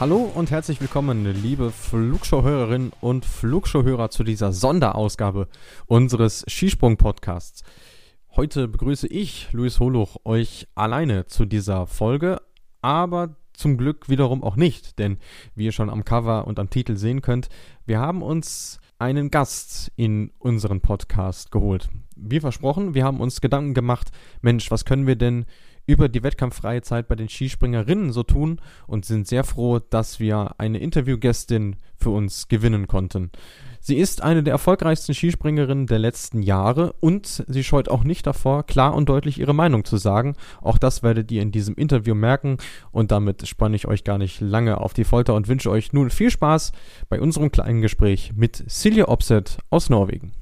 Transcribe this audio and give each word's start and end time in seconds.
Hallo 0.00 0.28
und 0.34 0.50
herzlich 0.50 0.80
willkommen, 0.80 1.24
liebe 1.40 1.70
Flugshow-Hörerinnen 1.70 2.92
und 3.00 3.24
Flugshow-Hörer 3.24 4.10
zu 4.10 4.24
dieser 4.24 4.52
Sonderausgabe 4.52 5.46
unseres 5.86 6.44
Skisprung-Podcasts. 6.48 7.62
Heute 8.34 8.66
begrüße 8.66 9.06
ich, 9.06 9.52
Luis 9.52 9.78
Holuch, 9.78 10.16
euch 10.24 10.66
alleine 10.74 11.26
zu 11.26 11.44
dieser 11.44 11.86
Folge, 11.86 12.42
aber 12.82 13.36
zum 13.52 13.78
Glück 13.78 14.08
wiederum 14.08 14.42
auch 14.42 14.56
nicht, 14.56 14.98
denn 14.98 15.18
wie 15.54 15.66
ihr 15.66 15.72
schon 15.72 15.88
am 15.88 16.04
Cover 16.04 16.48
und 16.48 16.58
am 16.58 16.70
Titel 16.70 16.96
sehen 16.96 17.22
könnt, 17.22 17.48
wir 17.86 18.00
haben 18.00 18.20
uns 18.20 18.80
einen 18.98 19.30
Gast 19.30 19.92
in 19.94 20.32
unseren 20.40 20.80
Podcast 20.80 21.52
geholt. 21.52 21.88
Wie 22.16 22.40
versprochen, 22.40 22.94
wir 22.94 23.04
haben 23.04 23.20
uns 23.20 23.40
Gedanken 23.40 23.74
gemacht, 23.74 24.10
Mensch, 24.42 24.72
was 24.72 24.84
können 24.84 25.06
wir 25.06 25.16
denn 25.16 25.46
über 25.86 26.08
die 26.08 26.22
wettkampffreie 26.22 26.82
Zeit 26.82 27.08
bei 27.08 27.14
den 27.14 27.28
Skispringerinnen 27.28 28.12
so 28.12 28.22
tun 28.22 28.60
und 28.86 29.04
sind 29.04 29.26
sehr 29.26 29.44
froh, 29.44 29.78
dass 29.78 30.20
wir 30.20 30.54
eine 30.58 30.78
Interviewgästin 30.78 31.76
für 31.96 32.10
uns 32.10 32.48
gewinnen 32.48 32.86
konnten. 32.86 33.30
Sie 33.80 33.96
ist 33.96 34.22
eine 34.22 34.42
der 34.42 34.52
erfolgreichsten 34.52 35.14
Skispringerinnen 35.14 35.86
der 35.86 35.98
letzten 35.98 36.40
Jahre 36.42 36.94
und 37.00 37.44
sie 37.46 37.62
scheut 37.62 37.90
auch 37.90 38.02
nicht 38.02 38.26
davor, 38.26 38.64
klar 38.64 38.94
und 38.94 39.08
deutlich 39.10 39.38
ihre 39.38 39.54
Meinung 39.54 39.84
zu 39.84 39.98
sagen. 39.98 40.36
Auch 40.62 40.78
das 40.78 41.02
werdet 41.02 41.30
ihr 41.30 41.42
in 41.42 41.52
diesem 41.52 41.74
Interview 41.74 42.14
merken 42.14 42.56
und 42.92 43.10
damit 43.10 43.46
spanne 43.46 43.76
ich 43.76 43.86
euch 43.86 44.04
gar 44.04 44.16
nicht 44.16 44.40
lange 44.40 44.78
auf 44.80 44.94
die 44.94 45.04
Folter 45.04 45.34
und 45.34 45.48
wünsche 45.48 45.70
euch 45.70 45.92
nun 45.92 46.08
viel 46.08 46.30
Spaß 46.30 46.72
bei 47.10 47.20
unserem 47.20 47.52
kleinen 47.52 47.82
Gespräch 47.82 48.32
mit 48.34 48.64
Silje 48.66 49.08
Opset 49.08 49.58
aus 49.68 49.90
Norwegen. 49.90 50.32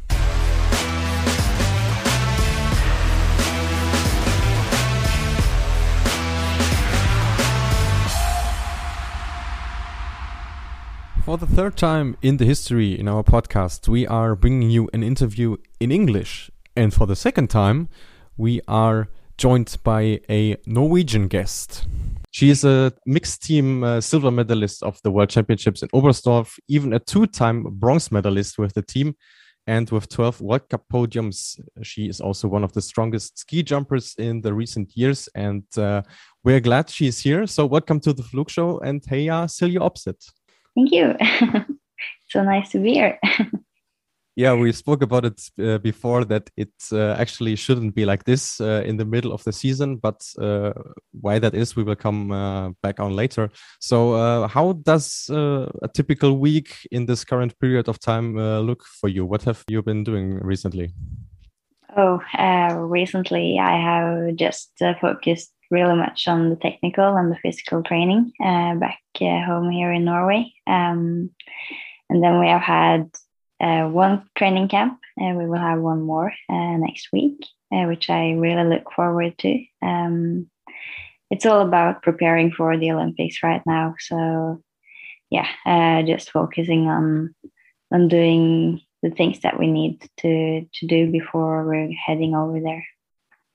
For 11.25 11.39
the 11.39 11.47
third 11.47 11.77
time 11.77 12.17
in 12.21 12.39
the 12.39 12.45
history 12.45 12.99
in 12.99 13.07
our 13.07 13.23
podcast, 13.23 13.87
we 13.87 14.09
are 14.09 14.35
bringing 14.35 14.71
you 14.71 14.91
an 14.93 15.05
interview 15.05 15.57
in 15.79 15.93
English. 15.93 16.51
And 16.75 16.93
for 16.93 17.07
the 17.07 17.15
second 17.15 17.49
time, 17.49 17.89
we 18.37 18.61
are 18.67 19.07
joined 19.39 19.77
by 19.85 20.19
a 20.29 20.57
Norwegian 20.67 21.29
guest. 21.29 21.87
She 22.33 22.51
is 22.51 22.65
a 22.65 22.93
mixed 23.07 23.45
team 23.45 23.85
uh, 23.85 24.01
silver 24.01 24.33
medalist 24.33 24.83
of 24.83 25.01
the 25.05 25.13
World 25.13 25.31
Championships 25.31 25.85
in 25.85 25.91
Oberstdorf, 25.91 26.59
even 26.67 26.93
a 26.93 26.99
two 26.99 27.27
time 27.27 27.67
bronze 27.71 28.11
medalist 28.11 28.59
with 28.59 28.75
the 28.75 28.83
team. 28.83 29.15
And 29.69 29.89
with 29.91 30.09
12 30.09 30.41
World 30.41 30.69
Cup 30.71 30.87
podiums, 30.93 31.57
she 31.83 32.09
is 32.09 32.21
also 32.21 32.49
one 32.49 32.65
of 32.65 32.73
the 32.73 32.83
strongest 32.83 33.39
ski 33.39 33.63
jumpers 33.63 34.17
in 34.19 34.41
the 34.41 34.53
recent 34.53 34.97
years. 34.97 35.29
And 35.37 35.63
uh, 35.77 36.03
we're 36.43 36.59
glad 36.59 36.91
she's 36.91 37.21
here. 37.21 37.47
So, 37.47 37.65
welcome 37.67 38.01
to 38.01 38.13
the 38.13 38.25
Flugshow. 38.25 38.83
And 38.83 39.05
hey, 39.07 39.27
Silje 39.27 39.79
Opseth. 39.79 40.33
Thank 40.75 40.93
you. 40.93 41.15
so 42.29 42.43
nice 42.43 42.71
to 42.71 42.79
be 42.79 42.95
here. 42.95 43.19
yeah, 44.37 44.55
we 44.55 44.73
spoke 44.73 45.03
about 45.03 45.25
it 45.25 45.43
uh, 45.63 45.79
before 45.79 46.25
that 46.25 46.49
it 46.57 46.73
uh, 46.91 47.13
actually 47.13 47.57
shouldn't 47.57 47.95
be 47.95 48.07
like 48.07 48.25
this 48.25 48.61
uh, 48.61 48.83
in 48.87 48.97
the 48.97 49.05
middle 49.05 49.33
of 49.33 49.45
the 49.45 49.53
season, 49.53 49.97
but 49.97 50.23
uh, 50.41 50.73
why 51.21 51.39
that 51.39 51.55
is, 51.55 51.77
we 51.77 51.83
will 51.83 51.97
come 51.97 52.33
uh, 52.33 52.71
back 52.83 53.01
on 53.01 53.15
later. 53.15 53.51
So, 53.81 54.15
uh, 54.15 54.49
how 54.49 54.73
does 54.73 55.29
a 55.31 55.89
typical 55.93 56.39
week 56.39 56.75
in 56.91 57.07
this 57.07 57.25
current 57.25 57.59
period 57.59 57.89
of 57.89 58.01
time 58.01 58.37
look 58.37 58.85
for 58.85 59.09
you? 59.09 59.27
What 59.27 59.43
have 59.43 59.63
you 59.69 59.83
been 59.83 60.05
doing 60.05 60.39
recently? 60.39 60.95
Oh, 61.95 62.21
recently 62.79 63.59
I 63.59 63.79
have 63.79 64.37
just 64.37 64.73
focused 65.03 65.53
really 65.73 65.97
much 65.97 66.29
on 66.29 66.51
the 66.51 66.57
technical 66.57 67.17
and 67.17 67.33
the 67.33 67.39
physical 67.43 67.83
training 67.83 68.33
uh, 68.41 68.75
back 68.77 69.01
uh, 69.21 69.43
home 69.45 69.71
here 69.71 69.91
in 69.91 70.05
Norway. 70.05 70.53
Um, 70.67 71.31
and 72.11 72.23
then 72.23 72.39
we 72.39 72.47
have 72.49 72.61
had 72.61 73.11
uh, 73.59 73.89
one 73.89 74.29
training 74.37 74.69
camp, 74.69 75.01
and 75.17 75.39
we 75.39 75.47
will 75.47 75.59
have 75.59 75.81
one 75.81 76.03
more 76.03 76.31
uh, 76.51 76.77
next 76.77 77.09
week, 77.13 77.47
uh, 77.73 77.85
which 77.85 78.11
I 78.11 78.33
really 78.33 78.69
look 78.69 78.93
forward 78.93 79.39
to. 79.39 79.65
Um, 79.81 80.51
it's 81.31 81.47
all 81.47 81.63
about 81.63 82.03
preparing 82.03 82.53
for 82.53 82.77
the 82.77 82.93
Olympics 82.93 83.43
right 83.43 83.63
now. 83.65 83.95
So, 83.99 84.63
yeah, 85.31 85.49
uh, 85.65 86.03
just 86.03 86.31
focusing 86.31 86.89
on 86.89 87.35
on 87.91 88.09
doing 88.09 88.81
the 89.03 89.11
things 89.11 89.41
that 89.41 89.59
we 89.59 89.67
need 89.67 90.07
to 90.19 90.67
to 90.75 90.87
do 90.87 91.11
before 91.11 91.65
we're 91.65 91.91
heading 91.93 92.35
over 92.35 92.61
there. 92.61 92.85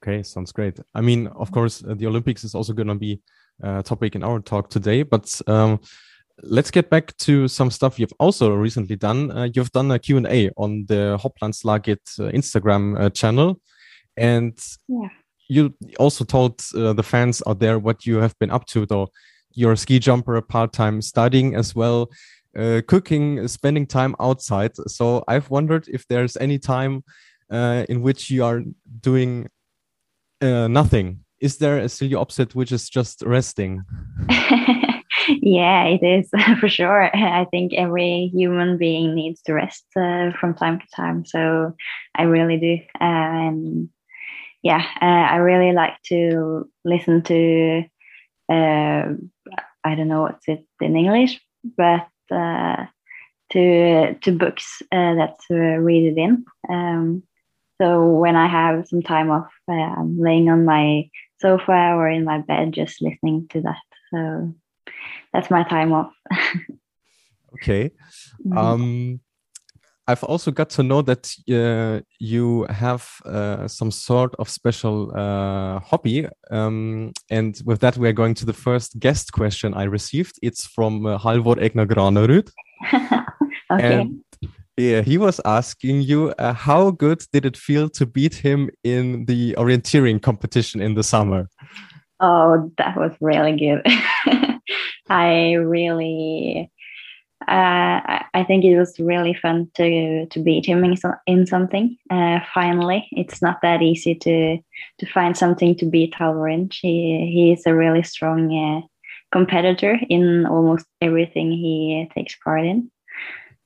Okay, 0.04 0.24
sounds 0.24 0.52
great. 0.52 0.80
I 0.94 1.02
mean, 1.02 1.28
of 1.28 1.52
course, 1.52 1.84
uh, 1.84 1.96
the 1.96 2.08
Olympics 2.08 2.44
is 2.44 2.54
also 2.54 2.74
going 2.74 2.88
to 2.88 2.96
be 2.96 3.20
a 3.64 3.82
topic 3.82 4.16
in 4.16 4.24
our 4.24 4.40
talk 4.40 4.70
today, 4.70 5.04
but 5.04 5.42
um, 5.48 5.80
let's 6.44 6.70
get 6.70 6.90
back 6.90 7.16
to 7.18 7.48
some 7.48 7.72
stuff 7.72 8.00
you've 8.00 8.14
also 8.20 8.54
recently 8.54 8.96
done. 8.96 9.32
Uh, 9.32 9.48
you've 9.54 9.72
done 9.72 9.90
a 9.92 10.00
Q&A 10.00 10.52
on 10.58 10.86
the 10.88 11.20
Hopplandslaget 11.22 12.20
uh, 12.20 12.32
Instagram 12.32 13.00
uh, 13.00 13.10
channel, 13.10 13.60
and 14.16 14.58
yeah. 14.88 15.08
you 15.48 15.74
also 16.00 16.24
told 16.24 16.62
uh, 16.76 16.94
the 16.94 17.04
fans 17.04 17.42
out 17.48 17.60
there 17.60 17.80
what 17.80 18.06
you 18.06 18.18
have 18.18 18.38
been 18.40 18.52
up 18.52 18.66
to, 18.68 18.86
though. 18.86 19.10
You're 19.54 19.72
a 19.72 19.78
ski 19.78 19.98
jumper, 19.98 20.40
part-time 20.42 21.02
studying 21.02 21.56
as 21.56 21.74
well, 21.74 22.12
uh, 22.56 22.82
cooking, 22.88 23.48
spending 23.48 23.88
time 23.88 24.16
outside. 24.20 24.76
So 24.88 25.24
I've 25.28 25.50
wondered 25.50 25.88
if 25.88 26.08
there's 26.08 26.38
any 26.38 26.60
time 26.60 27.04
in 27.50 28.02
which 28.04 28.30
you 28.30 28.44
are 28.44 28.62
doing 29.02 29.48
uh, 30.42 30.68
nothing. 30.68 31.24
Is 31.40 31.58
there 31.58 31.78
a 31.78 31.86
Silje 31.86 32.14
Opseth 32.14 32.56
which 32.56 32.72
is 32.72 32.90
just 32.90 33.22
resting? 33.24 33.84
yeah, 35.30 35.86
it 35.86 36.04
is 36.04 36.30
for 36.60 36.68
sure. 36.68 37.16
I 37.16 37.46
think 37.52 37.74
every 37.74 38.32
human 38.34 38.78
being 38.78 39.14
needs 39.14 39.42
to 39.44 39.54
rest 39.54 39.86
uh, 39.96 40.32
from 40.40 40.56
time 40.56 40.80
to 40.80 40.86
time. 40.96 41.26
So 41.26 41.76
I 42.16 42.24
really 42.24 42.58
do. 42.58 42.78
and 43.00 43.90
yeah, 44.64 44.84
uh, 45.02 45.06
I 45.06 45.36
really 45.38 45.72
like 45.72 46.02
to 46.08 46.70
listen 46.84 47.22
to, 47.24 47.84
uh, 48.50 49.14
I 49.84 49.96
don't 49.96 50.08
know 50.08 50.24
what's 50.24 50.48
it 50.48 50.66
in 50.82 50.96
English, 50.98 51.40
but 51.78 52.08
uh, 52.32 52.86
to 53.52 54.16
to 54.16 54.32
books 54.32 54.82
uh, 54.92 55.14
that 55.16 55.36
read 55.50 56.12
it 56.12 56.18
in. 56.18 56.44
Um, 56.70 57.24
so 57.82 58.06
when 58.06 58.36
I 58.36 58.48
have 58.48 58.88
some 58.88 59.02
time 59.02 59.30
off, 59.30 59.52
uh, 59.70 59.74
I'm 59.74 60.20
laying 60.20 60.50
on 60.50 60.66
my 60.66 61.10
sofa 61.40 61.94
or 61.96 62.10
in 62.10 62.24
my 62.24 62.40
bed 62.40 62.74
just 62.74 63.02
listening 63.02 63.48
to 63.50 63.62
that. 63.62 63.82
So 64.12 64.54
that's 65.34 65.52
my 65.52 65.64
time 65.64 65.94
off. 65.94 66.12
okay. 67.54 67.92
Mm-hmm. 68.46 68.58
Um, 68.58 69.20
I've 70.10 70.24
also 70.24 70.52
got 70.52 70.70
to 70.72 70.84
know 70.84 71.02
that 71.02 71.36
uh, 71.52 72.02
you 72.18 72.66
have 72.70 73.10
uh, 73.26 73.68
some 73.68 73.92
sort 73.92 74.34
of 74.40 74.50
special 74.50 75.12
uh, 75.14 75.80
hobby. 75.80 76.28
Um, 76.50 77.12
and 77.30 77.62
with 77.66 77.82
that, 77.82 77.98
we're 77.98 78.14
going 78.14 78.34
to 78.36 78.46
the 78.46 78.54
first 78.54 79.00
guest 79.00 79.34
question 79.34 79.74
I 79.74 79.84
received. 79.84 80.40
It's 80.42 80.66
from 80.66 81.06
uh, 81.06 81.20
Halvor 81.20 81.58
Egner 81.58 81.86
Granerud. 81.86 82.50
okay. 83.72 84.00
And 84.00 84.24
yeah, 84.78 85.02
he 85.02 85.18
was 85.18 85.42
asking 85.44 86.02
you 86.04 86.34
uh, 86.38 86.54
how 86.54 86.92
good 86.92 87.26
did 87.34 87.46
it 87.46 87.58
feel 87.58 87.90
to 87.90 88.06
beat 88.06 88.36
him 88.36 88.70
in 88.84 89.26
the 89.26 89.54
orienteering 89.58 90.22
competition 90.22 90.82
in 90.82 90.94
the 90.94 91.04
summer? 91.04 91.50
Oh, 92.20 92.72
that 92.78 92.96
was 92.96 93.12
really 93.20 93.58
good. 93.58 93.86
I 95.10 95.54
really, 95.54 96.72
uh, 97.48 98.02
I 98.34 98.44
think 98.48 98.66
it 98.66 98.78
was 98.78 99.00
really 99.00 99.34
fun 99.34 99.70
to 99.76 100.28
to 100.28 100.40
beat 100.40 100.66
him 100.66 100.84
in, 100.84 100.96
so, 100.96 101.14
in 101.26 101.48
something. 101.48 101.98
Uh, 102.12 102.40
finally, 102.54 103.08
it's 103.12 103.42
not 103.42 103.62
that 103.64 103.82
easy 103.82 104.14
to 104.16 104.58
to 105.00 105.06
find 105.08 105.36
something 105.36 105.76
to 105.78 105.86
beat 105.86 106.14
Halvor. 106.14 106.72
He 106.72 107.30
he 107.32 107.54
is 107.54 107.66
a 107.66 107.74
really 107.74 108.04
strong 108.04 108.56
uh, 108.56 108.88
competitor 109.32 109.98
in 110.10 110.46
almost 110.46 110.86
everything 111.02 111.52
he 111.52 112.10
takes 112.14 112.36
part 112.44 112.64
in. 112.64 112.92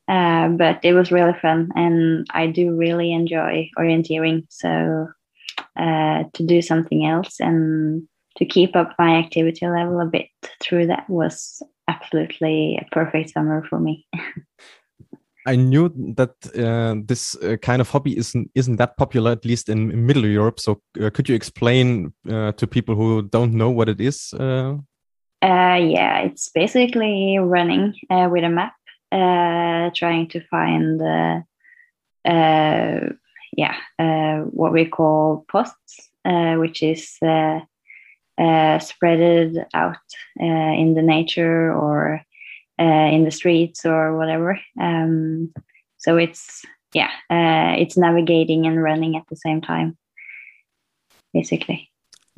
Uh, 0.07 0.49
but 0.49 0.79
it 0.83 0.93
was 0.93 1.11
really 1.11 1.37
fun, 1.41 1.69
and 1.75 2.27
I 2.31 2.47
do 2.47 2.75
really 2.75 3.13
enjoy 3.13 3.69
orienteering. 3.77 4.45
So 4.49 5.07
uh, 5.75 6.23
to 6.33 6.43
do 6.43 6.61
something 6.61 7.05
else 7.05 7.39
and 7.39 8.07
to 8.37 8.45
keep 8.45 8.75
up 8.75 8.93
my 8.99 9.15
activity 9.15 9.67
level 9.67 9.99
a 9.99 10.05
bit 10.05 10.27
through 10.61 10.87
that 10.87 11.09
was 11.09 11.61
absolutely 11.87 12.79
a 12.81 12.85
perfect 12.93 13.31
summer 13.31 13.65
for 13.69 13.79
me. 13.79 14.05
I 15.47 15.55
knew 15.55 15.89
that 16.15 16.35
uh, 16.55 17.01
this 17.03 17.35
uh, 17.35 17.57
kind 17.57 17.81
of 17.81 17.89
hobby 17.89 18.15
isn't 18.15 18.51
isn't 18.53 18.75
that 18.75 18.95
popular, 18.97 19.31
at 19.31 19.43
least 19.43 19.69
in, 19.69 20.05
Middle 20.05 20.25
Europe. 20.25 20.59
So, 20.59 20.81
uh, 21.01 21.09
could 21.09 21.27
you 21.27 21.35
explain 21.35 22.13
uh, 22.29 22.51
to 22.51 22.67
people 22.67 22.95
who 22.95 23.23
don't 23.23 23.53
know 23.53 23.71
what 23.71 23.89
it 23.89 23.99
is? 23.99 24.33
Uh? 24.33 24.77
Uh, 25.41 25.79
yeah, 25.81 26.19
it's 26.19 26.51
basically 26.53 27.39
running 27.39 27.95
with 28.11 28.43
a 28.43 28.49
map, 28.49 28.73
trying 29.11 30.27
to 30.29 30.41
find, 30.49 31.01
yeah, 32.25 33.75
what 34.51 34.73
we 34.73 34.85
call 34.85 35.45
posts, 35.51 36.09
which 36.25 36.83
is 36.83 37.17
spread 38.79 39.67
out 39.73 39.97
in 40.37 40.93
the 40.95 41.01
nature 41.01 41.73
or 41.73 42.21
uh, 42.81 43.09
in 43.11 43.25
the 43.25 43.31
streets 43.31 43.85
or 43.85 44.17
whatever. 44.17 44.59
Um, 44.79 45.53
so 45.97 46.17
it's 46.17 46.65
yeah, 46.93 47.11
uh, 47.29 47.75
it's 47.77 47.95
navigating 47.95 48.65
and 48.65 48.81
running 48.81 49.15
at 49.15 49.23
the 49.29 49.35
same 49.35 49.61
time, 49.61 49.97
basically. 51.33 51.91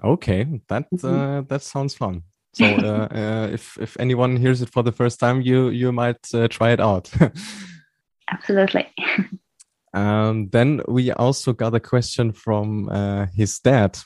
Okay, 0.04 0.46
that 0.68 0.88
mm 0.92 1.00
-hmm. 1.00 1.48
that 1.48 1.64
sounds 1.64 1.96
fun. 1.96 2.24
So 2.54 2.66
uh, 2.66 3.50
if 3.52 3.78
if 3.80 3.98
anyone 4.00 4.38
hears 4.38 4.62
it 4.62 4.70
for 4.70 4.84
the 4.84 4.92
first 4.92 5.20
time, 5.20 5.42
you 5.42 5.70
you 5.70 5.92
might 5.92 6.22
try 6.50 6.72
it 6.72 6.80
out. 6.80 7.12
Absolutely. 8.32 8.88
um, 9.94 10.50
then 10.50 10.82
we 10.88 11.12
also 11.12 11.54
got 11.54 11.76
a 11.76 11.80
question 11.80 12.32
from 12.32 12.90
his 13.36 13.60
dad, 13.60 13.98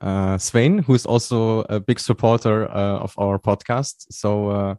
uh, 0.00 0.38
Svein, 0.38 0.78
who's 0.78 1.06
also 1.06 1.60
a 1.68 1.80
big 1.80 1.98
supporter 1.98 2.70
uh, 2.70 2.98
of 2.98 3.14
our 3.18 3.38
podcast. 3.38 4.06
So 4.10 4.50
uh, 4.50 4.74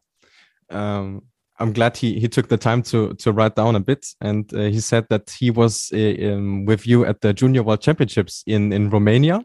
um, 0.69 1.23
I'm 1.59 1.73
glad 1.73 1.97
he 1.97 2.19
he 2.19 2.27
took 2.27 2.49
the 2.49 2.57
time 2.57 2.83
to 2.83 3.13
to 3.15 3.31
write 3.31 3.55
down 3.55 3.75
a 3.75 3.79
bit, 3.79 4.05
and 4.21 4.51
uh, 4.53 4.69
he 4.69 4.79
said 4.79 5.07
that 5.09 5.29
he 5.31 5.49
was 5.49 5.91
uh, 5.93 6.33
um, 6.33 6.65
with 6.65 6.85
you 6.85 7.05
at 7.05 7.21
the 7.21 7.33
Junior 7.33 7.63
World 7.63 7.81
Championships 7.81 8.43
in 8.45 8.71
in 8.71 8.89
Romania. 8.89 9.41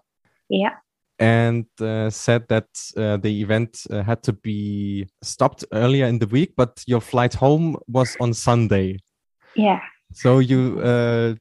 Yeah. 0.49 0.75
And 1.19 1.67
uh, 1.81 2.11
said 2.11 2.49
that 2.49 2.67
uh, 2.97 3.17
the 3.19 3.43
event 3.43 3.87
uh, 3.91 4.03
had 4.03 4.23
to 4.25 4.33
be 4.33 5.07
stopped 5.23 5.65
earlier 5.73 6.07
in 6.07 6.19
the 6.19 6.27
week, 6.27 6.55
but 6.57 6.83
your 6.87 7.01
flight 7.01 7.35
home 7.35 7.77
was 7.87 8.17
on 8.21 8.35
Sunday. 8.35 8.99
Yeah. 9.55 9.81
So 10.13 10.41
you 10.41 10.81
uh, 10.81 11.35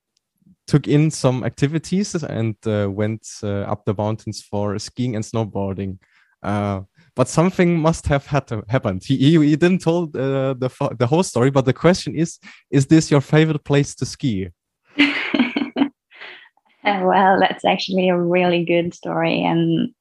took 0.67 0.87
in 0.87 1.09
some 1.09 1.43
activities 1.43 2.13
and 2.13 2.55
went 2.63 3.27
up 3.43 3.85
the 3.85 3.95
mountains 3.97 4.41
for 4.41 4.77
skiing 4.77 5.15
and 5.15 5.25
snowboarding 5.25 5.97
but 7.15 7.27
something 7.27 7.77
must 7.77 8.07
have 8.07 8.25
had 8.25 8.47
to 8.47 8.63
happened. 8.69 9.03
He, 9.03 9.17
he, 9.17 9.31
he 9.49 9.55
didn't 9.55 9.79
told 9.79 10.15
uh, 10.15 10.53
the 10.53 10.69
the 10.97 11.07
whole 11.07 11.23
story, 11.23 11.51
but 11.51 11.65
the 11.65 11.73
question 11.73 12.15
is: 12.15 12.39
Is 12.69 12.87
this 12.87 13.11
your 13.11 13.21
favorite 13.21 13.63
place 13.63 13.95
to 13.95 14.05
ski? 14.05 14.49
Well, 16.83 17.39
that's 17.39 17.65
actually 17.65 18.09
a 18.09 18.17
really 18.19 18.65
good 18.65 18.93
story, 18.93 19.43
and 19.43 19.93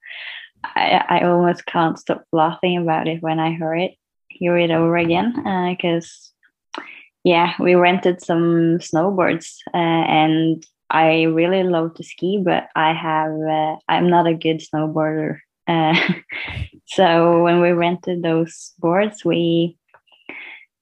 I, 0.65 1.05
I 1.09 1.25
almost 1.25 1.67
can't 1.67 1.99
stop 1.99 2.25
laughing 2.33 2.77
about 2.79 3.09
it 3.09 3.23
when 3.23 3.39
I 3.39 3.55
hear 3.55 3.75
it 3.75 3.93
hear 4.29 4.57
it 4.57 4.71
over 4.71 4.97
again 4.97 5.35
because. 5.77 6.33
Uh, 6.77 6.83
yeah, 7.23 7.53
we 7.61 7.75
rented 7.75 8.23
some 8.23 8.79
snowboards, 8.79 9.57
uh, 9.75 9.77
and 9.77 10.65
I 10.89 11.25
really 11.25 11.65
love 11.65 11.93
to 11.97 12.03
ski, 12.03 12.41
but 12.43 12.69
I 12.75 12.95
have 12.95 13.33
uh, 13.33 13.77
I'm 13.91 14.09
not 14.09 14.27
a 14.27 14.33
good 14.33 14.63
snowboarder 14.63 15.41
uh, 15.71 15.95
so 16.87 17.43
when 17.43 17.61
we 17.61 17.71
rented 17.71 18.23
those 18.23 18.73
boards, 18.79 19.25
we 19.25 19.77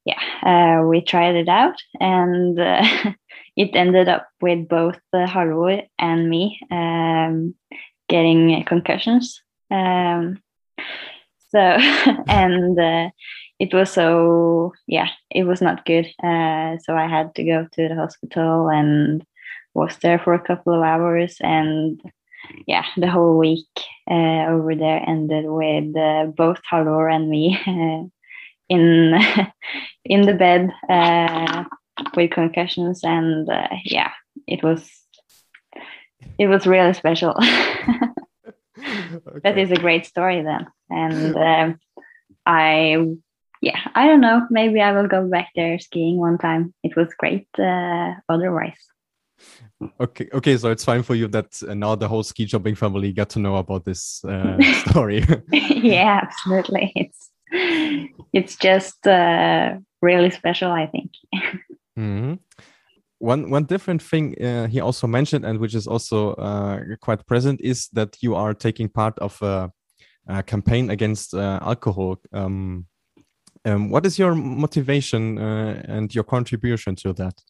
yeah 0.04 0.20
uh, 0.42 0.86
we 0.86 1.00
tried 1.02 1.36
it 1.36 1.48
out, 1.48 1.76
and 2.00 2.58
uh, 2.58 2.84
it 3.58 3.74
ended 3.74 4.08
up 4.08 4.28
with 4.40 4.68
both 4.68 5.00
uh, 5.12 5.26
Halvor 5.26 5.82
and 5.98 6.30
me 6.30 6.58
um, 6.70 7.54
getting 8.08 8.64
concussions. 8.64 9.42
Um, 9.70 10.40
so 11.50 11.58
and 12.28 12.78
uh, 12.78 13.10
it 13.58 13.74
was 13.74 13.90
so 13.90 14.72
yeah 14.86 15.08
it 15.30 15.44
was 15.44 15.60
not 15.60 15.84
good 15.84 16.06
uh, 16.22 16.78
so 16.78 16.94
i 16.94 17.08
had 17.08 17.34
to 17.34 17.44
go 17.44 17.66
to 17.72 17.88
the 17.88 17.94
hospital 17.94 18.68
and 18.68 19.24
was 19.74 19.96
there 19.98 20.18
for 20.18 20.34
a 20.34 20.46
couple 20.46 20.74
of 20.74 20.82
hours 20.82 21.36
and 21.40 22.00
yeah, 22.66 22.84
the 22.96 23.10
whole 23.10 23.36
week 23.36 23.68
uh, 24.10 24.46
over 24.48 24.74
there 24.74 25.02
ended 25.06 25.44
with 25.46 25.96
uh, 25.96 26.26
both 26.36 26.60
Halvor 26.70 27.14
and 27.14 27.28
me 27.28 27.58
in 28.68 29.14
in 30.04 30.22
the 30.22 30.34
bed 30.34 30.70
uh, 30.88 31.64
with 32.16 32.30
concussions, 32.30 33.00
and 33.02 33.48
uh, 33.48 33.68
yeah, 33.84 34.10
it 34.46 34.62
was 34.62 34.90
it 36.38 36.46
was 36.48 36.66
really 36.66 36.94
special. 36.94 37.36
okay. 38.78 39.40
That 39.42 39.58
is 39.58 39.70
a 39.70 39.76
great 39.76 40.06
story 40.06 40.42
then, 40.42 40.66
and 40.90 41.36
um, 41.36 41.80
I 42.46 42.96
yeah, 43.60 43.80
I 43.94 44.06
don't 44.06 44.20
know. 44.20 44.46
Maybe 44.50 44.80
I 44.80 44.92
will 44.92 45.08
go 45.08 45.26
back 45.28 45.48
there 45.54 45.78
skiing 45.78 46.18
one 46.18 46.38
time. 46.38 46.74
It 46.82 46.96
was 46.96 47.12
great. 47.14 47.48
Uh, 47.58 48.14
otherwise. 48.28 48.78
Okay, 50.00 50.28
okay, 50.32 50.56
so 50.56 50.70
it's 50.70 50.84
fine 50.84 51.04
for 51.04 51.14
you 51.14 51.28
that 51.28 51.62
uh, 51.68 51.74
now 51.74 51.94
the 51.94 52.08
whole 52.08 52.24
ski 52.24 52.44
jumping 52.44 52.74
family 52.74 53.12
got 53.12 53.30
to 53.30 53.38
know 53.38 53.56
about 53.56 53.84
this 53.84 54.24
uh, 54.24 54.58
story. 54.88 55.24
yeah, 55.52 56.20
absolutely. 56.22 56.92
It's 56.96 57.30
it's 58.32 58.56
just 58.56 59.06
uh, 59.06 59.76
really 60.02 60.30
special, 60.30 60.70
I 60.70 60.86
think. 60.86 61.12
Mm 61.98 62.20
-hmm. 62.20 62.38
One 63.20 63.50
one 63.50 63.64
different 63.64 64.02
thing 64.02 64.34
uh, 64.40 64.68
he 64.68 64.80
also 64.80 65.06
mentioned, 65.06 65.44
and 65.44 65.58
which 65.58 65.74
is 65.74 65.86
also 65.86 66.34
uh, 66.34 66.96
quite 67.00 67.24
present, 67.26 67.60
is 67.60 67.88
that 67.92 68.16
you 68.22 68.36
are 68.36 68.54
taking 68.54 68.88
part 68.92 69.18
of 69.18 69.42
a, 69.42 69.70
a 70.26 70.42
campaign 70.42 70.90
against 70.90 71.34
uh, 71.34 71.58
alcohol. 71.62 72.16
Um, 72.32 72.86
um, 73.64 73.90
what 73.90 74.06
is 74.06 74.18
your 74.18 74.34
motivation 74.34 75.38
and 75.38 76.14
your 76.14 76.24
contribution 76.24 76.94
to 76.94 77.12
that? 77.14 77.42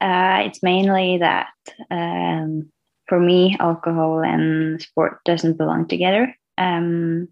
Uh, 0.00 0.42
it's 0.46 0.62
mainly 0.62 1.18
that 1.18 1.48
um, 1.90 2.70
for 3.08 3.18
me, 3.18 3.56
alcohol 3.58 4.20
and 4.20 4.80
sport 4.80 5.18
doesn't 5.24 5.58
belong 5.58 5.88
together. 5.88 6.34
Um, 6.56 7.28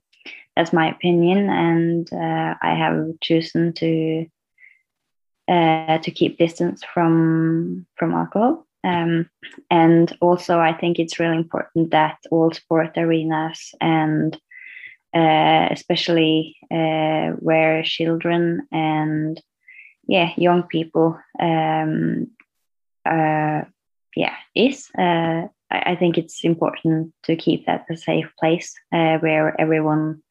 that's 0.57 0.73
my 0.73 0.91
opinion, 0.91 1.51
and 1.51 2.13
uh, 2.13 2.55
I 2.63 2.75
have 2.75 3.21
chosen 3.21 3.73
to 3.75 4.27
uh, 5.49 5.99
to 5.99 6.11
keep 6.11 6.39
distance 6.39 6.83
from 6.93 7.87
from 7.97 8.15
alcohol. 8.15 8.67
Um, 8.85 9.29
and 9.69 10.17
also, 10.21 10.61
I 10.61 10.73
think 10.73 10.99
it's 10.99 11.19
really 11.19 11.37
important 11.37 11.91
that 11.91 12.19
all 12.31 12.53
sport 12.53 12.97
arenas 12.97 13.75
and 13.81 14.39
uh, 15.15 15.69
especially 15.71 16.57
uh, 16.71 17.31
where 17.41 17.83
children 17.83 18.67
and 18.71 19.41
yeah 20.07 20.31
young 20.37 20.63
people 20.65 21.19
um, 21.41 22.29
uh, 23.05 23.63
yeah 24.15 24.37
is 24.55 24.89
uh, 24.99 25.49
I, 25.71 25.79
I, 25.93 25.97
think 25.97 26.19
it's 26.19 26.45
important 26.45 27.13
to 27.25 27.35
keep 27.35 27.67
that 27.67 27.87
a 27.91 27.97
safe 27.97 28.31
place 28.39 28.75
uh, 28.93 29.19
where 29.19 29.59
everyone 29.61 30.23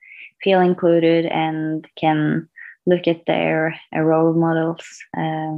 feel 0.43 0.61
included 0.61 1.25
and 1.25 1.87
can 1.95 2.47
look 2.85 3.07
at 3.07 3.25
their 3.25 3.79
uh, 3.95 3.99
role 3.99 4.33
models 4.33 4.85
uh, 5.17 5.57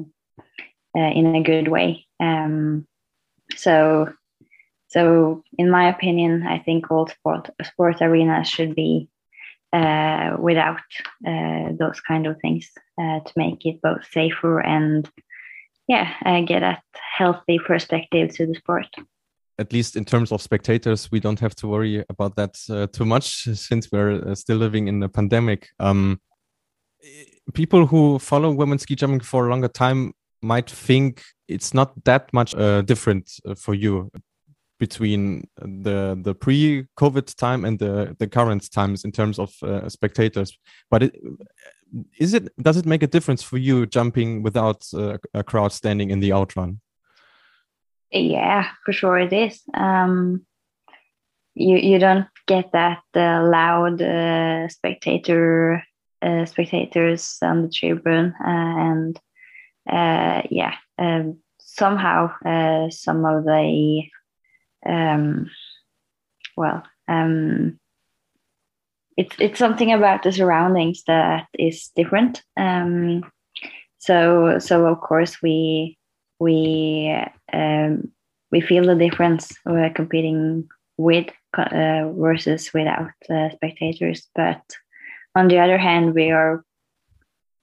uh, 0.98 1.12
in 1.12 1.36
a 1.36 1.44
good 1.44 1.68
way. 1.68 2.06
Um, 2.20 2.88
so 3.56 4.10
so 4.90 5.44
in 5.58 5.70
my 5.70 5.90
opinion 5.90 6.46
i 6.48 6.60
think 6.60 6.90
all 6.92 7.08
sport 7.08 7.50
sport 7.64 8.02
arenas 8.02 8.48
should 8.48 8.76
be 8.76 9.10
without 10.40 10.82
those 11.24 12.02
kind 12.02 12.26
of 12.26 12.40
things 12.42 12.70
to 12.98 13.32
make 13.36 13.66
it 13.66 13.82
both 13.82 14.06
safer 14.12 14.60
and 14.60 15.10
yeah 15.88 16.14
uh, 16.26 16.42
get 16.42 16.64
a 16.64 16.82
healthy 17.18 17.60
perspective 17.60 18.36
to 18.36 18.46
the 18.46 18.56
sport. 18.56 18.88
At 19.60 19.74
least 19.74 19.96
in 19.96 20.06
terms 20.06 20.32
of 20.32 20.42
spectators 20.42 21.12
we 21.12 21.20
don't 21.20 21.40
have 21.40 21.56
to 21.56 21.68
worry 21.68 22.04
about 22.10 22.36
that 22.36 22.56
uh, 22.70 22.88
too 22.88 23.06
much 23.06 23.44
since 23.54 23.92
we're 23.92 24.22
uh, 24.30 24.36
still 24.36 24.58
living 24.58 24.88
in 24.88 25.02
a 25.02 25.10
pandemic. 25.10 25.68
Um, 25.80 26.20
people 27.54 27.86
who 27.86 28.20
follow 28.20 28.52
women's 28.52 28.84
ski 28.84 28.96
jumping 28.96 29.20
for 29.20 29.48
a 29.48 29.50
longer 29.50 29.68
time 29.68 30.14
might 30.42 30.70
think 30.70 31.24
it's 31.48 31.74
not 31.74 31.92
that 32.06 32.32
much 32.34 32.54
uh, 32.56 32.82
different 32.82 33.32
uh, 33.46 33.56
for 33.56 33.74
you 33.74 34.12
between 34.80 35.48
the 35.58 36.18
the 36.22 36.36
pre-COVID 36.36 37.36
time 37.36 37.66
and 37.66 37.80
the 37.80 38.16
the 38.20 38.28
current 38.28 38.72
times 38.72 39.04
in 39.04 39.12
terms 39.12 39.40
of 39.40 39.52
uh, 39.64 39.90
spectators. 39.90 40.58
But 40.92 41.04
it, 41.04 41.16
is 42.20 42.34
it 42.34 42.50
does 42.62 42.78
it 42.78 42.86
make 42.86 43.04
a 43.04 43.08
difference 43.08 43.42
for 43.42 43.58
you 43.58 43.86
jumping 43.86 44.44
without 44.44 44.86
uh, 44.94 45.18
a 45.34 45.44
crowd 45.44 45.72
standing 45.72 46.12
in 46.12 46.20
the 46.20 46.34
outrun? 46.34 46.80
Yeah, 48.12 48.68
for 48.86 48.94
sure 48.94 49.18
it 49.18 49.34
is. 49.34 49.62
Um, 49.74 50.46
you 51.56 51.78
you 51.78 52.00
don't 52.00 52.28
get 52.46 52.72
that 52.74 53.04
uh, 53.16 53.44
loud 53.44 54.02
uh, 54.02 54.68
spectator 54.70 55.84
uh, 56.22 56.46
spectators 56.46 57.38
on 57.42 57.64
the 57.64 57.70
tribune, 57.70 58.34
uh, 58.40 58.48
and 58.48 59.20
uh, 59.90 60.42
yeah, 60.50 60.76
um, 60.98 61.40
somehow 61.60 62.32
uh, 62.46 62.90
some 62.90 63.26
of 63.26 63.44
the 63.44 64.04
um, 64.86 65.50
well, 66.56 66.84
um, 67.08 67.80
it's 69.16 69.36
it's 69.40 69.60
something 69.60 69.92
about 69.92 70.24
the 70.24 70.32
surroundings 70.32 71.04
that 71.08 71.48
is 71.58 71.92
different. 71.96 72.44
Um, 72.56 73.24
so 74.00 74.60
so 74.60 74.86
of 74.86 75.02
course 75.02 75.42
we 75.42 75.98
we 76.40 77.16
um, 77.52 78.12
we 78.52 78.62
feel 78.62 78.86
the 78.86 78.96
difference 78.96 79.52
we're 79.66 79.90
competing 79.90 80.68
with 80.98 81.28
uh, 81.58 82.10
versus 82.14 82.72
without 82.74 83.12
uh, 83.30 83.50
spectators, 83.50 84.28
but 84.36 84.62
on 85.38 85.48
the 85.48 85.60
other 85.60 85.78
hand, 85.78 86.16
we 86.16 86.32
are 86.32 86.64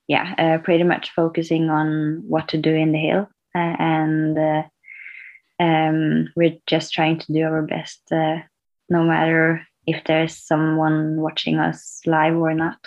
yeah 0.06 0.34
uh, 0.38 0.58
pretty 0.62 0.84
much 0.84 1.10
focusing 1.10 1.70
on 1.70 2.22
what 2.28 2.48
to 2.48 2.58
do 2.58 2.72
in 2.74 2.92
the 2.92 2.98
hill 2.98 3.26
uh, 3.54 3.76
and 3.78 4.38
uh, 4.38 4.62
um, 5.58 6.28
we're 6.36 6.58
just 6.66 6.92
trying 6.92 7.18
to 7.18 7.32
do 7.32 7.42
our 7.42 7.62
best 7.62 8.00
uh, 8.12 8.36
no 8.88 9.02
matter 9.02 9.66
if 9.86 10.04
there's 10.04 10.36
someone 10.36 11.16
watching 11.16 11.58
us 11.58 12.00
live 12.06 12.36
or 12.36 12.54
not. 12.54 12.78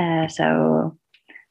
Uh, 0.00 0.28
so 0.28 0.96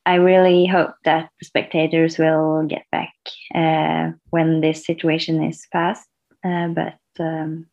i 0.06 0.16
really 0.16 0.66
hope 0.66 0.96
that 1.04 1.30
the 1.40 1.46
spectators 1.46 2.18
will 2.18 2.66
get 2.66 2.86
back 2.94 3.14
uh, 3.54 4.10
when 4.30 4.62
this 4.62 4.86
situation 4.86 5.44
is 5.44 5.68
past 5.74 6.08
but 6.44 6.98
um, 7.20 7.66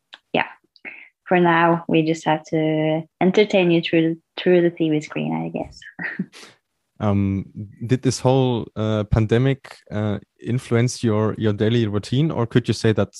for 1.26 1.40
now 1.40 1.84
we 1.88 2.02
just 2.02 2.24
have 2.24 2.42
to 2.44 3.02
entertain 3.20 3.70
you 3.70 3.80
through 3.80 4.16
through 4.36 4.60
the 4.60 4.70
tv 4.70 5.02
screen 5.02 5.32
i 5.34 5.48
guess. 5.48 5.80
Um, 7.00 7.46
did 7.84 8.02
this 8.02 8.20
whole 8.20 8.68
uh, 8.76 9.04
pandemic 9.04 9.78
uh, 9.90 10.18
influence 10.40 11.02
your 11.02 11.34
your 11.36 11.52
daily 11.52 11.86
routine, 11.86 12.30
or 12.30 12.46
could 12.46 12.68
you 12.68 12.74
say 12.74 12.92
that 12.92 13.14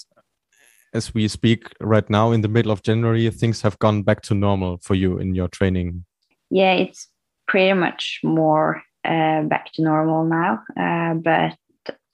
as 0.95 1.13
we 1.13 1.27
speak 1.29 1.69
right 1.81 2.09
now 2.09 2.31
in 2.31 2.41
the 2.41 2.49
middle 2.49 2.71
of 2.71 2.83
January, 2.83 3.29
things 3.31 3.63
have 3.63 3.79
gone 3.81 4.03
back 4.03 4.23
to 4.23 4.35
normal 4.35 4.79
for 4.83 4.95
you 4.95 5.19
in 5.19 5.35
your 5.35 5.49
training? 5.49 6.05
Yeah, 6.51 6.73
it's 6.75 7.09
pretty 7.49 7.73
much 7.73 8.21
more 8.23 8.83
uh, 9.05 9.43
back 9.43 9.73
to 9.73 9.83
normal 9.83 10.25
now, 10.25 10.63
uh, 10.79 11.15
but 11.15 11.57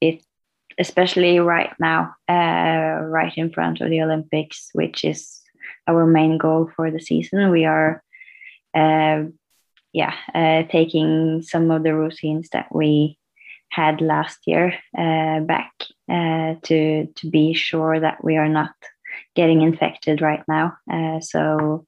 it 0.00 0.24
especially 0.78 1.40
right 1.40 1.74
now, 1.78 2.14
uh, 2.26 3.04
right 3.04 3.32
in 3.36 3.52
front 3.52 3.82
of 3.82 3.90
the 3.90 4.00
Olympics, 4.00 4.70
which 4.72 5.04
is 5.04 5.39
our 5.90 6.06
main 6.06 6.38
goal 6.38 6.70
for 6.76 6.90
the 6.90 7.00
season. 7.00 7.50
We 7.50 7.64
are 7.64 8.02
uh, 8.74 9.24
yeah, 9.92 10.14
uh, 10.34 10.62
taking 10.70 11.42
some 11.42 11.70
of 11.70 11.82
the 11.82 11.94
routines 11.94 12.48
that 12.52 12.68
we 12.74 13.18
had 13.70 14.00
last 14.00 14.38
year 14.46 14.74
uh, 14.96 15.40
back 15.40 15.72
uh, 16.08 16.54
to 16.62 17.06
to 17.06 17.30
be 17.30 17.54
sure 17.54 17.98
that 17.98 18.22
we 18.22 18.36
are 18.36 18.48
not 18.48 18.72
getting 19.34 19.62
infected 19.62 20.20
right 20.20 20.44
now. 20.48 20.76
Uh, 20.90 21.20
so, 21.20 21.86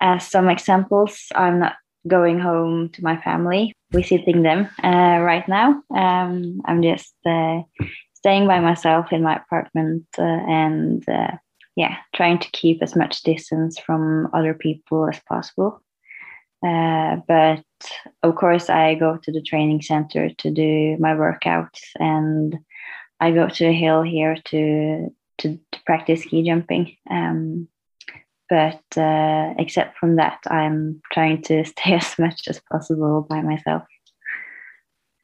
as 0.00 0.26
some 0.26 0.48
examples, 0.48 1.26
I'm 1.34 1.60
not 1.60 1.76
going 2.06 2.40
home 2.40 2.88
to 2.90 3.02
my 3.02 3.20
family, 3.22 3.74
visiting 3.92 4.42
them 4.42 4.68
uh, 4.82 5.18
right 5.22 5.46
now. 5.48 5.82
Um, 5.94 6.62
I'm 6.64 6.82
just 6.82 7.14
staying 8.14 8.46
by 8.48 8.60
myself 8.60 9.12
in 9.12 9.22
my 9.22 9.36
apartment 9.36 10.06
and 10.16 11.04
yeah, 11.78 11.94
trying 12.12 12.40
to 12.40 12.50
keep 12.50 12.82
as 12.82 12.96
much 12.96 13.22
distance 13.22 13.78
from 13.78 14.28
other 14.34 14.52
people 14.52 15.08
as 15.08 15.20
possible. 15.28 15.80
Uh, 16.66 17.18
but 17.28 17.62
of 18.24 18.34
course, 18.34 18.68
I 18.68 18.96
go 18.96 19.16
to 19.22 19.30
the 19.30 19.40
training 19.40 19.82
center 19.82 20.28
to 20.28 20.50
do 20.50 20.96
my 20.98 21.14
workouts, 21.14 21.78
and 22.00 22.58
I 23.20 23.30
go 23.30 23.48
to 23.48 23.64
the 23.64 23.72
hill 23.72 24.02
here 24.02 24.36
to 24.46 25.14
to, 25.38 25.56
to 25.70 25.78
practice 25.86 26.22
ski 26.22 26.42
jumping. 26.42 26.96
Um, 27.08 27.68
but 28.50 28.82
uh, 28.96 29.54
except 29.56 29.98
from 29.98 30.16
that, 30.16 30.40
I'm 30.50 31.00
trying 31.12 31.42
to 31.42 31.64
stay 31.72 31.94
as 31.94 32.18
much 32.18 32.48
as 32.48 32.60
possible 32.72 33.24
by 33.30 33.40
myself. 33.40 33.84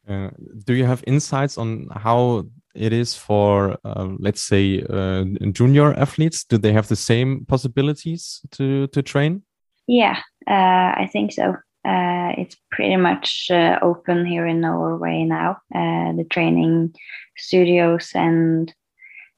Uh, 0.08 0.30
do 0.66 0.74
you 0.74 0.84
have 0.84 1.02
insights 1.08 1.58
on 1.58 1.88
how 1.96 2.46
it 2.74 2.92
is 2.92 3.14
for, 3.14 3.78
uh, 3.84 4.08
let's 4.18 4.42
say, 4.42 4.82
uh, 4.88 5.24
junior 5.52 5.94
athletes? 5.94 6.44
Do 6.44 6.58
they 6.58 6.72
have 6.72 6.88
the 6.88 6.96
same 6.96 7.44
possibilities 7.46 8.40
to 8.52 8.86
to 8.88 9.02
train? 9.02 9.42
Yeah, 9.86 10.18
uh, 10.46 10.94
I 11.02 11.08
think 11.12 11.32
so. 11.32 11.56
Uh, 11.84 12.32
it's 12.38 12.56
pretty 12.70 12.96
much 12.96 13.50
uh, 13.50 13.78
open 13.82 14.24
here 14.24 14.46
in 14.46 14.60
Norway 14.60 15.24
now. 15.24 15.58
the 15.70 16.26
training 16.30 16.94
studios 17.36 18.10
and 18.14 18.74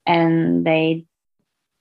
and 0.06 0.64
they 0.64 1.04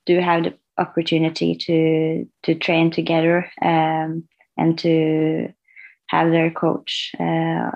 do 0.06 0.20
have 0.20 0.44
the 0.44 0.54
opportunity 0.78 1.56
to 1.56 2.28
to 2.44 2.56
train 2.56 2.92
together 2.92 3.50
um, 3.62 4.28
and 4.58 4.78
to 4.80 5.54
have 6.08 6.32
their 6.32 6.52
coach 6.52 7.12
uh, 7.20 7.72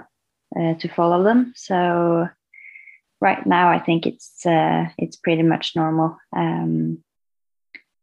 uh, 0.57 0.73
to 0.79 0.87
follow 0.87 1.23
them. 1.23 1.53
So 1.55 2.27
right 3.21 3.45
now, 3.45 3.69
I 3.69 3.79
think 3.79 4.05
it's 4.05 4.45
uh, 4.45 4.85
it's 4.97 5.17
pretty 5.17 5.43
much 5.43 5.75
normal, 5.75 6.17
um, 6.35 7.03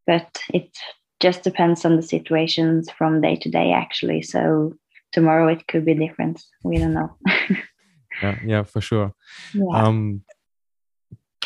but 0.06 0.40
it 0.52 0.76
just 1.20 1.42
depends 1.42 1.85
on 1.85 1.96
the 1.96 2.02
situations 2.02 2.90
from 2.90 3.20
day 3.20 3.37
to 3.37 3.50
day 3.50 3.73
actually. 3.73 4.23
So 4.23 4.75
tomorrow 5.12 5.49
it 5.49 5.66
could 5.66 5.85
be 5.85 5.94
different. 5.94 6.42
We 6.62 6.78
don't 6.78 6.94
know. 6.94 7.16
Yeah 8.23 8.38
yeah 8.46 8.62
for 8.62 8.80
sure. 8.80 9.12
Yeah. 9.52 9.85
um 9.85 10.23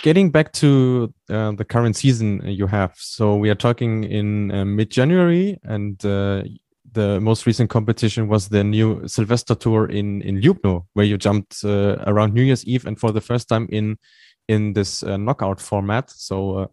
getting 0.02 0.30
back 0.30 0.52
to 0.52 1.12
uh, 1.28 1.52
the 1.52 1.64
current 1.64 1.96
season 1.96 2.42
you 2.46 2.66
have. 2.66 2.94
So 2.96 3.36
we 3.36 3.50
are 3.50 3.54
talking 3.56 4.04
in 4.04 4.50
uh, 4.50 4.64
mid-january 4.64 5.58
and 5.62 6.02
uh, 6.04 6.42
the 6.92 7.20
most 7.20 7.46
recent 7.46 7.70
competition 7.70 8.28
was 8.28 8.48
the 8.48 8.64
new 8.64 9.06
Silvester 9.06 9.54
Tour 9.54 9.86
in 9.86 10.22
in 10.22 10.40
Ljubno, 10.40 10.86
where 10.94 11.06
you 11.06 11.16
jumped 11.16 11.64
uh, 11.64 11.96
around 12.06 12.34
New 12.34 12.42
Year's 12.42 12.64
Eve 12.64 12.86
and 12.86 12.98
for 12.98 13.12
the 13.12 13.20
first 13.20 13.48
time 13.48 13.68
in 13.70 13.96
in 14.48 14.72
this 14.72 15.02
uh, 15.02 15.16
knockout 15.16 15.60
format. 15.60 16.10
So 16.10 16.58
uh, 16.58 16.66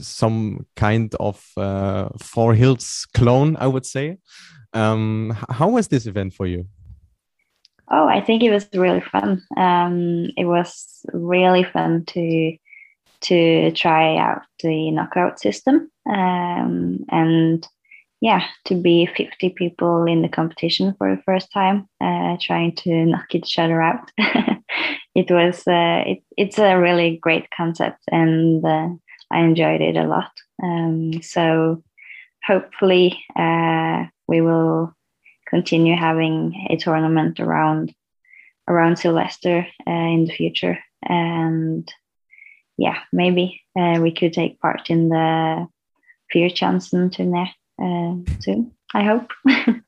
some 0.00 0.66
kind 0.76 1.14
of 1.20 1.44
uh, 1.56 2.08
Four 2.18 2.54
Hills 2.54 3.06
clone, 3.14 3.56
I 3.56 3.66
would 3.66 3.86
say. 3.86 4.18
Um, 4.72 5.36
how 5.50 5.68
was 5.68 5.88
this 5.88 6.06
event 6.06 6.34
for 6.34 6.46
you? 6.46 6.66
Oh, 7.90 8.08
I 8.08 8.22
think 8.22 8.42
it 8.42 8.50
was 8.50 8.68
really 8.72 9.02
fun. 9.02 9.42
Um, 9.56 10.30
it 10.36 10.46
was 10.46 11.04
really 11.12 11.64
fun 11.64 12.04
to 12.06 12.56
to 13.22 13.70
try 13.72 14.16
out 14.16 14.42
the 14.62 14.90
knockout 14.90 15.38
system 15.38 15.90
um, 16.06 17.04
and 17.08 17.66
yeah, 18.22 18.44
to 18.66 18.76
be 18.76 19.04
50 19.04 19.50
people 19.50 20.04
in 20.04 20.22
the 20.22 20.28
competition 20.28 20.94
for 20.96 21.10
the 21.10 21.20
first 21.24 21.52
time, 21.52 21.88
uh, 22.00 22.36
trying 22.40 22.72
to 22.76 23.04
knock 23.04 23.34
each 23.34 23.58
other 23.58 23.82
out. 23.82 24.12
it 25.16 25.28
was 25.28 25.66
uh, 25.66 26.04
it, 26.06 26.22
it's 26.36 26.56
a 26.56 26.78
really 26.78 27.16
great 27.16 27.48
concept 27.50 27.98
and 28.12 28.64
uh, 28.64 28.88
I 29.32 29.40
enjoyed 29.40 29.80
it 29.80 29.96
a 29.96 30.04
lot. 30.04 30.30
Um, 30.62 31.20
so 31.20 31.82
hopefully 32.46 33.18
uh, 33.34 34.04
we 34.28 34.40
will 34.40 34.94
continue 35.48 35.96
having 35.96 36.68
a 36.70 36.76
tournament 36.76 37.40
around 37.40 37.92
around 38.68 39.00
Sylvester 39.00 39.66
uh, 39.84 39.90
in 39.90 40.26
the 40.26 40.32
future, 40.32 40.78
and 41.02 41.92
yeah, 42.78 43.00
maybe 43.12 43.60
uh, 43.76 43.98
we 44.00 44.12
could 44.14 44.32
take 44.32 44.60
part 44.60 44.90
in 44.90 45.08
the 45.08 45.66
Vierschanzen 46.32 47.10
tournament 47.10 47.48
uh, 47.80 48.16
soon. 48.40 48.72
I 48.94 49.04
hope. 49.04 49.30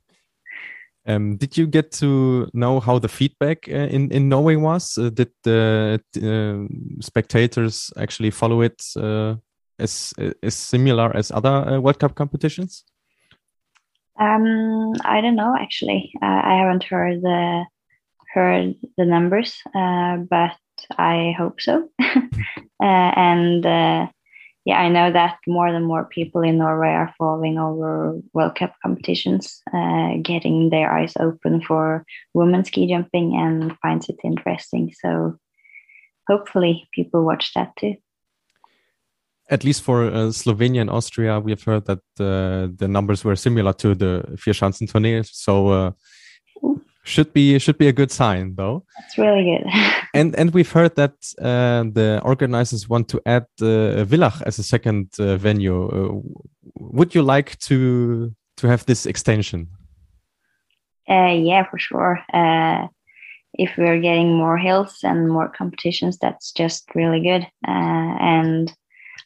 Um, 1.06 1.36
did 1.36 1.56
you 1.58 1.66
get 1.66 1.92
to 1.92 2.48
know 2.54 2.80
how 2.80 2.98
the 2.98 3.08
feedback 3.08 3.68
uh, 3.68 3.88
in 3.90 4.10
in 4.10 4.28
Norway 4.28 4.56
was? 4.56 4.96
Uh, 4.96 5.10
did 5.10 5.30
the 5.42 6.00
uh, 6.16 7.02
spectators 7.02 7.92
actually 7.98 8.30
follow 8.30 8.62
it 8.62 8.82
uh, 8.96 9.34
as 9.78 10.14
as 10.42 10.54
similar 10.54 11.14
as 11.14 11.30
other 11.30 11.68
uh, 11.68 11.80
World 11.80 11.98
Cup 11.98 12.14
competitions? 12.14 12.84
Um, 14.18 14.94
I 15.04 15.20
don't 15.20 15.36
know. 15.36 15.54
Actually, 15.60 16.10
uh, 16.22 16.40
I 16.44 16.56
haven't 16.56 16.84
heard 16.84 17.20
the 17.20 17.64
heard 18.32 18.74
the 18.96 19.04
numbers, 19.04 19.60
but 19.74 20.56
I 20.96 21.34
hope 21.36 21.60
so. 21.60 21.90
and 22.80 23.66
yeah, 24.64 24.80
I 24.80 24.88
know 24.88 25.12
that 25.12 25.38
more 25.46 25.66
and 25.66 25.84
more 25.84 26.06
people 26.06 26.40
in 26.40 26.56
Norway 26.58 26.88
are 26.88 27.14
following 27.18 27.58
over 27.58 28.18
World 28.32 28.54
Cup 28.54 28.74
competitions, 28.82 29.60
uh, 29.74 30.14
getting 30.22 30.70
their 30.70 30.90
eyes 30.90 31.12
open 31.20 31.60
for 31.60 32.06
women's 32.32 32.68
ski 32.68 32.88
jumping 32.88 33.36
and 33.36 33.76
finds 33.80 34.08
it 34.08 34.16
interesting. 34.24 34.94
So 34.98 35.38
hopefully 36.26 36.88
people 36.94 37.24
watch 37.24 37.52
that 37.54 37.76
too. 37.76 37.96
At 39.50 39.64
least 39.64 39.82
for 39.82 40.06
uh, 40.06 40.32
Slovenia 40.32 40.80
and 40.80 40.88
Austria, 40.88 41.38
we 41.38 41.52
have 41.52 41.62
heard 41.62 41.84
that 41.84 42.00
uh, 42.18 42.72
the 42.74 42.88
numbers 42.88 43.22
were 43.22 43.36
similar 43.36 43.74
to 43.74 43.94
the 43.94 44.24
Vierschanzentournee. 44.32 45.28
So 45.30 45.68
uh, 45.68 45.90
should 47.04 47.32
be 47.32 47.58
should 47.58 47.78
be 47.78 47.86
a 47.86 47.92
good 47.92 48.10
sign 48.10 48.54
though. 48.56 48.84
It's 48.98 49.18
really 49.18 49.44
good. 49.44 49.70
And 50.14 50.34
and 50.36 50.54
we've 50.54 50.70
heard 50.70 50.94
that 50.94 51.14
uh, 51.40 51.82
the 51.92 52.20
organizers 52.24 52.88
want 52.88 53.08
to 53.08 53.20
add 53.26 53.46
uh, 53.60 54.04
Villach 54.04 54.42
as 54.46 54.58
a 54.58 54.62
second 54.62 55.08
uh, 55.18 55.36
venue. 55.36 55.88
Uh, 55.88 56.20
would 56.78 57.14
you 57.14 57.22
like 57.22 57.58
to 57.66 58.32
to 58.56 58.68
have 58.68 58.86
this 58.86 59.06
extension? 59.06 59.68
Uh, 61.10 61.34
yeah 61.34 61.64
for 61.68 61.78
sure. 61.78 62.20
Uh, 62.32 62.86
if 63.54 63.76
we're 63.76 64.00
getting 64.00 64.36
more 64.36 64.56
hills 64.56 64.98
and 65.02 65.28
more 65.28 65.48
competitions 65.48 66.18
that's 66.18 66.52
just 66.52 66.94
really 66.94 67.20
good. 67.20 67.46
And 67.66 68.72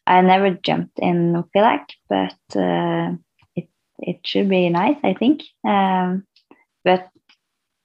i 0.06 0.22
never 0.22 0.58
jumped 0.64 0.98
in 0.98 1.44
Villach 1.54 1.86
but 2.08 2.34
it 3.56 3.68
it 3.98 4.18
should 4.24 4.48
be 4.48 4.70
nice 4.70 4.96
i 5.04 5.14
think. 5.14 5.42
Um, 5.64 6.24
but 6.84 7.08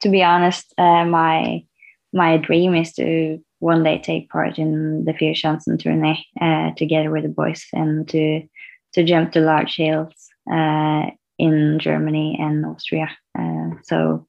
to 0.03 0.09
be 0.09 0.21
honest, 0.21 0.73
uh, 0.77 1.05
my 1.05 1.63
my 2.11 2.37
dream 2.37 2.75
is 2.75 2.93
to 2.93 3.39
one 3.59 3.83
day 3.83 3.97
take 3.97 4.29
part 4.29 4.59
in 4.59 5.05
the 5.05 5.13
Vierschanzen 5.13 5.79
tourney 5.79 6.27
uh, 6.39 6.71
together 6.75 7.09
with 7.09 7.23
the 7.23 7.29
boys 7.29 7.65
and 7.73 8.07
to 8.09 8.43
to 8.93 9.03
jump 9.03 9.31
to 9.31 9.39
large 9.39 9.75
hills 9.75 10.13
uh, 10.51 11.09
in 11.39 11.79
Germany 11.79 12.37
and 12.39 12.65
Austria. 12.65 13.09
Uh, 13.37 13.69
so 13.83 14.27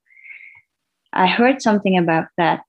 I 1.12 1.26
heard 1.26 1.61
something 1.61 1.99
about 1.99 2.28
that. 2.38 2.62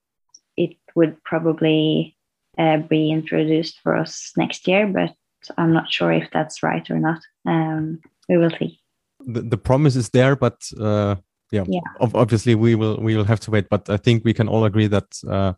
It 0.58 0.76
would 0.96 1.24
probably 1.24 2.18
uh, 2.58 2.78
be 2.78 3.12
introduced 3.12 3.80
for 3.84 3.96
us 3.96 4.32
next 4.36 4.68
year, 4.68 4.88
but 4.88 5.14
I'm 5.58 5.74
not 5.74 5.92
sure 5.92 6.12
if 6.12 6.30
that's 6.34 6.64
right 6.64 6.90
or 6.90 7.00
not. 7.00 7.22
Um, 7.46 8.02
we 8.28 8.38
will 8.38 8.52
see. 8.60 8.80
The, 9.20 9.42
the 9.42 9.58
promise 9.58 9.96
is 9.96 10.10
there, 10.10 10.36
but 10.36 10.58
uh, 10.80 11.16
yeah, 11.56 11.64
yeah. 11.68 12.08
obviously 12.14 12.56
we 12.56 12.76
will 12.76 12.98
we 12.98 13.16
will 13.16 13.24
have 13.24 13.40
to 13.40 13.52
wait 13.52 13.68
but 13.70 13.90
i 13.90 13.98
think 13.98 14.24
we 14.26 14.34
can 14.34 14.48
all 14.48 14.66
agree 14.66 14.88
that 14.88 15.08
uh, 15.30 15.54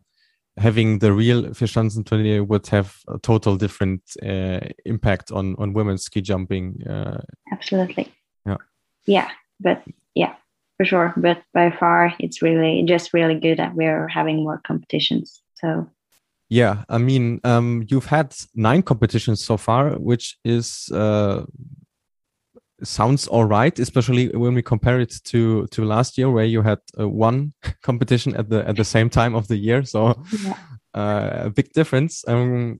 having 0.56 0.98
the 0.98 1.12
real 1.12 1.42
Vierschanzen 1.44 2.04
tourney 2.04 2.40
would 2.40 2.66
have 2.66 2.96
a 3.08 3.18
total 3.18 3.56
different 3.56 4.02
uh, 4.22 4.60
impact 4.84 5.30
on 5.30 5.54
on 5.58 5.72
women's 5.72 6.04
ski 6.04 6.20
jumping 6.20 6.82
uh, 6.86 7.20
absolutely. 7.52 8.12
Yeah. 8.46 8.56
Yeah 9.06 9.28
but 9.60 9.82
yeah 10.14 10.34
for 10.76 10.84
sure 10.84 11.12
but 11.16 11.42
by 11.54 11.70
far 11.70 12.14
it's 12.18 12.42
really 12.42 12.82
just 12.86 13.14
really 13.14 13.38
good 13.38 13.58
that 13.58 13.74
we're 13.74 14.08
having 14.08 14.44
more 14.44 14.60
competitions 14.66 15.42
so. 15.54 15.88
Yeah 16.50 16.84
i 16.88 16.98
mean 16.98 17.40
um, 17.44 17.84
you've 17.88 18.06
had 18.06 18.34
nine 18.54 18.82
competitions 18.82 19.44
so 19.44 19.56
far 19.56 19.90
which 19.98 20.38
is 20.44 20.88
uh, 20.92 21.42
sounds 22.82 23.26
all 23.26 23.44
right, 23.44 23.78
especially 23.78 24.28
when 24.28 24.54
we 24.54 24.62
compare 24.62 25.00
it 25.00 25.14
to 25.24 25.66
to 25.68 25.84
last 25.84 26.18
year 26.18 26.30
where 26.30 26.44
you 26.44 26.62
had 26.62 26.78
uh, 26.98 27.08
one 27.08 27.52
competition 27.82 28.36
at 28.36 28.48
the 28.48 28.66
at 28.68 28.76
the 28.76 28.84
same 28.84 29.10
time 29.10 29.34
of 29.34 29.48
the 29.48 29.56
year. 29.56 29.84
So 29.84 30.22
yeah. 30.44 30.56
uh, 30.94 31.30
a 31.46 31.50
big 31.50 31.72
difference. 31.72 32.24
Um, 32.26 32.78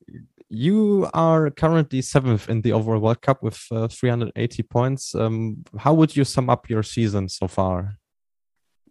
you 0.50 1.08
are 1.12 1.50
currently 1.50 2.00
seventh 2.00 2.48
in 2.48 2.62
the 2.62 2.72
overall 2.72 3.00
World 3.00 3.20
Cup 3.20 3.42
with 3.42 3.66
uh, 3.70 3.88
380 3.88 4.62
points. 4.62 5.14
Um, 5.14 5.64
how 5.78 5.92
would 5.92 6.16
you 6.16 6.24
sum 6.24 6.48
up 6.48 6.70
your 6.70 6.82
season 6.82 7.28
so 7.28 7.48
far? 7.48 7.98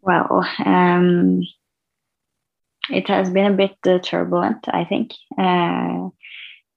Well, 0.01 0.45
um, 0.63 1.41
it 2.89 3.07
has 3.07 3.29
been 3.31 3.53
a 3.53 3.55
bit 3.55 3.75
uh, 3.87 3.99
turbulent, 3.99 4.67
I 4.67 4.85
think. 4.85 5.13
Uh, 5.37 6.09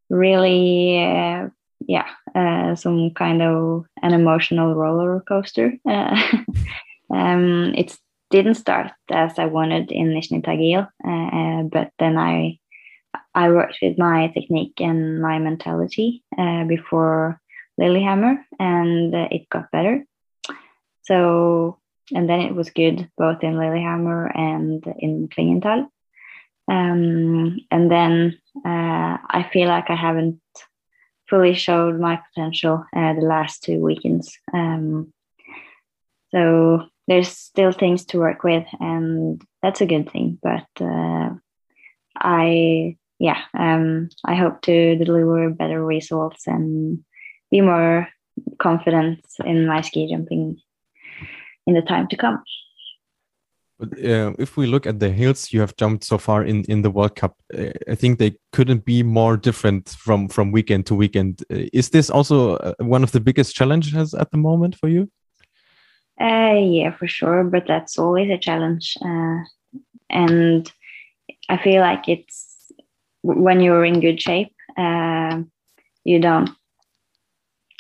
really 0.09 1.05
uh, 1.05 1.49
yeah, 1.81 2.09
uh, 2.35 2.75
some 2.75 3.11
kind 3.11 3.43
of 3.43 3.87
an 4.03 4.13
emotional 4.13 4.75
roller 4.75 5.21
coaster. 5.27 5.73
Uh, 5.89 6.21
um, 7.13 7.75
it 7.77 7.97
didn't 8.31 8.55
start 8.55 8.93
as 9.11 9.39
I 9.39 9.47
wanted 9.47 9.91
in 9.91 10.09
Nizhny 10.09 10.43
Tagil, 10.43 10.87
uh, 11.05 11.63
but 11.65 11.91
then 11.99 12.17
I 12.19 12.59
I 13.35 13.51
worked 13.51 13.79
with 13.83 13.99
my 13.99 14.29
technique 14.29 14.81
and 14.81 15.21
my 15.21 15.39
mentality 15.39 16.23
uh, 16.39 16.65
before 16.65 17.41
Lillehammer, 17.79 18.45
and 18.59 19.15
it 19.15 19.49
got 19.49 19.71
better. 19.71 20.05
So 21.03 21.81
and 22.13 22.29
then 22.29 22.41
it 22.41 22.55
was 22.55 22.71
good 22.71 23.09
both 23.17 23.43
in 23.43 23.57
Lillehammer 23.57 24.27
and 24.27 24.85
in 24.99 25.29
Klingenthal. 25.29 25.89
Um, 26.69 27.59
and 27.71 27.91
then 27.91 28.39
uh, 28.65 29.19
I 29.29 29.49
feel 29.53 29.69
like 29.69 29.91
I 29.91 29.97
haven't 29.97 30.41
fully 31.31 31.55
showed 31.55 31.99
my 31.99 32.21
potential 32.35 32.85
uh, 32.95 33.15
the 33.15 33.21
last 33.21 33.63
two 33.63 33.79
weekends. 33.79 34.37
Um, 34.53 35.13
so 36.33 36.85
there's 37.07 37.29
still 37.29 37.73
things 37.73 38.05
to 38.07 38.19
work 38.19 38.45
with, 38.45 38.67
and 38.81 39.41
that's 39.63 39.81
a 39.81 39.87
good 39.87 40.11
thing. 40.11 40.39
But 40.43 40.67
uh, 40.81 41.31
I, 42.17 42.97
yeah, 43.19 43.41
um, 43.55 44.11
I 44.25 44.35
hope 44.35 44.61
to 44.63 44.97
deliver 44.97 45.51
better 45.51 45.85
results 45.85 46.47
and 46.47 47.05
be 47.51 47.61
more 47.61 48.09
confident 48.59 49.25
in 49.45 49.67
my 49.67 49.81
ski 49.81 50.09
jumping 50.11 50.61
in 51.67 51.75
the 51.75 51.83
time 51.83 52.09
to 52.09 52.17
come. 52.17 52.43
Uh, 53.81 54.33
if 54.39 54.59
we 54.59 54.67
look 54.67 54.87
at 54.87 55.01
the 55.01 55.11
hills 55.11 55.53
you 55.53 55.61
have 55.61 55.75
jumped 55.77 56.05
so 56.05 56.19
far 56.19 56.45
in 56.45 56.65
in 56.69 56.83
the 56.83 56.91
World 56.91 57.17
Cup, 57.17 57.37
uh, 57.55 57.71
I 57.89 57.95
think 57.95 58.19
they 58.19 58.37
couldn't 58.53 58.85
be 58.85 59.03
more 59.03 59.37
different 59.37 59.89
from 59.89 60.29
from 60.29 60.53
weekend 60.53 60.87
to 60.87 60.95
weekend. 60.95 61.43
Uh, 61.51 61.69
is 61.73 61.89
this 61.89 62.11
also 62.11 62.57
uh, 62.57 62.75
one 62.79 63.03
of 63.03 63.13
the 63.13 63.21
biggest 63.21 63.55
challenges 63.55 64.13
at 64.15 64.31
the 64.31 64.37
moment 64.37 64.77
for 64.77 64.89
you? 64.89 65.11
Yeah, 66.19 66.95
for 66.97 67.09
sure. 67.09 67.45
But 67.45 67.67
that's 67.67 67.99
always 67.99 68.31
a 68.31 68.39
challenge, 68.39 68.97
and 70.11 70.73
I 71.49 71.57
feel 71.57 71.81
like 71.81 72.09
it's 72.09 72.71
when 73.23 73.61
you're 73.61 73.87
in 73.87 74.01
good 74.01 74.21
shape, 74.21 74.55
you 76.05 76.21
don't 76.21 76.51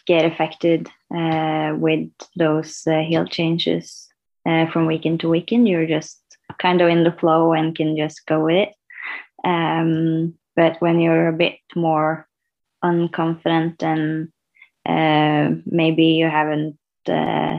get 0.06 0.24
affected 0.24 0.88
with 1.10 2.10
those 2.36 2.82
hill 2.84 3.26
changes 3.26 4.09
uh, 4.46 4.66
from 4.70 4.86
weekend 4.86 5.20
to 5.20 5.28
weekend. 5.28 5.68
You're 5.68 5.86
just 5.86 6.20
kind 6.58 6.80
of 6.80 6.88
in 6.88 7.04
the 7.04 7.12
flow 7.12 7.52
and 7.52 7.76
can 7.76 7.96
just 7.96 8.26
go 8.26 8.44
with 8.44 8.68
it. 8.68 8.74
Um, 9.44 10.34
but 10.56 10.80
when 10.80 11.00
you're 11.00 11.28
a 11.28 11.32
bit 11.32 11.58
more 11.74 12.28
unconfident 12.84 13.82
and 13.82 14.28
uh, 14.86 15.56
maybe 15.66 16.04
you 16.04 16.26
haven't 16.26 16.78
uh, 17.08 17.58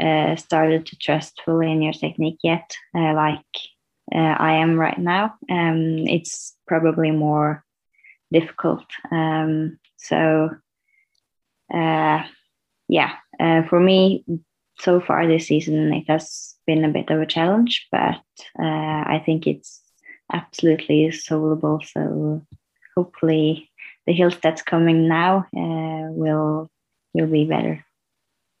uh 0.00 0.36
started 0.36 0.86
to 0.86 0.96
trust 0.96 1.40
fully 1.44 1.70
in 1.70 1.82
your 1.82 1.92
technique 1.92 2.38
yet, 2.42 2.74
uh, 2.94 3.14
like 3.14 3.44
uh, 4.14 4.36
I 4.38 4.54
am 4.54 4.78
right 4.78 4.98
now, 4.98 5.34
um, 5.50 6.06
it's 6.08 6.54
probably 6.66 7.10
more 7.10 7.64
difficult. 8.32 8.84
Um, 9.10 9.78
so, 9.96 10.50
yeah, 12.88 13.14
for 13.68 13.80
me, 13.80 14.24
so 14.78 15.00
far 15.00 15.26
this 15.26 15.46
season 15.46 15.92
it 15.92 16.04
has 16.08 16.54
been 16.66 16.84
a 16.84 16.88
bit 16.88 17.10
of 17.10 17.20
a 17.20 17.26
challenge, 17.26 17.88
but 17.90 18.16
uh, 18.58 19.02
I 19.14 19.22
think 19.24 19.46
it's 19.46 19.80
absolutely 20.32 21.10
solvable. 21.10 21.80
So 21.84 22.42
hopefully 22.96 23.70
the 24.06 24.12
hills 24.12 24.36
that's 24.42 24.62
coming 24.62 25.08
now 25.08 25.46
uh, 25.56 26.10
will 26.10 26.70
will 27.14 27.26
be 27.26 27.44
better. 27.44 27.84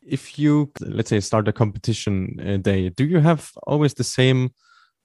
If 0.02 0.38
you 0.38 0.72
let's 0.80 1.10
say 1.10 1.20
start 1.20 1.48
a 1.48 1.52
competition 1.52 2.60
day, 2.62 2.88
do 2.90 3.04
you 3.04 3.20
have 3.20 3.50
always 3.66 3.94
the 3.94 4.04
same 4.04 4.50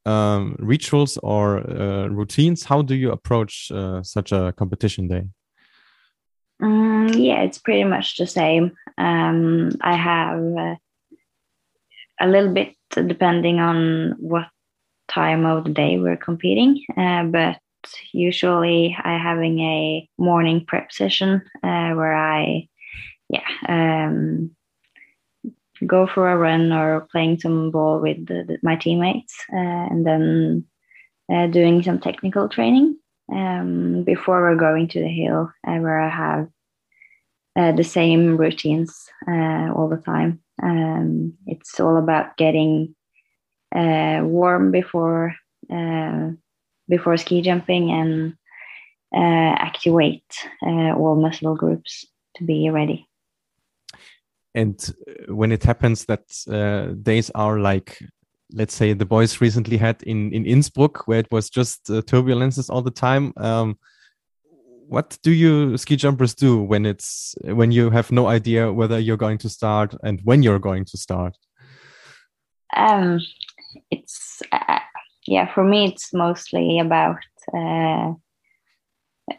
um, 0.05 0.55
rituals 0.59 1.17
or 1.17 1.59
uh, 1.69 2.07
routines? 2.07 2.63
How 2.63 2.81
do 2.81 2.95
you 2.95 3.11
approach 3.11 3.71
uh, 3.71 4.01
such 4.03 4.31
a 4.31 4.53
competition 4.57 5.07
day? 5.07 5.23
Um, 6.61 7.09
yeah, 7.09 7.41
it's 7.41 7.59
pretty 7.59 7.83
much 7.83 8.17
the 8.17 8.25
same. 8.25 8.71
Um, 8.97 9.71
I 9.81 9.95
have 9.95 10.39
uh, 10.57 10.75
a 12.19 12.27
little 12.27 12.53
bit 12.53 12.75
depending 12.91 13.59
on 13.59 14.15
what 14.19 14.47
time 15.07 15.45
of 15.45 15.63
the 15.63 15.71
day 15.71 15.97
we're 15.97 16.17
competing. 16.17 16.83
Uh, 16.95 17.23
but 17.23 17.57
usually 18.11 18.95
I 19.01 19.17
having 19.17 19.59
a 19.59 20.09
morning 20.17 20.65
prep 20.65 20.91
session 20.91 21.41
uh, 21.63 21.91
where 21.91 22.13
I, 22.15 22.67
yeah, 23.29 23.47
um, 23.67 24.51
go 25.85 26.07
for 26.07 26.31
a 26.31 26.37
run 26.37 26.71
or 26.71 27.07
playing 27.11 27.39
some 27.39 27.71
ball 27.71 27.99
with 27.99 28.25
the, 28.25 28.43
the, 28.47 28.57
my 28.63 28.75
teammates, 28.75 29.35
uh, 29.53 29.87
and 29.91 30.05
then 30.05 30.65
uh, 31.31 31.47
doing 31.47 31.83
some 31.83 31.99
technical 31.99 32.49
training 32.49 32.97
um, 33.31 34.03
before 34.03 34.41
we're 34.41 34.55
going 34.55 34.87
to 34.87 34.99
the 34.99 35.07
hill, 35.07 35.51
uh, 35.67 35.77
where 35.77 35.99
I 35.99 36.09
have 36.09 36.47
uh, 37.55 37.71
the 37.73 37.83
same 37.83 38.37
routines 38.37 39.09
all 39.27 39.87
the 39.89 40.01
time. 40.03 40.41
Um, 40.61 41.33
it's 41.45 41.79
all 41.79 41.97
about 41.97 42.37
getting 42.37 42.95
uh, 43.75 44.21
warm 44.23 44.71
before 44.71 45.35
uh, 45.71 46.29
before 46.89 47.17
ski 47.17 47.41
jumping 47.41 47.91
and 47.91 48.33
uh, 49.13 49.55
activate 49.59 50.23
uh, 50.65 50.93
all 50.93 51.15
muscle 51.15 51.55
groups 51.55 52.05
to 52.35 52.43
be 52.43 52.69
ready. 52.69 53.07
And 54.55 54.79
when 55.27 55.51
it 55.51 55.63
happens 55.63 56.05
that 56.05 56.23
uh, 56.49 56.93
days 57.01 57.29
are 57.35 57.59
like 57.59 57.99
let's 58.53 58.73
say 58.73 58.93
the 58.93 59.05
boys 59.05 59.41
recently 59.41 59.77
had 59.77 60.01
in 60.03 60.31
in 60.31 60.45
Innsbruck, 60.45 61.07
where 61.07 61.19
it 61.19 61.31
was 61.31 61.49
just 61.49 61.89
uh, 61.89 62.01
turbulences 62.01 62.69
all 62.69 62.81
the 62.81 62.91
time. 62.91 63.33
Um, 63.37 63.77
what 64.89 65.17
do 65.21 65.31
you 65.31 65.77
ski 65.77 65.95
jumpers 65.95 66.33
do 66.33 66.61
when 66.61 66.85
it's 66.85 67.35
when 67.43 67.71
you 67.71 67.89
have 67.89 68.11
no 68.11 68.27
idea 68.27 68.71
whether 68.71 68.99
you're 68.99 69.17
going 69.17 69.37
to 69.39 69.49
start 69.49 69.93
and 70.03 70.21
when 70.23 70.43
you're 70.43 70.59
going 70.59 70.85
to 70.85 70.97
start? 70.97 71.37
Um, 72.75 73.19
it's 73.91 74.41
uh, 74.51 74.79
yeah, 75.25 75.53
for 75.53 75.63
me, 75.63 75.85
it's 75.85 76.13
mostly 76.13 76.79
about 76.79 77.17
uh, 77.53 78.13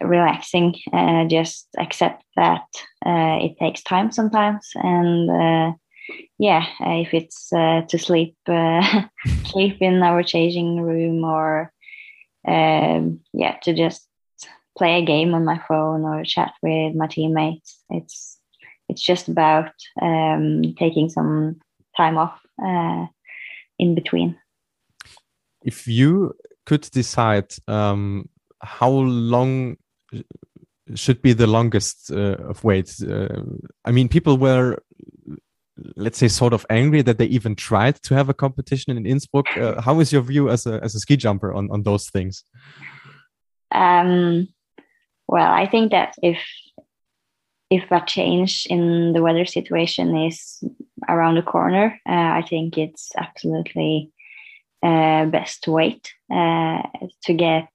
relaxing. 0.03 0.75
Uh, 0.93 1.25
just 1.25 1.69
accept 1.79 2.23
that 2.37 2.67
uh, 3.07 3.39
it 3.41 3.59
takes 3.59 3.83
time 3.83 4.13
sometimes, 4.13 4.69
and 4.75 5.31
uh, 5.31 5.73
yeah, 6.39 6.67
if 6.81 7.15
it's 7.15 7.53
uh, 7.53 7.83
to 7.89 7.99
sleep, 7.99 8.37
uh, 8.49 9.05
sleep 9.47 9.79
in 9.81 10.03
our 10.03 10.23
changing 10.23 10.81
room, 10.81 11.25
or 11.25 11.73
um, 12.47 13.21
yeah, 13.33 13.57
to 13.63 13.75
just 13.75 14.08
play 14.79 14.99
a 14.99 15.05
game 15.05 15.35
on 15.35 15.45
my 15.45 15.61
phone 15.69 16.05
or 16.05 16.25
chat 16.25 16.53
with 16.63 16.95
my 16.95 17.07
teammates. 17.07 17.83
It's 17.91 18.39
it's 18.89 19.03
just 19.03 19.29
about 19.29 19.73
um, 20.01 20.75
taking 20.79 21.11
some 21.11 21.61
time 21.97 22.17
off 22.17 22.41
uh, 22.65 23.07
in 23.79 23.95
between. 23.95 24.39
If 25.63 25.87
you 25.87 26.35
could 26.65 26.89
decide 26.91 27.53
um, 27.67 28.29
how 28.63 28.91
long 28.91 29.77
should 30.95 31.21
be 31.21 31.35
the 31.35 31.47
longest 31.47 32.11
uh, 32.11 32.37
of 32.49 32.65
waits, 32.65 33.03
uh, 33.03 33.43
I 33.85 33.91
mean, 33.91 34.09
people 34.09 34.39
were 34.39 34.79
let's 35.97 36.19
say 36.19 36.29
sort 36.29 36.53
of 36.53 36.67
angry 36.71 37.03
that 37.03 37.19
they 37.19 37.27
even 37.27 37.55
tried 37.55 38.03
to 38.03 38.15
have 38.15 38.29
a 38.29 38.35
competition 38.35 38.97
in 38.97 39.07
Innsbruck. 39.07 39.47
Uh, 39.57 39.81
how 39.81 40.01
is 40.01 40.13
your 40.13 40.23
view 40.23 40.49
as 40.49 40.67
a 40.67 40.81
as 40.83 40.95
a 40.95 41.01
ski 41.01 41.17
jumper 41.17 41.53
on 41.53 41.69
on 41.71 41.83
those 41.83 42.09
things? 42.11 42.45
Um, 43.71 44.49
well, 45.29 45.53
I 45.53 45.67
think 45.67 45.93
that 45.93 46.15
if 46.23 46.39
if 47.71 47.91
a 47.91 48.03
change 48.07 48.67
in 48.71 49.13
the 49.13 49.23
weather 49.23 49.45
situation 49.45 50.17
is 50.17 50.65
around 51.07 51.35
the 51.35 51.43
corner, 51.43 52.01
uh, 52.09 52.13
I 52.13 52.43
think 52.49 52.79
it's 52.79 53.11
absolutely 53.17 54.11
uh, 54.83 55.27
best 55.27 55.65
to 55.65 55.73
wait 55.73 56.15
uh, 56.33 56.83
to 57.25 57.35
get 57.35 57.69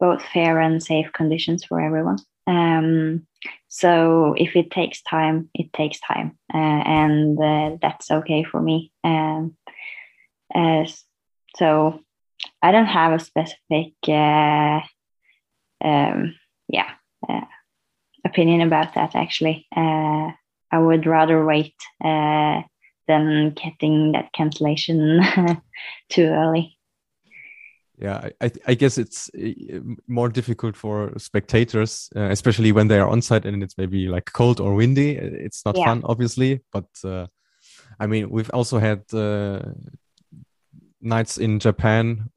both 0.00 0.20
fair 0.32 0.58
and 0.58 0.82
safe 0.82 1.12
conditions 1.12 1.64
for 1.64 1.80
everyone. 1.80 2.18
Um, 2.48 3.26
so 3.68 4.34
if 4.36 4.56
it 4.56 4.72
takes 4.72 5.00
time, 5.02 5.48
it 5.54 5.72
takes 5.72 6.00
time, 6.00 6.36
uh, 6.52 6.56
and 6.56 7.38
uh, 7.38 7.76
that's 7.80 8.10
okay 8.10 8.42
for 8.42 8.60
me. 8.60 8.90
Um, 9.04 9.56
uh, 10.52 10.84
so 11.56 12.00
I 12.60 12.72
don't 12.72 12.86
have 12.86 13.12
a 13.12 13.20
specific 13.20 13.94
um, 15.80 16.34
yeah 16.68 16.90
uh, 17.28 17.40
opinion 18.24 18.60
about 18.60 18.94
that 18.94 19.14
actually. 19.14 19.66
Uh, 19.76 20.30
i 20.72 20.78
would 20.78 21.06
rather 21.06 21.44
wait 21.44 21.74
uh, 22.04 22.62
than 23.06 23.50
getting 23.50 24.12
that 24.12 24.32
cancellation 24.32 25.20
too 26.08 26.26
early. 26.26 26.78
Yeah 27.96 28.30
I, 28.40 28.50
I 28.66 28.74
guess 28.74 28.98
it's 28.98 29.30
uh, 29.34 29.80
more 30.08 30.28
difficult 30.28 30.76
for 30.76 31.12
spectators 31.18 32.10
uh, 32.16 32.30
especially 32.30 32.72
when 32.72 32.88
they 32.88 32.98
are 32.98 33.08
on 33.08 33.22
site 33.22 33.46
and 33.46 33.62
it's 33.62 33.78
maybe 33.78 34.08
like 34.08 34.32
cold 34.32 34.60
or 34.60 34.74
windy. 34.74 35.10
It's 35.16 35.64
not 35.64 35.76
yeah. 35.76 35.84
fun 35.84 36.02
obviously 36.04 36.60
but 36.72 36.88
uh, 37.04 37.26
i 38.00 38.06
mean 38.06 38.30
we've 38.30 38.50
also 38.50 38.78
had 38.78 39.02
nights 41.00 41.38
in 41.38 41.60
japan 41.60 42.30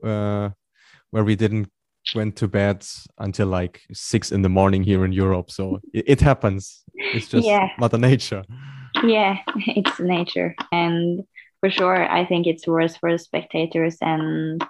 where 1.12 1.24
we 1.24 1.36
didn't 1.36 1.70
went 2.16 2.36
to 2.38 2.48
bed 2.48 2.86
until 3.18 3.48
like 3.48 3.82
six 3.92 4.32
in 4.32 4.42
the 4.42 4.50
morning 4.50 4.84
here 4.84 5.06
in 5.06 5.12
Europe. 5.12 5.52
So 5.52 5.80
it, 5.94 6.06
it 6.08 6.22
happens. 6.22 6.84
It's 6.94 7.28
just 7.28 7.48
yeah. 7.48 7.70
Mother 7.80 7.98
Nature. 7.98 8.44
Yeah, 9.04 9.38
it's 9.56 10.00
nature. 10.00 10.56
And 10.72 11.24
for 11.60 11.70
sure, 11.70 12.10
I 12.10 12.26
think 12.26 12.48
it's 12.48 12.68
worse 12.68 12.98
for 12.98 13.12
the 13.12 13.20
spectators 13.20 13.98
and 14.02 14.64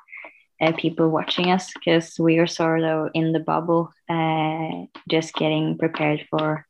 uh, 0.61 0.71
people 0.77 1.09
watching 1.09 1.51
us 1.51 1.71
because 1.73 2.17
we 2.19 2.39
are 2.39 2.47
sort 2.47 2.83
of 2.83 3.09
in 3.13 3.31
the 3.31 3.39
bubble, 3.39 3.91
uh, 4.09 4.85
just 5.09 5.33
getting 5.33 5.77
prepared 5.77 6.25
for 6.29 6.65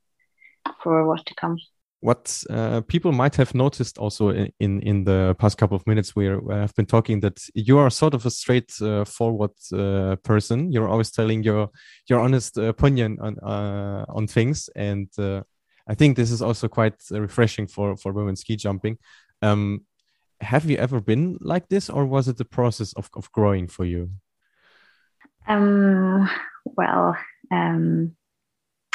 for 0.83 1.05
what 1.05 1.25
to 1.25 1.35
come 1.35 1.57
what 2.01 2.43
uh, 2.49 2.81
people 2.81 3.11
might 3.11 3.35
have 3.35 3.55
noticed 3.55 3.97
also 3.97 4.29
in 4.29 4.81
in 4.81 5.03
the 5.03 5.35
past 5.39 5.57
couple 5.57 5.75
of 5.75 5.87
minutes 5.87 6.15
where 6.15 6.39
I've 6.51 6.75
been 6.75 6.85
talking 6.85 7.21
that 7.21 7.39
you 7.55 7.79
are 7.79 7.89
sort 7.89 8.13
of 8.13 8.25
a 8.25 8.29
straightforward 8.29 9.51
uh, 9.73 9.77
uh, 9.77 10.15
person. 10.17 10.71
You're 10.71 10.89
always 10.89 11.11
telling 11.11 11.43
your 11.43 11.69
your 12.07 12.19
honest 12.19 12.57
opinion 12.57 13.17
on 13.19 13.39
uh, 13.39 14.05
on 14.09 14.27
things, 14.27 14.69
and 14.75 15.09
uh, 15.17 15.41
I 15.89 15.95
think 15.95 16.15
this 16.15 16.31
is 16.31 16.41
also 16.41 16.67
quite 16.67 17.01
refreshing 17.09 17.67
for 17.67 17.97
for 17.97 18.13
women 18.13 18.35
ski 18.35 18.55
jumping. 18.55 18.97
Um, 19.41 19.85
have 20.41 20.69
you 20.69 20.77
ever 20.77 21.01
been 21.01 21.37
like 21.41 21.67
this, 21.67 21.89
or 21.89 22.05
was 22.05 22.27
it 22.27 22.37
the 22.37 22.45
process 22.45 22.93
of 22.93 23.09
of 23.15 23.31
growing 23.31 23.67
for 23.67 23.85
you? 23.85 24.11
Um, 25.47 26.29
well, 26.63 27.17
um, 27.51 28.15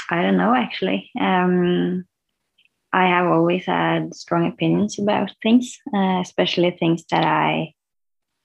I 0.08 0.22
don't 0.22 0.36
know 0.36 0.54
actually. 0.54 1.10
Um, 1.20 2.04
I 2.92 3.06
have 3.06 3.26
always 3.26 3.66
had 3.66 4.14
strong 4.14 4.46
opinions 4.46 4.98
about 4.98 5.32
things, 5.42 5.78
uh, 5.94 6.20
especially 6.20 6.70
things 6.70 7.04
that 7.10 7.24
I, 7.24 7.74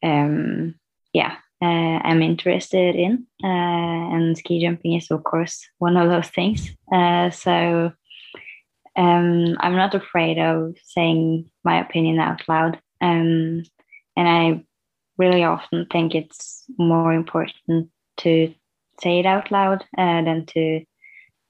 um, 0.03 0.75
yeah, 1.13 1.35
uh, 1.61 1.99
am 2.03 2.21
interested 2.21 2.95
in. 2.95 3.27
Uh, 3.43 3.47
and 3.47 4.37
ski 4.37 4.61
jumping 4.61 4.93
is, 4.93 5.11
of 5.11 5.23
course, 5.23 5.67
one 5.79 5.97
of 5.97 6.09
those 6.09 6.29
things. 6.29 6.71
Uh, 6.91 7.29
so 7.29 7.91
um, 8.95 9.57
I'm 9.59 9.75
not 9.75 9.95
afraid 9.95 10.39
of 10.39 10.75
saying 10.83 11.49
my 11.63 11.79
opinion 11.81 12.19
out 12.19 12.41
loud. 12.47 12.79
Um, 13.01 13.63
and 14.15 14.27
I 14.27 14.63
really 15.17 15.43
often 15.43 15.87
think 15.91 16.15
it's 16.15 16.63
more 16.77 17.13
important 17.13 17.89
to 18.17 18.53
say 19.01 19.19
it 19.19 19.25
out 19.25 19.51
loud 19.51 19.83
uh, 19.97 20.21
than 20.23 20.45
to 20.47 20.83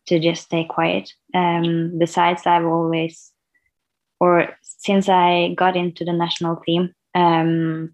to 0.08 0.20
just 0.20 0.44
stay 0.44 0.66
quiet. 0.66 1.12
Um, 1.34 1.98
besides, 1.98 2.46
I've 2.46 2.66
always, 2.66 3.32
or 4.20 4.58
since 4.62 5.10
I 5.10 5.54
got 5.56 5.76
into 5.76 6.06
the 6.06 6.14
national 6.14 6.58
team, 6.58 6.94
um, 7.14 7.94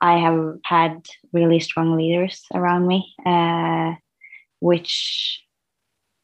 I 0.00 0.18
have 0.18 0.58
had 0.64 1.06
really 1.32 1.60
strong 1.60 1.96
leaders 1.96 2.44
around 2.54 2.86
me, 2.86 3.14
uh, 3.26 3.94
which 4.60 5.42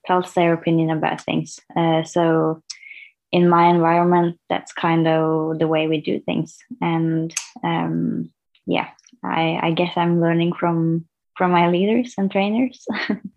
tells 0.07 0.33
their 0.35 0.53
opinion 0.53 0.91
about 0.91 1.21
things. 1.21 1.59
Uh, 1.77 2.05
so, 2.05 2.63
in 3.33 3.49
my 3.49 3.69
environment, 3.69 4.39
that's 4.49 4.73
kind 4.73 5.09
of 5.09 5.59
the 5.59 5.67
way 5.67 5.89
we 5.89 6.01
do 6.01 6.21
things. 6.21 6.57
And 6.81 7.35
um, 7.65 8.33
yeah, 8.65 8.91
I, 9.25 9.59
I 9.61 9.71
guess 9.73 9.93
I'm 9.97 10.21
learning 10.21 10.53
from 10.55 11.07
from 11.37 11.51
my 11.51 11.69
leaders 11.69 12.15
and 12.17 12.31
trainers. 12.31 12.87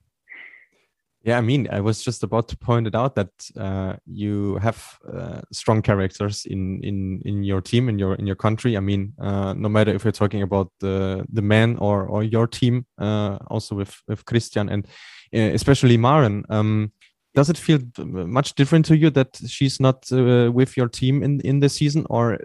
Yeah, 1.28 1.40
I 1.40 1.42
mean, 1.42 1.68
I 1.70 1.82
was 1.82 2.06
just 2.06 2.24
about 2.24 2.48
to 2.48 2.58
point 2.58 2.88
it 2.88 2.96
out 2.96 3.16
that 3.16 3.32
uh, 3.60 3.98
you 4.06 4.56
have 4.60 4.98
uh, 5.14 5.42
strong 5.52 5.82
characters 5.82 6.46
in 6.46 6.80
in 6.82 7.22
in 7.26 7.44
your 7.44 7.60
team 7.60 7.90
in 7.90 8.00
your 8.00 8.16
in 8.16 8.26
your 8.26 8.38
country. 8.38 8.78
I 8.78 8.80
mean, 8.80 9.12
uh, 9.20 9.54
no 9.54 9.68
matter 9.68 9.94
if 9.94 10.06
you're 10.06 10.14
talking 10.14 10.42
about 10.42 10.72
the 10.80 11.26
the 11.28 11.42
men 11.42 11.76
or 11.80 12.06
or 12.08 12.24
your 12.24 12.48
team, 12.48 12.86
uh, 12.98 13.40
also 13.48 13.76
with 13.76 14.02
with 14.08 14.24
Christian 14.24 14.70
and 14.70 14.88
uh, 15.36 15.54
especially 15.54 15.98
Maren. 15.98 16.46
Um, 16.50 16.94
does 17.36 17.50
it 17.50 17.58
feel 17.58 17.80
much 17.98 18.56
different 18.56 18.86
to 18.86 18.96
you 18.96 19.10
that 19.10 19.38
she's 19.48 19.82
not 19.82 20.10
uh, 20.14 20.50
with 20.54 20.78
your 20.78 20.88
team 20.88 21.24
in 21.24 21.42
in 21.42 21.60
the 21.60 21.68
season, 21.68 22.06
or 22.10 22.40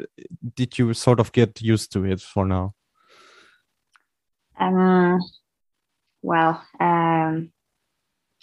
did 0.56 0.76
you 0.76 0.92
sort 0.92 1.20
of 1.20 1.30
get 1.30 1.62
used 1.62 1.92
to 1.92 2.04
it 2.04 2.20
for 2.20 2.44
now? 2.44 2.74
Um, 4.58 5.20
well. 6.20 6.60
Um 6.80 7.52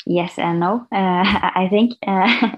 yes 0.06 0.38
and 0.38 0.60
no. 0.60 0.88
Uh, 0.92 1.24
I 1.56 1.68
think 1.70 1.94
uh, 2.06 2.56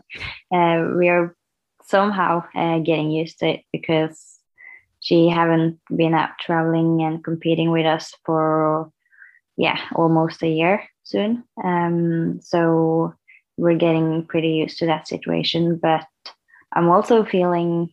uh, 0.55 0.87
we 0.97 1.09
are 1.09 1.35
somehow 1.83 2.43
uh, 2.55 2.79
getting 2.79 3.11
used 3.11 3.39
to 3.39 3.49
it 3.49 3.61
because 3.71 4.39
she 4.99 5.29
haven't 5.29 5.79
been 5.95 6.13
out 6.13 6.31
traveling 6.39 7.01
and 7.01 7.23
competing 7.23 7.71
with 7.71 7.85
us 7.85 8.13
for 8.25 8.91
yeah 9.57 9.79
almost 9.95 10.43
a 10.43 10.47
year 10.47 10.83
soon. 11.03 11.43
Um, 11.63 12.39
so 12.41 13.13
we're 13.57 13.77
getting 13.77 14.25
pretty 14.25 14.49
used 14.49 14.77
to 14.79 14.85
that 14.87 15.07
situation. 15.07 15.77
But 15.81 16.05
I'm 16.73 16.89
also 16.89 17.25
feeling. 17.25 17.89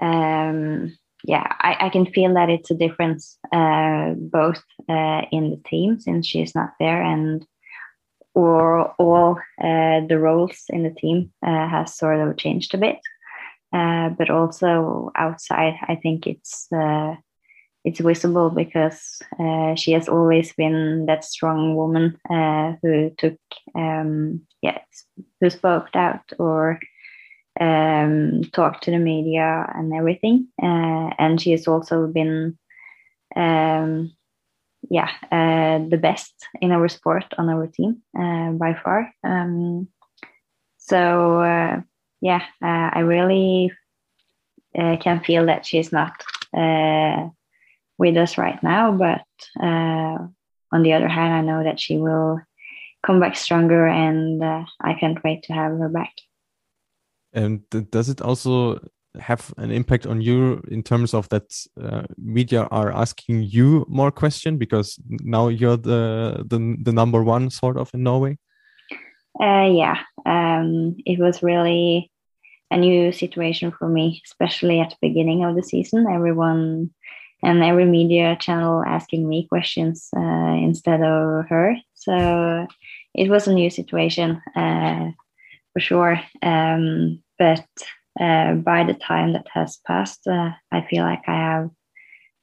Um, 0.00 0.96
yeah, 1.24 1.46
I, 1.60 1.86
I, 1.86 1.88
can 1.88 2.04
feel 2.06 2.34
that 2.34 2.50
it's 2.50 2.70
a 2.70 2.74
difference 2.74 3.38
uh, 3.50 4.12
both 4.16 4.62
uh, 4.88 5.22
in 5.32 5.50
the 5.50 5.60
team 5.66 5.98
since 5.98 6.26
she's 6.26 6.54
not 6.54 6.74
there 6.78 7.02
and 7.02 7.44
or 8.36 8.92
all 8.98 9.38
uh, 9.62 10.00
the 10.08 10.18
roles 10.20 10.64
in 10.70 10.84
the 10.84 10.90
team 10.90 11.32
uh, 11.46 11.68
has 11.68 11.96
sort 11.96 12.20
of 12.20 12.36
changed 12.38 12.74
a 12.74 12.78
bit. 12.78 12.98
uh, 13.72 14.10
but 14.10 14.30
also 14.30 15.10
outside. 15.16 15.74
I 15.88 15.96
think 15.96 16.26
it's 16.26 16.68
it's 17.84 18.00
visible 18.00 18.50
because 18.50 19.22
uh, 19.38 19.74
she 19.76 19.92
has 19.92 20.08
always 20.08 20.52
been 20.54 21.06
that 21.06 21.24
strong 21.24 21.76
woman 21.76 22.18
uh, 22.30 22.74
who 22.82 23.10
took 23.18 23.38
um, 23.76 24.42
yeah 24.62 24.78
who 25.40 25.50
spoke 25.50 25.94
out 25.94 26.32
or 26.38 26.80
um, 27.60 28.42
talked 28.52 28.84
to 28.84 28.90
the 28.90 28.98
media 28.98 29.66
and 29.74 29.94
everything. 29.94 30.48
Uh, 30.62 31.10
and 31.18 31.40
she 31.40 31.52
has 31.52 31.68
also 31.68 32.06
been 32.06 32.58
um, 33.36 34.12
yeah 34.90 35.10
the 35.90 35.98
best 36.00 36.34
in 36.60 36.72
our 36.72 36.88
sport 36.88 37.24
on 37.38 37.48
our 37.48 37.66
team 37.66 38.02
by 38.58 38.74
far. 38.82 39.12
Um, 39.24 39.88
so 40.78 41.84
yeah, 42.20 42.42
uh, 42.62 42.90
I 42.92 43.00
really 43.00 43.72
uh, 44.76 44.96
can 44.98 45.20
feel 45.20 45.46
that 45.46 45.66
she's 45.66 45.92
not 45.92 46.12
uh, 46.56 47.28
with 47.98 48.16
us 48.16 48.38
right 48.38 48.62
now. 48.62 48.92
But 48.92 49.26
uh, 49.62 50.18
on 50.72 50.82
the 50.82 50.92
other 50.92 51.08
hand, 51.08 51.34
I 51.34 51.40
know 51.42 51.64
that 51.64 51.80
she 51.80 51.98
will 51.98 52.40
come 53.04 53.20
back 53.20 53.36
stronger, 53.36 53.86
and 53.86 54.42
uh, 54.42 54.64
I 54.80 54.94
can't 54.94 55.22
wait 55.22 55.44
to 55.44 55.52
have 55.52 55.72
her 55.78 55.88
back. 55.88 56.12
And 57.32 57.62
does 57.90 58.08
it 58.08 58.22
also 58.22 58.80
have 59.20 59.52
an 59.56 59.70
impact 59.70 60.06
on 60.06 60.20
you 60.20 60.62
in 60.70 60.82
terms 60.82 61.14
of 61.14 61.28
that 61.28 61.54
uh, 61.80 62.02
media 62.18 62.68
are 62.70 62.92
asking 62.92 63.42
you 63.42 63.84
more 63.88 64.10
question 64.10 64.58
because 64.58 64.98
now 65.08 65.48
you're 65.48 65.76
the 65.76 66.44
the, 66.48 66.76
the 66.82 66.92
number 66.92 67.22
one 67.22 67.50
sort 67.50 67.76
of 67.76 67.92
in 67.94 68.02
Norway? 68.02 68.38
Uh, 69.40 69.68
yeah, 69.70 69.98
um, 70.24 70.96
it 71.04 71.18
was 71.18 71.42
really 71.42 72.10
a 72.70 72.76
new 72.76 73.12
situation 73.12 73.70
for 73.70 73.88
me, 73.88 74.22
especially 74.24 74.80
at 74.80 74.90
the 74.90 74.96
beginning 75.00 75.44
of 75.44 75.54
the 75.54 75.62
season. 75.62 76.06
Everyone 76.06 76.90
and 77.42 77.62
every 77.62 77.84
media 77.84 78.36
channel 78.40 78.82
asking 78.84 79.28
me 79.28 79.46
questions 79.46 80.08
uh, 80.16 80.56
instead 80.62 81.02
of 81.02 81.46
her. 81.48 81.76
So 81.94 82.66
it 83.14 83.28
was 83.28 83.46
a 83.46 83.54
new 83.54 83.70
situation 83.70 84.42
uh, 84.54 85.10
for 85.72 85.80
sure. 85.80 86.20
Um, 86.42 87.22
but 87.38 87.66
uh, 88.20 88.54
by 88.54 88.84
the 88.84 88.94
time 88.94 89.32
that 89.34 89.46
has 89.52 89.78
passed, 89.86 90.26
uh, 90.26 90.50
I 90.72 90.82
feel 90.88 91.04
like 91.04 91.22
I 91.26 91.34
have 91.34 91.70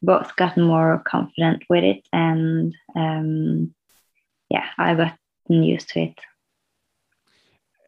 both 0.02 0.36
gotten 0.36 0.64
more 0.64 1.02
confident 1.06 1.64
with 1.70 1.84
it 1.84 2.08
and 2.12 2.76
um, 2.96 3.74
yeah, 4.50 4.66
I 4.78 4.94
got 4.94 5.18
used 5.50 5.90
to 5.90 6.02
it. 6.02 6.20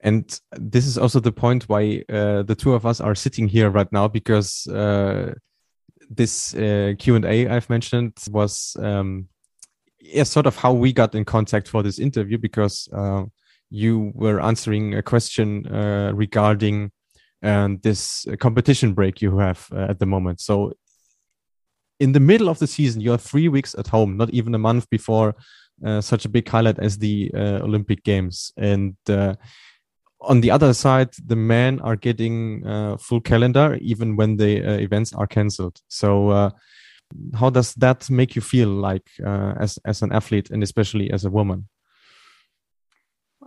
And 0.01 0.39
this 0.51 0.85
is 0.85 0.97
also 0.97 1.19
the 1.19 1.31
point 1.31 1.67
why 1.67 2.03
uh, 2.09 2.43
the 2.43 2.55
two 2.55 2.73
of 2.73 2.85
us 2.85 3.01
are 3.01 3.15
sitting 3.15 3.47
here 3.47 3.69
right 3.69 3.91
now 3.91 4.07
because 4.07 4.67
uh, 4.67 5.33
this 6.09 6.53
uh, 6.55 6.93
Q 6.97 7.15
and 7.15 7.25
A 7.25 7.47
I've 7.47 7.69
mentioned 7.69 8.13
was 8.29 8.77
um, 8.79 9.27
yeah, 9.99 10.23
sort 10.23 10.45
of 10.45 10.55
how 10.55 10.73
we 10.73 10.93
got 10.93 11.15
in 11.15 11.25
contact 11.25 11.67
for 11.67 11.83
this 11.83 11.99
interview 11.99 12.37
because 12.37 12.87
you 13.71 14.11
were 14.13 14.39
answering 14.39 14.93
a 14.93 15.01
question 15.01 15.63
regarding 16.15 16.91
um, 17.45 17.79
this 17.83 18.25
competition 18.39 18.93
break 18.93 19.21
you 19.21 19.37
have 19.37 19.67
uh, 19.71 19.87
at 19.89 19.99
the 19.99 20.05
moment. 20.05 20.41
So 20.41 20.73
in 21.99 22.11
the 22.11 22.19
middle 22.19 22.49
of 22.49 22.59
the 22.59 22.67
season, 22.67 23.01
you 23.01 23.13
are 23.13 23.17
three 23.17 23.47
weeks 23.47 23.75
at 23.77 23.87
home, 23.87 24.17
not 24.17 24.29
even 24.31 24.53
a 24.55 24.59
month 24.59 24.89
before 24.89 25.35
such 25.99 26.23
a 26.23 26.29
big 26.29 26.47
highlight 26.47 26.79
as 26.79 26.97
the 26.97 27.31
Olympic 27.35 28.03
Games, 28.03 28.53
and 28.57 28.95
on 30.25 30.41
the 30.41 30.51
other 30.51 30.73
side, 30.73 31.09
the 31.25 31.35
men 31.35 31.79
are 31.81 31.95
getting 31.95 32.65
uh, 32.65 32.97
full 32.97 33.21
calendar 33.21 33.77
even 33.81 34.15
when 34.15 34.37
the 34.37 34.63
uh, 34.63 34.71
events 34.77 35.13
are 35.13 35.27
cancelled. 35.27 35.79
So, 35.87 36.29
uh, 36.29 36.49
how 37.35 37.49
does 37.49 37.73
that 37.75 38.09
make 38.09 38.35
you 38.35 38.41
feel 38.41 38.69
like 38.69 39.07
uh, 39.25 39.53
as 39.59 39.77
as 39.85 40.01
an 40.01 40.11
athlete 40.11 40.49
and 40.49 40.63
especially 40.63 41.11
as 41.11 41.25
a 41.25 41.29
woman? 41.29 41.67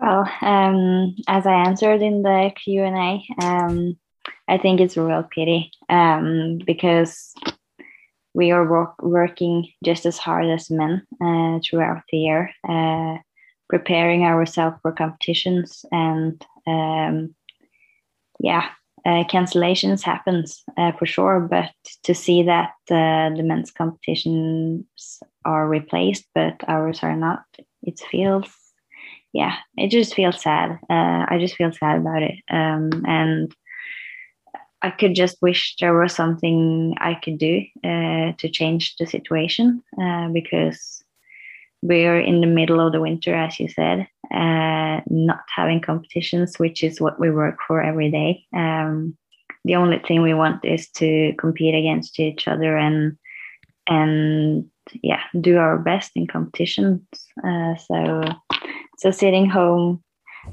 Well, 0.00 0.30
um, 0.42 1.16
as 1.26 1.46
I 1.46 1.66
answered 1.66 2.02
in 2.02 2.22
the 2.22 2.52
Q 2.62 2.84
and 2.84 2.96
A, 2.96 3.44
um, 3.44 3.98
I 4.46 4.58
think 4.58 4.80
it's 4.80 4.96
a 4.96 5.02
real 5.02 5.24
pity 5.24 5.72
um, 5.88 6.58
because 6.64 7.34
we 8.34 8.52
are 8.52 8.68
work 8.68 9.02
working 9.02 9.68
just 9.84 10.06
as 10.06 10.18
hard 10.18 10.46
as 10.46 10.70
men 10.70 11.02
uh, 11.20 11.58
throughout 11.64 12.02
the 12.10 12.18
year 12.18 12.50
uh, 12.68 13.16
preparing 13.68 14.24
ourselves 14.24 14.76
for 14.82 14.92
competitions 14.92 15.84
and 15.90 16.44
um, 16.66 17.34
yeah, 18.40 18.68
uh, 19.04 19.24
cancellations 19.24 20.02
happens 20.02 20.62
uh, 20.76 20.92
for 20.92 21.06
sure. 21.06 21.40
But 21.40 21.70
to 22.04 22.14
see 22.14 22.44
that 22.44 22.70
uh, 22.90 23.34
the 23.34 23.42
men's 23.42 23.70
competitions 23.72 25.18
are 25.44 25.68
replaced, 25.68 26.26
but 26.34 26.62
ours 26.68 27.00
are 27.02 27.16
not, 27.16 27.42
it 27.82 28.00
feels 28.10 28.48
yeah, 29.32 29.56
it 29.76 29.90
just 29.90 30.14
feels 30.14 30.42
sad. 30.42 30.78
Uh, 30.90 31.26
I 31.28 31.36
just 31.38 31.56
feel 31.56 31.72
sad 31.72 31.98
about 31.98 32.22
it, 32.22 32.36
um, 32.50 33.04
and 33.06 33.54
I 34.82 34.90
could 34.90 35.14
just 35.14 35.42
wish 35.42 35.74
there 35.80 35.98
was 35.98 36.14
something 36.14 36.94
I 36.98 37.14
could 37.14 37.38
do 37.38 37.62
uh, 37.84 38.32
to 38.38 38.48
change 38.48 38.96
the 38.96 39.06
situation 39.06 39.82
uh, 40.00 40.28
because 40.28 41.02
we're 41.82 42.20
in 42.20 42.40
the 42.40 42.46
middle 42.46 42.80
of 42.80 42.92
the 42.92 43.00
winter, 43.00 43.34
as 43.34 43.58
you 43.58 43.68
said, 43.68 44.06
uh, 44.32 45.00
not 45.08 45.40
having 45.54 45.80
competitions, 45.80 46.58
which 46.58 46.82
is 46.82 47.00
what 47.00 47.18
we 47.20 47.30
work 47.30 47.58
for 47.66 47.82
every 47.82 48.10
day. 48.10 48.44
Um, 48.54 49.16
the 49.64 49.76
only 49.76 49.98
thing 49.98 50.22
we 50.22 50.34
want 50.34 50.64
is 50.64 50.88
to 50.90 51.34
compete 51.38 51.74
against 51.74 52.18
each 52.20 52.48
other 52.48 52.76
and 52.76 53.16
and 53.88 54.68
yeah, 55.02 55.22
do 55.40 55.58
our 55.58 55.78
best 55.78 56.12
in 56.14 56.26
competitions. 56.26 57.02
Uh, 57.44 57.74
so 57.76 58.22
so 58.98 59.10
sitting 59.10 59.48
home 59.48 60.02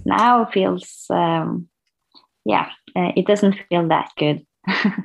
now 0.05 0.45
feels 0.45 1.05
um, 1.09 1.67
yeah, 2.45 2.69
uh, 2.95 3.11
it 3.15 3.25
doesn't 3.25 3.55
feel 3.69 3.87
that 3.87 4.11
good, 4.17 4.45
to 4.67 5.03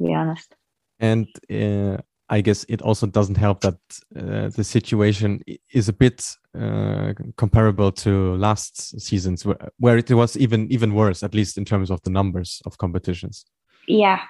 be 0.00 0.14
honest. 0.14 0.54
And 1.00 1.26
uh, 1.52 1.98
I 2.28 2.40
guess 2.40 2.64
it 2.68 2.80
also 2.80 3.06
doesn't 3.06 3.36
help 3.36 3.60
that 3.60 3.78
uh, 4.16 4.48
the 4.48 4.62
situation 4.62 5.42
is 5.72 5.88
a 5.88 5.92
bit 5.92 6.36
uh, 6.58 7.12
comparable 7.36 7.90
to 7.92 8.36
last 8.36 9.00
seasons, 9.00 9.44
where, 9.44 9.56
where, 9.78 9.98
it 9.98 10.10
was 10.10 10.36
even 10.36 10.70
even 10.70 10.94
worse, 10.94 11.22
at 11.22 11.34
least 11.34 11.58
in 11.58 11.64
terms 11.64 11.90
of 11.90 12.00
the 12.02 12.10
numbers 12.10 12.62
of 12.66 12.78
competitions. 12.78 13.44
Yeah, 13.88 14.20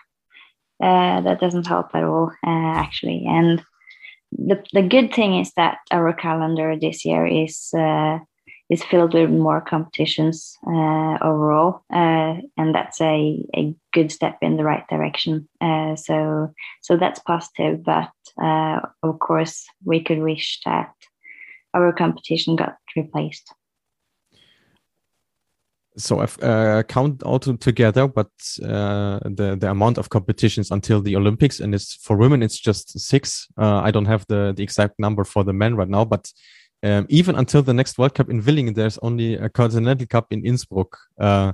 uh, 0.82 1.20
that 1.20 1.40
doesn't 1.40 1.66
help 1.66 1.94
at 1.94 2.04
all, 2.04 2.32
uh, 2.46 2.72
actually. 2.76 3.24
And 3.26 3.62
the 4.32 4.62
the 4.72 4.82
good 4.82 5.12
thing 5.12 5.38
is 5.38 5.52
that 5.56 5.78
our 5.90 6.14
calendar 6.14 6.76
this 6.80 7.04
year 7.04 7.26
is 7.26 7.68
uh, 7.76 8.20
is 8.70 8.84
filled 8.84 9.14
with 9.14 9.30
more 9.30 9.60
competitions 9.60 10.56
uh, 10.64 11.18
overall, 11.20 11.82
uh, 11.92 12.36
and 12.56 12.72
that's 12.72 13.00
a, 13.00 13.44
a 13.56 13.74
good 13.92 14.12
step 14.12 14.38
in 14.40 14.56
the 14.56 14.64
right 14.64 14.86
direction. 14.88 15.48
Uh, 15.60 15.96
so 15.96 16.54
so 16.80 16.96
that's 16.96 17.18
positive, 17.20 17.82
but 17.82 18.12
uh, 18.40 18.78
of 19.02 19.18
course 19.18 19.66
we 19.84 20.00
could 20.00 20.20
wish 20.20 20.60
that 20.64 20.94
our 21.74 21.92
competition 21.92 22.54
got 22.54 22.76
replaced. 22.96 23.52
So 25.96 26.20
I've 26.20 26.40
uh, 26.40 26.84
count 26.84 27.24
all 27.24 27.40
together, 27.40 28.06
but 28.06 28.30
uh, 28.62 29.18
the 29.24 29.56
the 29.60 29.68
amount 29.68 29.98
of 29.98 30.10
competitions 30.10 30.70
until 30.70 31.02
the 31.02 31.16
Olympics, 31.16 31.58
and 31.58 31.74
it's 31.74 31.96
for 31.96 32.16
women 32.16 32.40
it's 32.40 32.60
just 32.60 32.98
six. 33.00 33.48
I 33.58 33.90
don't 33.90 34.06
have 34.06 34.24
the 34.28 34.54
the 34.56 34.62
exact 34.62 34.94
number 35.00 35.24
for 35.24 35.42
the 35.42 35.52
men 35.52 35.74
right 35.74 35.88
now, 35.88 36.04
but 36.04 36.32
um, 36.82 37.06
even 37.08 37.36
until 37.36 37.62
the 37.62 37.74
next 37.74 37.98
World 37.98 38.14
Cup 38.14 38.30
in 38.30 38.42
Willingen, 38.42 38.74
there's 38.74 38.98
only 38.98 39.34
a 39.34 39.48
Continental 39.48 40.06
Cup 40.06 40.26
in 40.30 40.44
Innsbruck. 40.44 40.96
Uh, 41.18 41.52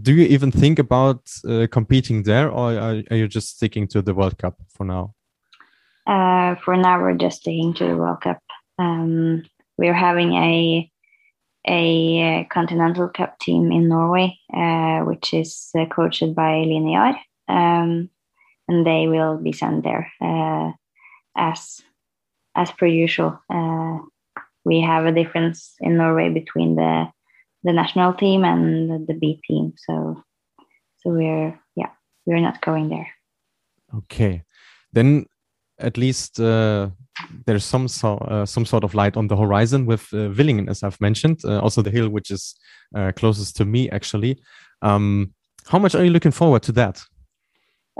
do 0.00 0.14
you 0.14 0.24
even 0.26 0.52
think 0.52 0.78
about 0.78 1.28
uh, 1.48 1.66
competing 1.70 2.22
there, 2.22 2.48
or 2.48 2.72
are, 2.72 3.02
are, 3.10 3.16
you 3.16 3.26
just 3.26 3.56
sticking 3.56 3.88
to 3.88 4.00
the 4.00 4.14
World 4.14 4.38
Cup 4.38 4.60
for 4.68 4.84
now? 4.84 5.14
Uh, 6.06 6.54
for 6.56 6.76
now, 6.76 7.00
we're 7.00 7.14
just 7.14 7.40
sticking 7.40 7.74
to 7.74 7.88
the 7.88 7.96
World 7.96 8.20
Cup. 8.20 8.40
Um, 8.78 9.42
we're 9.76 9.94
having 9.94 10.34
a 10.34 10.88
a 11.66 12.44
Continental 12.50 13.08
Cup 13.08 13.38
team 13.38 13.70
in 13.70 13.88
Norway, 13.88 14.36
uh, 14.52 15.00
which 15.00 15.32
is 15.32 15.70
uh, 15.78 15.86
coached 15.86 16.34
by 16.34 16.58
Line 16.64 16.90
Jahr, 16.90 17.16
um, 17.48 18.10
and 18.68 18.86
they 18.86 19.06
will 19.06 19.36
be 19.36 19.52
sent 19.52 19.82
there 19.84 20.12
uh, 20.20 20.72
as 21.36 21.80
as 22.54 22.70
per 22.72 22.86
usual 22.86 23.40
we 24.64 24.80
have 24.80 25.06
a 25.06 25.12
difference 25.12 25.74
in 25.80 25.96
Norway 25.96 26.30
between 26.30 26.76
the 26.76 27.06
the 27.64 27.72
national 27.72 28.14
team 28.14 28.44
and 28.44 29.06
the 29.06 29.14
B 29.14 29.40
team. 29.46 29.72
So 29.76 30.22
so 30.98 31.10
we're 31.10 31.58
yeah 31.76 31.90
we're 32.26 32.40
not 32.40 32.60
going 32.60 32.88
there. 32.88 33.08
Okay, 33.94 34.42
then 34.92 35.26
at 35.78 35.96
least 35.96 36.40
uh, 36.40 36.90
there's 37.46 37.64
some 37.64 37.88
so, 37.88 38.16
uh, 38.18 38.46
some 38.46 38.64
sort 38.64 38.84
of 38.84 38.94
light 38.94 39.16
on 39.16 39.28
the 39.28 39.36
horizon 39.36 39.86
with 39.86 40.08
uh, 40.12 40.28
Willingen, 40.30 40.68
as 40.68 40.82
I've 40.82 41.00
mentioned. 41.00 41.40
Uh, 41.44 41.60
also 41.60 41.82
the 41.82 41.90
hill 41.90 42.08
which 42.08 42.30
is 42.30 42.54
uh, 42.94 43.12
closest 43.16 43.56
to 43.56 43.64
me 43.64 43.90
actually. 43.90 44.38
Um, 44.82 45.34
How 45.66 45.78
much 45.78 45.94
are 45.94 46.04
you 46.04 46.10
looking 46.10 46.32
forward 46.32 46.62
to 46.64 46.72
that? 46.72 47.02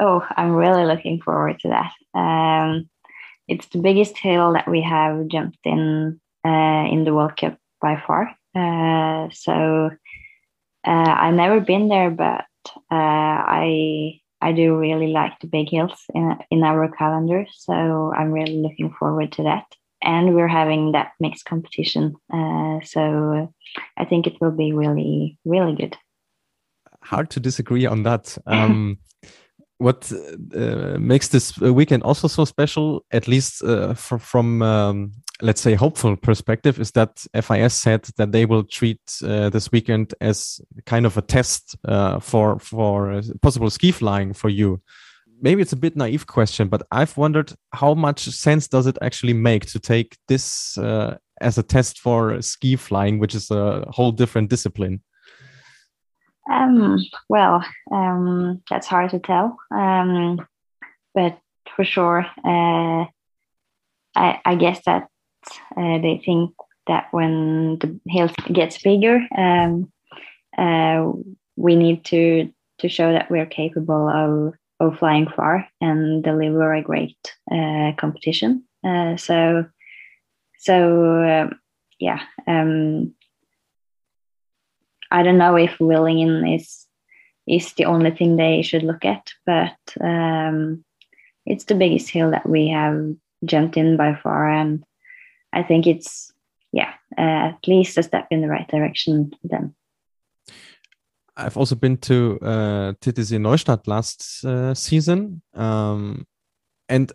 Oh, 0.01 0.27
I'm 0.37 0.53
really 0.53 0.85
looking 0.85 1.20
forward 1.20 1.59
to 1.61 1.68
that. 1.68 1.92
Um, 2.18 2.88
it's 3.48 3.66
the 3.68 3.79
biggest 3.79 4.16
hill 4.16 4.53
that 4.55 4.68
we 4.68 4.81
have 4.83 5.29
jumped 5.29 5.59
in 5.64 6.20
in 6.44 7.05
the 7.05 7.14
World 7.14 7.37
Cup 7.37 7.59
by 7.81 8.02
far. 8.07 8.35
Uh, 8.55 9.28
so 9.33 9.90
uh, 10.87 11.14
I've 11.18 11.35
never 11.35 11.61
been 11.61 11.88
there, 11.88 12.11
but 12.11 12.44
uh, 12.90 13.38
I 13.61 14.20
I 14.40 14.52
do 14.52 14.76
really 14.76 15.09
like 15.09 15.38
the 15.40 15.46
big 15.46 15.68
hills 15.70 16.05
in 16.14 16.37
in 16.50 16.62
our 16.62 16.88
calendar. 16.90 17.46
So 17.55 18.12
I'm 18.16 18.33
really 18.33 18.57
looking 18.57 18.94
forward 18.98 19.33
to 19.33 19.44
that. 19.44 19.64
And 20.05 20.35
we're 20.35 20.48
having 20.48 20.92
that 20.92 21.12
mixed 21.20 21.44
competition, 21.44 22.16
uh, 22.33 22.81
so 22.85 23.52
I 23.96 24.05
think 24.05 24.26
it 24.26 24.40
will 24.40 24.50
be 24.50 24.72
really 24.72 25.38
really 25.44 25.76
good. 25.76 25.96
Hard 27.02 27.31
to 27.31 27.40
disagree 27.40 27.87
on 27.87 28.02
that. 28.02 28.37
Um, 28.46 28.98
what 29.83 30.12
uh, 30.55 30.97
makes 30.99 31.29
this 31.29 31.59
weekend 31.59 32.03
also 32.03 32.29
so 32.29 32.45
special, 32.45 33.05
at 33.11 33.27
least 33.27 33.62
uh, 33.62 33.95
from, 33.95 34.18
from 34.18 34.62
um, 34.62 35.12
let's 35.40 35.61
say 35.61 35.75
hopeful 35.75 36.16
perspective, 36.16 36.81
is 36.81 36.92
that 36.92 37.25
FIS 37.35 37.75
said 37.75 38.09
that 38.16 38.33
they 38.33 38.47
will 38.47 38.64
treat 38.64 39.01
uh, 39.25 39.51
this 39.51 39.73
weekend 39.73 40.14
as 40.21 40.61
kind 40.87 41.05
of 41.05 41.16
a 41.16 41.23
test 41.23 41.77
uh, 41.87 42.21
for 42.21 42.59
for 42.59 43.21
possible 43.42 43.71
ski 43.71 43.92
flying 43.92 44.33
for 44.33 44.49
you. 44.49 44.81
Maybe 45.40 45.61
it's 45.61 45.73
a 45.73 45.77
bit 45.77 45.97
naive 45.97 46.27
question, 46.29 46.68
but 46.68 46.83
I've 46.92 47.16
wondered 47.16 47.53
how 47.73 47.95
much 47.95 48.21
sense 48.31 48.68
does 48.68 48.87
it 48.87 48.97
actually 49.03 49.35
make 49.35 49.66
to 49.66 49.81
take 49.81 50.16
this 50.29 50.79
uh, 50.79 51.16
as 51.40 51.59
a 51.59 51.62
test 51.64 51.99
for 51.99 52.40
ski 52.40 52.77
flying, 52.77 53.18
which 53.18 53.35
is 53.35 53.51
a 53.51 53.85
whole 53.90 54.12
different 54.12 54.51
discipline. 54.51 55.03
Um, 56.50 56.98
well, 57.28 57.64
um, 57.90 58.62
that's 58.68 58.87
hard 58.87 59.11
to 59.11 59.18
tell. 59.18 59.59
Um, 59.70 60.46
but 61.14 61.38
for 61.76 61.85
sure, 61.85 62.26
uh, 62.44 63.07
I, 64.14 64.40
I 64.44 64.55
guess 64.57 64.81
that 64.87 65.09
uh, 65.76 65.98
they 65.98 66.20
think 66.24 66.52
that 66.87 67.09
when 67.12 67.78
the 67.78 68.00
hill 68.09 68.31
gets 68.52 68.83
bigger, 68.83 69.20
um, 69.37 69.92
uh, 70.57 71.12
we 71.57 71.76
need 71.76 72.05
to 72.07 72.52
to 72.78 72.88
show 72.88 73.12
that 73.12 73.31
we're 73.31 73.46
capable 73.46 74.09
of 74.09 74.55
of 74.81 74.98
flying 74.98 75.28
far 75.28 75.68
and 75.81 76.24
deliver 76.24 76.74
a 76.74 76.83
great 76.83 77.16
uh, 77.50 77.92
competition. 77.96 78.64
Uh, 78.85 79.16
so, 79.16 79.64
so 80.59 81.22
um, 81.22 81.61
yeah, 82.00 82.20
um, 82.48 83.14
I 85.12 85.22
don't 85.22 85.38
know 85.38 85.57
if 85.57 85.77
Willingen 85.79 86.57
is 86.57 86.87
is 87.46 87.72
the 87.75 87.85
only 87.85 88.11
thing 88.11 88.37
they 88.37 88.62
should 88.62 88.83
look 88.83 89.05
at, 89.05 89.33
but 89.44 89.77
um, 90.01 90.85
it's 91.44 91.64
the 91.64 91.75
biggest 91.75 92.09
hill 92.09 92.31
that 92.31 92.48
we 92.48 92.68
have 92.68 93.14
jumped 93.44 93.77
in 93.77 93.96
by 93.96 94.14
far, 94.14 94.48
and 94.48 94.85
I 95.53 95.62
think 95.62 95.87
it's 95.87 96.33
yeah 96.72 96.94
uh, 97.18 97.53
at 97.53 97.68
least 97.68 97.98
a 97.98 98.03
step 98.03 98.27
in 98.31 98.40
the 98.40 98.48
right 98.48 98.66
direction. 98.68 99.33
Then 99.44 99.75
I've 101.37 101.59
also 101.59 101.75
been 101.75 101.98
to 101.98 102.38
uh, 102.40 102.92
Titisee 103.01 103.38
Neustadt 103.38 103.87
last 103.87 104.44
uh, 104.46 104.72
season, 104.72 105.42
um, 105.53 106.27
and 106.88 107.12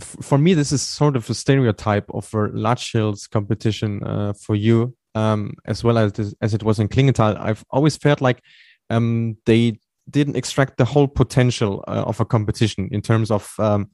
for 0.00 0.38
me, 0.38 0.54
this 0.54 0.72
is 0.72 0.80
sort 0.80 1.14
of 1.14 1.28
a 1.28 1.34
stereotype 1.34 2.08
of 2.14 2.32
a 2.32 2.48
large 2.52 2.92
hills 2.92 3.26
competition 3.26 4.02
uh, 4.02 4.32
for 4.32 4.54
you 4.54 4.96
um, 5.16 5.54
as 5.64 5.82
well 5.82 5.98
as 5.98 6.34
as 6.40 6.54
it 6.54 6.62
was 6.62 6.78
in 6.78 6.88
Klingenthal, 6.88 7.40
I've 7.40 7.64
always 7.70 7.96
felt 7.96 8.20
like 8.20 8.42
um, 8.90 9.36
they 9.46 9.78
didn't 10.10 10.36
extract 10.36 10.76
the 10.76 10.84
whole 10.84 11.08
potential 11.08 11.82
uh, 11.88 12.04
of 12.06 12.20
a 12.20 12.24
competition 12.24 12.88
in 12.92 13.00
terms 13.00 13.30
of 13.30 13.52
um, 13.58 13.90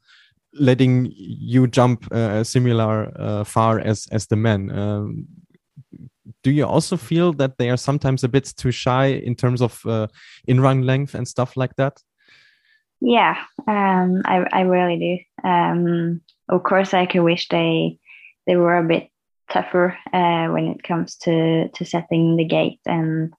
letting 0.52 1.12
you 1.14 1.66
jump 1.66 2.12
uh, 2.12 2.44
similar 2.44 3.12
uh, 3.16 3.44
far 3.44 3.78
as 3.78 4.08
as 4.10 4.26
the 4.26 4.36
men. 4.36 4.70
Um, 4.70 5.26
do 6.42 6.50
you 6.50 6.66
also 6.66 6.96
feel 6.96 7.32
that 7.34 7.56
they 7.58 7.70
are 7.70 7.76
sometimes 7.76 8.24
a 8.24 8.28
bit 8.28 8.52
too 8.56 8.72
shy 8.72 9.06
in 9.06 9.34
terms 9.34 9.62
of 9.62 9.80
uh, 9.86 10.08
in 10.48 10.60
run 10.60 10.82
length 10.82 11.14
and 11.14 11.26
stuff 11.26 11.56
like 11.56 11.76
that? 11.76 12.02
Yeah, 13.00 13.36
um, 13.68 14.22
I 14.24 14.44
I 14.52 14.60
really 14.62 14.98
do. 14.98 15.48
Um, 15.48 16.20
of 16.48 16.62
course, 16.62 16.94
I 16.94 17.06
could 17.06 17.22
wish 17.22 17.48
they 17.48 17.98
they 18.46 18.56
were 18.56 18.76
a 18.76 18.88
bit 18.88 19.11
tougher 19.52 19.96
uh, 20.12 20.46
when 20.48 20.66
it 20.66 20.82
comes 20.82 21.16
to 21.16 21.68
to 21.68 21.84
setting 21.84 22.36
the 22.36 22.44
gate 22.44 22.80
and 22.86 23.32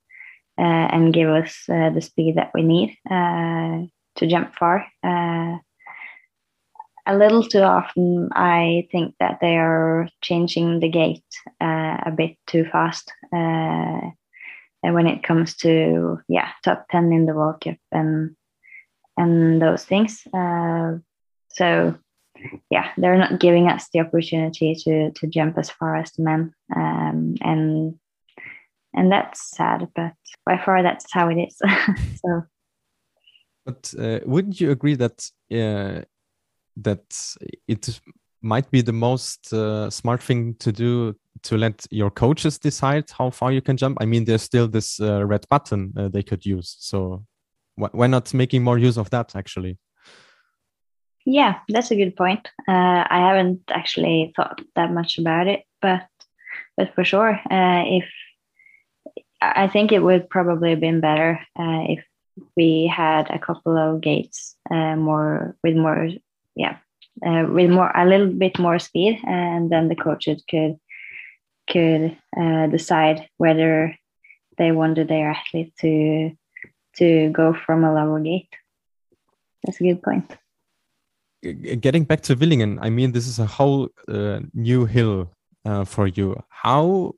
uh, 0.58 0.88
and 0.94 1.14
give 1.14 1.30
us 1.30 1.64
uh, 1.70 1.90
the 1.90 2.02
speed 2.02 2.36
that 2.36 2.52
we 2.54 2.62
need 2.62 2.96
uh, 3.10 3.82
to 4.16 4.28
jump 4.28 4.54
far. 4.56 4.86
Uh, 5.04 5.58
a 7.06 7.18
little 7.18 7.44
too 7.44 7.62
often, 7.62 8.30
I 8.34 8.88
think 8.92 9.16
that 9.20 9.40
they 9.42 9.58
are 9.58 10.08
changing 10.22 10.80
the 10.80 10.90
gate 10.90 11.26
uh, 11.60 11.98
a 12.06 12.14
bit 12.16 12.38
too 12.48 12.66
fast. 12.72 13.12
when 13.32 15.08
it 15.08 15.24
comes 15.24 15.56
to 15.56 16.20
yeah, 16.30 16.50
top 16.64 16.86
ten 16.92 17.12
in 17.12 17.26
the 17.26 17.34
World 17.34 17.62
Cup 17.62 17.78
and 17.92 18.36
and 19.18 19.62
those 19.62 19.86
things, 19.86 20.28
so 21.50 21.96
yeah, 22.70 22.90
they're 22.98 23.18
not 23.18 23.40
giving 23.40 23.68
us 23.68 23.88
the 23.94 24.00
opportunity 24.00 24.76
to 24.84 25.12
to 25.12 25.28
jump 25.28 25.58
as 25.58 25.70
far 25.70 25.96
as 25.96 26.12
the 26.14 26.24
men, 26.24 26.54
um, 26.76 27.36
and 27.42 27.96
and 28.94 29.12
that's 29.12 29.56
sad. 29.56 29.88
But 29.96 30.14
by 30.46 30.58
far, 30.58 30.84
that's 30.84 31.12
how 31.12 31.30
it 31.30 31.38
is. 31.38 31.58
so, 32.24 32.44
but 33.66 33.94
uh, 33.98 34.20
wouldn't 34.26 34.60
you 34.60 34.72
agree 34.72 34.96
that 34.96 35.30
uh, 35.52 36.02
that 36.78 37.36
it 37.68 38.00
might 38.42 38.70
be 38.72 38.82
the 38.82 38.94
most 38.94 39.54
uh, 39.54 39.90
smart 39.90 40.22
thing 40.22 40.56
to 40.56 40.72
do 40.72 41.16
to 41.44 41.58
let 41.58 41.86
your 41.92 42.12
coaches 42.12 42.60
decide 42.60 43.10
how 43.10 43.30
far 43.30 43.52
you 43.52 43.62
can 43.62 43.78
jump? 43.78 43.98
I 44.02 44.06
mean, 44.06 44.26
there's 44.26 44.44
still 44.44 44.68
this 44.68 45.00
uh, 45.00 45.26
red 45.26 45.46
button 45.50 45.94
uh, 45.98 46.10
they 46.10 46.24
could 46.24 46.46
use, 46.46 46.76
so 46.80 47.26
why 47.76 48.08
not 48.08 48.34
making 48.34 48.64
more 48.64 48.78
use 48.78 48.98
of 48.98 49.10
that 49.10 49.36
actually? 49.36 49.78
Yeah, 51.26 51.60
that's 51.70 51.92
a 51.92 51.96
good 51.96 52.16
point. 52.16 52.50
Uh, 52.68 53.04
I 53.10 53.20
haven't 53.30 53.62
actually 53.70 54.34
thought 54.36 54.62
that 54.76 54.92
much 54.92 55.18
about 55.18 55.48
it, 55.48 55.64
but 55.82 56.06
but 56.76 56.94
for 56.96 57.04
sure, 57.04 57.32
uh, 57.50 57.84
if 57.86 58.06
I 59.42 59.68
think 59.68 59.92
it 59.92 60.00
would 60.00 60.30
probably 60.30 60.72
have 60.72 60.80
been 60.80 61.00
better 61.00 61.40
uh, 61.58 61.84
if 61.88 62.04
we 62.58 62.92
had 62.94 63.30
a 63.30 63.40
couple 63.40 63.78
of 63.78 64.02
gates 64.02 64.56
uh, 64.72 64.96
more 64.96 65.56
with 65.64 65.76
more, 65.76 66.10
yeah, 66.56 66.78
uh, 67.26 67.46
with 67.50 67.70
more 67.70 67.92
a 67.96 68.06
little 68.06 68.28
bit 68.28 68.60
more 68.60 68.80
speed, 68.80 69.20
and 69.26 69.70
then 69.70 69.88
the 69.88 69.96
coaches 69.96 70.44
could 70.50 70.78
could 71.70 72.18
uh, 72.38 72.68
decide 72.68 73.30
whether 73.38 73.96
they 74.58 74.72
wanted 74.74 75.08
their 75.08 75.32
athlete 75.32 75.74
to 75.80 76.32
to 76.98 77.30
go 77.30 77.54
from 77.54 77.86
a 77.86 77.94
lower 77.94 78.20
gate. 78.20 78.50
That's 79.64 79.80
a 79.80 79.84
good 79.84 80.04
point 80.04 80.36
getting 81.44 82.06
back 82.06 82.22
to 82.22 82.36
Willingen, 82.36 82.80
I 82.82 82.90
mean, 82.90 83.12
this 83.12 83.28
is 83.28 83.40
a 83.40 83.46
whole 83.46 83.90
uh, 84.08 84.40
new 84.54 84.86
hill 84.86 85.32
uh, 85.66 85.84
for 85.86 86.08
you. 86.08 86.42
How 86.50 87.14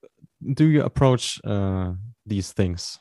do 0.54 0.66
you 0.66 0.84
approach 0.84 1.40
uh, 1.44 1.94
these 2.26 2.52
things? 2.52 3.00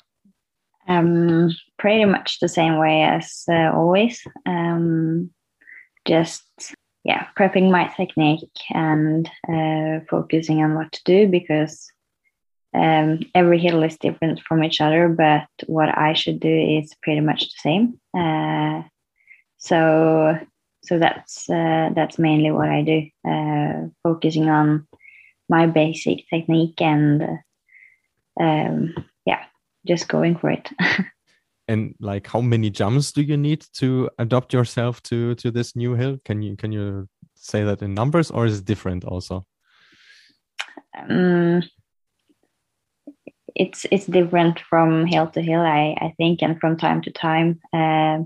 Um, 0.87 1.50
pretty 1.78 2.04
much 2.04 2.40
the 2.40 2.48
same 2.48 2.78
way 2.78 3.02
as 3.02 3.44
uh, 3.48 3.72
always. 3.74 4.22
Um, 4.46 5.30
just 6.06 6.44
yeah, 7.04 7.26
prepping 7.37 7.70
my 7.70 7.88
technique 7.96 8.50
and 8.70 9.30
uh, 9.48 10.04
focusing 10.08 10.62
on 10.62 10.74
what 10.74 10.92
to 10.92 11.00
do 11.04 11.28
because 11.28 11.90
um, 12.74 13.20
every 13.34 13.58
hill 13.58 13.82
is 13.82 13.96
different 13.98 14.40
from 14.40 14.64
each 14.64 14.80
other. 14.80 15.08
But 15.08 15.46
what 15.66 15.96
I 15.96 16.12
should 16.12 16.40
do 16.40 16.48
is 16.79 16.94
pretty 17.02 17.20
much 17.20 17.44
the 17.44 17.60
same. 17.62 18.00
Uh, 18.16 18.83
so 19.58 20.38
so 20.85 20.98
that's 20.98 21.48
uh, 21.48 21.90
that's 21.94 22.18
mainly 22.18 22.50
what 22.50 22.68
I 22.68 22.82
do, 22.82 23.08
uh, 23.26 23.88
focusing 24.02 24.50
on 24.50 24.87
my 25.48 25.66
basic 25.66 26.28
technique 26.28 26.80
and 26.80 27.22
um, 28.40 28.94
yeah, 29.24 29.44
just 29.87 30.08
going 30.08 30.37
for 30.37 30.50
it. 30.50 30.70
and 31.68 31.94
like, 32.00 32.26
how 32.26 32.40
many 32.40 32.70
jumps 32.70 33.12
do 33.12 33.22
you 33.22 33.37
need 33.37 33.64
to 33.74 34.10
adopt 34.18 34.52
yourself 34.52 35.02
to 35.04 35.35
to 35.37 35.50
this 35.50 35.74
new 35.74 35.94
hill? 35.94 36.18
Can 36.24 36.42
you 36.42 36.56
can 36.56 36.70
you 36.72 37.08
say 37.35 37.64
that 37.64 37.82
in 37.82 37.94
numbers, 37.94 38.30
or 38.30 38.44
is 38.44 38.58
it 38.58 38.66
different 38.66 39.04
also? 39.04 39.46
Um, 40.98 41.62
it's 43.56 43.87
it's 43.90 44.06
different 44.06 44.60
from 44.60 45.06
hill 45.06 45.28
to 45.28 45.40
hill, 45.40 45.60
I 45.60 45.96
I 45.98 46.14
think, 46.18 46.42
and 46.42 46.60
from 46.60 46.76
time 46.76 47.00
to 47.02 47.10
time. 47.10 47.60
Uh, 47.72 48.24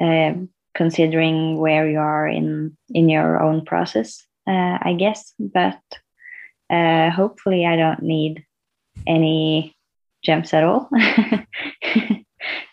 uh, 0.00 0.34
considering 0.78 1.58
where 1.58 1.90
you 1.90 1.98
are 1.98 2.26
in 2.26 2.76
in 2.94 3.08
your 3.10 3.42
own 3.42 3.64
process 3.64 4.24
uh, 4.46 4.78
i 4.88 4.94
guess 4.98 5.34
but 5.38 5.82
uh, 6.70 7.10
hopefully 7.10 7.66
i 7.66 7.76
don't 7.76 8.02
need 8.02 8.44
any 9.06 9.76
jumps 10.22 10.54
at 10.54 10.64
all. 10.64 10.88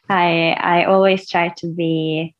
I 0.09 0.55
I 0.59 0.85
always 0.85 1.29
try 1.29 1.49
to 1.57 1.67
be 1.67 2.35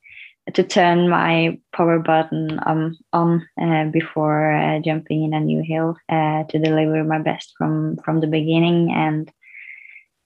to 0.54 0.64
turn 0.64 1.10
my 1.10 1.58
power 1.76 1.98
button 2.00 2.60
um, 2.66 2.98
on 3.12 3.48
uh, 3.60 3.86
before 3.86 4.52
uh, 4.52 4.80
jumping 4.80 5.24
in 5.24 5.34
a 5.34 5.40
new 5.40 5.64
hill 5.64 5.98
uh, 6.10 6.44
to 6.44 6.60
deliver 6.60 7.04
my 7.04 7.20
best 7.20 7.54
from 7.58 7.98
from 8.04 8.20
the 8.20 8.28
beginning. 8.28 8.92
And 8.92 9.32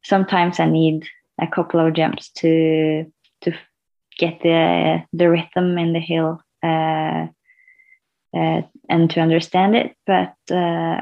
sometimes 0.04 0.60
i 0.62 0.66
need 0.66 1.06
a 1.42 1.48
couple 1.48 1.80
of 1.80 1.94
jumps 1.94 2.32
to 2.32 3.06
to 3.42 3.54
get 4.20 4.40
the 4.44 5.04
the 5.14 5.30
rhythm 5.30 5.78
in 5.78 5.94
the 5.94 6.00
hill 6.00 6.42
uh, 6.64 7.28
uh, 8.38 8.62
and 8.90 9.10
to 9.10 9.20
understand 9.20 9.76
it 9.76 9.96
but 10.06 10.36
uh, 10.52 11.02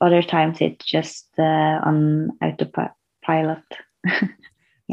other 0.00 0.22
times 0.22 0.58
it's 0.60 0.84
just 0.84 1.28
on 1.38 2.30
autopilot 2.42 3.64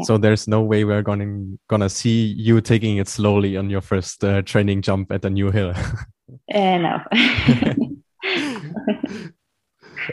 So 0.04 0.18
there's 0.18 0.46
no 0.46 0.60
way 0.60 0.84
we're 0.84 1.02
gonna 1.02 1.56
gonna 1.68 1.88
see 1.88 2.26
you 2.36 2.60
taking 2.60 2.98
it 2.98 3.08
slowly 3.08 3.56
on 3.56 3.70
your 3.70 3.80
first 3.80 4.22
uh, 4.22 4.42
training 4.42 4.82
jump 4.82 5.10
at 5.10 5.24
a 5.24 5.30
new 5.30 5.50
hill. 5.50 5.72
uh, 6.54 6.78
no. 6.78 7.00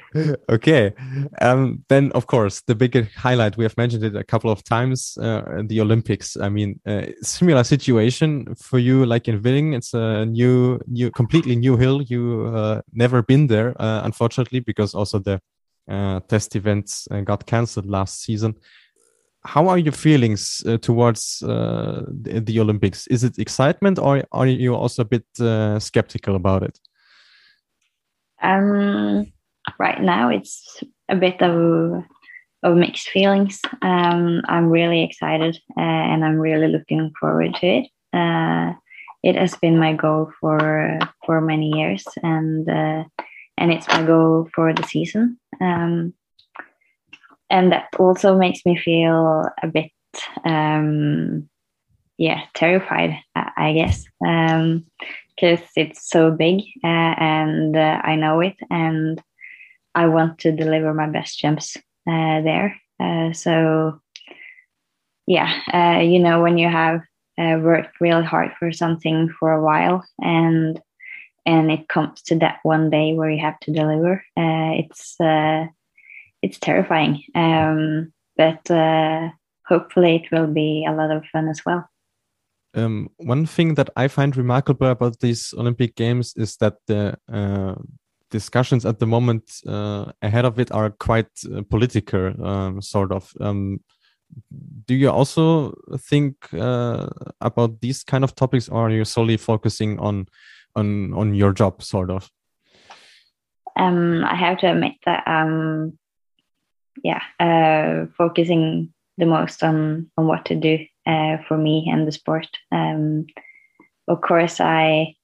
okay, 0.50 0.94
um, 1.42 1.84
then 1.90 2.12
of 2.14 2.28
course 2.28 2.62
the 2.62 2.76
big 2.76 3.12
highlight 3.16 3.58
we 3.58 3.64
have 3.64 3.78
mentioned 3.78 4.04
it 4.04 4.16
a 4.16 4.24
couple 4.24 4.50
of 4.50 4.64
times. 4.64 5.18
Uh, 5.18 5.64
the 5.66 5.82
Olympics. 5.82 6.38
I 6.38 6.50
mean, 6.50 6.80
uh, 6.86 7.06
similar 7.22 7.64
situation 7.64 8.56
for 8.56 8.80
you, 8.80 9.06
like 9.06 9.28
in 9.28 9.42
Willingen. 9.42 9.76
It's 9.76 9.94
a 9.94 10.26
new, 10.26 10.80
new, 10.88 11.12
completely 11.12 11.56
new 11.56 11.78
hill. 11.78 12.02
You 12.02 12.54
uh, 12.56 12.82
never 12.94 13.22
been 13.22 13.48
there, 13.48 13.80
uh, 13.82 14.02
unfortunately, 14.04 14.60
because 14.60 14.94
also 14.94 15.20
the 15.20 15.42
uh, 15.90 16.20
test 16.28 16.56
events 16.56 17.08
uh, 17.12 17.22
got 17.22 17.46
cancelled 17.46 17.86
last 17.86 18.22
season 18.22 18.56
how 19.46 19.68
are 19.68 19.78
your 19.78 19.92
feelings 19.92 20.64
towards 20.82 21.40
the, 21.40 22.42
the, 22.46 22.62
Olympics? 22.62 23.08
Is 23.08 23.26
it 23.26 23.38
excitement, 23.38 24.00
or 24.00 24.24
are 24.32 24.48
you 24.48 24.74
also 24.74 25.02
a 25.02 25.06
bit 25.06 25.26
skeptical 25.84 26.38
about 26.38 26.64
it? 26.64 26.80
Um, 28.42 29.34
right 29.80 30.02
now, 30.02 30.30
it's 30.30 30.82
a 31.10 31.16
bit 31.16 31.42
of 31.42 32.04
of 32.64 32.78
mixed 32.78 33.10
feelings. 33.10 33.60
Um, 33.82 34.42
I'm 34.48 34.70
really 34.70 35.04
excited, 35.04 35.58
uh, 35.78 35.82
and 35.82 36.24
I'm 36.24 36.40
really 36.40 36.68
looking 36.68 37.12
forward 37.20 37.56
to 37.56 37.68
it. 37.68 37.88
Uh, 38.14 38.74
it 39.22 39.36
has 39.36 39.56
been 39.56 39.78
my 39.78 39.94
goal 39.94 40.32
for 40.40 41.00
for 41.26 41.42
many 41.42 41.72
years, 41.76 42.06
and 42.22 42.70
uh, 42.70 43.04
and 43.58 43.72
it's 43.72 43.88
my 43.88 44.04
goal 44.04 44.50
for 44.56 44.74
the 44.74 44.84
season. 44.84 45.40
Um, 45.60 46.14
and 47.50 47.72
that 47.72 47.88
also 48.00 48.36
makes 48.36 48.66
me 48.66 48.76
feel 48.76 49.46
a 49.62 49.68
bit 49.68 49.92
um, 50.44 51.48
yeah 52.18 52.42
terrified 52.54 53.18
i 53.36 53.74
guess 53.74 54.06
because 54.20 55.60
um, 55.60 55.68
it's 55.76 56.10
so 56.10 56.32
big 56.32 56.62
uh, 56.84 57.14
and 57.20 57.76
uh, 57.76 58.02
i 58.04 58.16
know 58.16 58.40
it 58.40 58.56
and 58.70 59.22
i 59.96 60.08
want 60.08 60.40
to 60.40 60.52
deliver 60.52 60.94
my 60.94 61.08
best 61.08 61.40
jumps 61.40 61.78
uh, 62.08 62.42
there 62.42 62.80
uh, 63.00 63.32
so 63.34 64.00
yeah 65.28 65.62
uh, 65.74 66.02
you 66.02 66.20
know 66.20 66.42
when 66.42 66.58
you 66.58 66.70
have 66.70 67.02
uh, 67.40 67.58
worked 67.62 68.00
really 68.00 68.24
hard 68.24 68.52
for 68.60 68.72
something 68.72 69.34
for 69.40 69.52
a 69.52 69.64
while 69.64 70.04
and 70.20 70.82
and 71.46 71.72
it 71.72 71.90
comes 71.90 72.22
to 72.22 72.38
that 72.40 72.60
one 72.64 72.90
day 72.90 73.14
where 73.14 73.30
you 73.30 73.42
have 73.42 73.60
to 73.60 73.72
deliver 73.72 74.24
it's 74.38 75.18
it's 76.44 76.60
terrifying. 76.60 77.24
Um, 77.34 78.14
but 78.38 78.70
uh, 78.70 79.30
hopefully, 79.66 80.18
it 80.18 80.32
will 80.32 80.48
be 80.48 80.86
a 80.88 80.94
lot 80.94 81.10
of 81.10 81.26
fun 81.32 81.48
as 81.48 81.62
well. 81.66 81.90
Um, 82.76 83.10
one 83.18 83.46
thing 83.46 83.76
that 83.76 83.90
I 83.96 84.08
find 84.08 84.36
remarkable 84.36 84.88
about 84.88 85.20
these 85.20 85.54
Olympic 85.58 85.96
Games 85.96 86.34
is 86.36 86.58
that 86.58 86.76
the 86.88 87.18
uh, 87.32 87.76
discussions 88.34 88.86
at 88.86 88.98
the 89.00 89.06
moment 89.06 89.62
uh, 89.68 90.12
ahead 90.22 90.44
of 90.44 90.60
it 90.60 90.72
are 90.72 90.90
quite 90.90 91.32
uh, 91.46 91.62
political, 91.70 92.34
um, 92.46 92.82
sort 92.82 93.12
of. 93.12 93.32
Um, 93.40 93.80
do 94.88 94.96
you 94.96 95.10
also 95.12 95.76
think 96.10 96.36
uh, 96.54 97.08
about 97.40 97.80
these 97.82 98.04
kind 98.04 98.24
of 98.24 98.34
topics, 98.34 98.68
or 98.68 98.88
are 98.88 98.90
you 98.90 99.06
solely 99.06 99.38
focusing 99.38 100.00
on 100.00 100.26
on 100.76 101.14
on 101.14 101.36
your 101.36 101.54
job, 101.54 101.84
sort 101.84 102.10
of? 102.10 102.32
Um, 103.76 104.24
I 104.26 104.36
have 104.36 104.58
to 104.60 104.72
admit 104.72 104.96
that 105.06 105.24
um, 105.28 105.98
yeah, 107.04 107.22
uh, 107.40 108.08
focusing 108.18 108.94
the 109.18 109.26
most 109.26 109.64
on 109.64 110.10
on 110.18 110.28
what 110.28 110.46
to 110.46 110.56
do 110.56 110.80
uh, 111.06 111.38
for 111.48 111.58
me 111.58 111.88
and 111.92 112.08
the 112.08 112.12
sport. 112.12 112.48
Um, 112.72 113.28
of 114.08 114.22
course, 114.22 114.60
I 114.60 115.16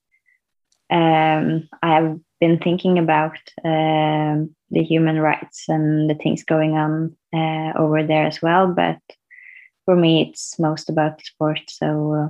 um, 0.92 1.68
I 1.82 1.94
have 1.96 2.20
been 2.40 2.60
thinking 2.60 2.98
about 2.98 3.38
um, 3.64 4.56
the 4.72 4.84
human 4.84 5.20
rights 5.20 5.66
and 5.68 6.10
the 6.10 6.16
things 6.16 6.44
going 6.44 6.74
on 6.78 7.16
uh, 7.34 7.78
over 7.78 8.04
there 8.04 8.26
as 8.26 8.42
well. 8.42 8.68
But 8.68 9.00
for 9.86 9.96
me, 9.96 10.30
it's 10.30 10.60
most 10.60 10.90
about 10.90 11.18
the 11.18 11.24
sport. 11.26 11.60
So 11.68 12.14
uh, 12.14 12.30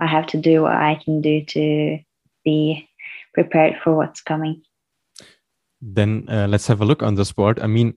I 0.00 0.06
have 0.06 0.26
to 0.28 0.36
do 0.36 0.62
what 0.62 0.72
I 0.72 1.00
can 1.04 1.20
do 1.20 1.44
to 1.46 1.98
be 2.44 2.88
prepared 3.34 3.76
for 3.82 3.94
what's 3.94 4.22
coming. 4.22 4.62
Then 5.80 6.26
uh, 6.28 6.46
let's 6.48 6.66
have 6.66 6.80
a 6.80 6.84
look 6.84 7.02
on 7.02 7.14
the 7.14 7.24
sport. 7.24 7.58
I 7.62 7.66
mean, 7.66 7.94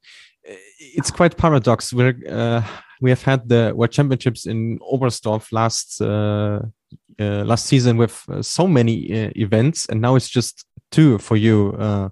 it's 0.79 1.11
quite 1.11 1.37
paradox. 1.37 1.93
We're 1.93 2.15
uh, 2.29 2.63
we 3.01 3.09
have 3.09 3.23
had 3.23 3.49
the 3.49 3.73
World 3.75 3.91
Championships 3.91 4.45
in 4.45 4.79
Oberstdorf 4.79 5.51
last 5.51 6.01
uh, 6.01 6.61
uh, 7.19 7.43
last 7.43 7.65
season 7.65 7.97
with 7.97 8.23
uh, 8.29 8.41
so 8.41 8.67
many 8.67 9.11
uh, 9.11 9.31
events, 9.35 9.85
and 9.89 10.01
now 10.01 10.15
it's 10.15 10.29
just 10.29 10.65
two 10.93 11.17
for 11.17 11.35
you 11.35 11.75
uh, 11.79 12.09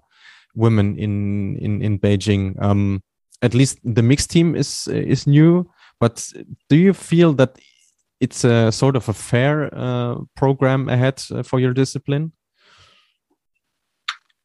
women 0.56 0.98
in 0.98 1.58
in 1.58 1.82
in 1.82 2.00
Beijing. 2.00 2.56
Um, 2.62 3.02
at 3.42 3.54
least 3.54 3.80
the 3.84 4.04
mixed 4.04 4.30
team 4.32 4.56
is 4.56 4.88
is 4.88 5.28
new, 5.28 5.70
but 6.00 6.34
do 6.70 6.76
you 6.76 6.94
feel 6.94 7.34
that 7.34 7.58
it's 8.20 8.44
a 8.44 8.72
sort 8.72 8.96
of 8.96 9.10
a 9.10 9.14
fair 9.14 9.70
program 10.36 10.90
ahead 10.90 11.22
for 11.44 11.60
your 11.60 11.74
discipline? 11.74 12.32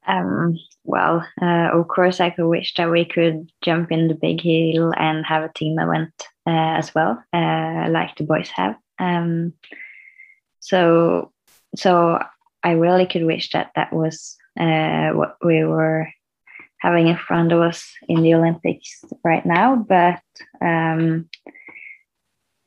Um, 0.06 0.58
well, 0.84 1.26
uh, 1.42 1.70
of 1.72 1.88
course, 1.88 2.20
I 2.20 2.30
could 2.30 2.46
wish 2.46 2.74
that 2.74 2.90
we 2.90 3.04
could 3.04 3.50
jump 3.62 3.90
in 3.90 4.08
the 4.08 4.14
big 4.14 4.40
hill 4.40 4.92
and 4.96 5.26
have 5.26 5.42
a 5.42 5.52
team 5.52 5.78
event 5.78 6.12
uh, 6.46 6.78
as 6.78 6.94
well, 6.94 7.22
uh, 7.32 7.88
like 7.90 8.14
the 8.16 8.24
boys 8.24 8.48
have. 8.50 8.76
Um, 8.98 9.54
so, 10.60 11.32
so 11.74 12.20
I 12.62 12.72
really 12.72 13.06
could 13.06 13.24
wish 13.24 13.50
that 13.50 13.70
that 13.76 13.92
was 13.92 14.36
uh, 14.58 15.10
what 15.10 15.36
we 15.44 15.64
were 15.64 16.08
having 16.80 17.08
in 17.08 17.16
front 17.16 17.52
of 17.52 17.60
us 17.60 17.90
in 18.08 18.22
the 18.22 18.34
Olympics 18.34 19.04
right 19.24 19.44
now. 19.44 19.76
But 19.76 20.20
um, 20.60 21.28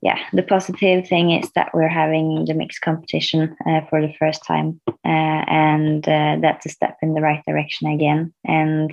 yeah, 0.01 0.19
the 0.33 0.43
positive 0.43 1.07
thing 1.07 1.31
is 1.31 1.51
that 1.55 1.71
we're 1.73 1.89
having 1.89 2.45
the 2.45 2.53
mixed 2.53 2.81
competition 2.81 3.55
uh, 3.67 3.81
for 3.89 4.01
the 4.01 4.13
first 4.17 4.45
time, 4.45 4.79
uh, 4.87 5.43
and 5.47 6.07
uh, 6.07 6.37
that's 6.41 6.65
a 6.65 6.69
step 6.69 6.97
in 7.01 7.13
the 7.13 7.21
right 7.21 7.43
direction 7.45 7.89
again. 7.89 8.33
And 8.45 8.91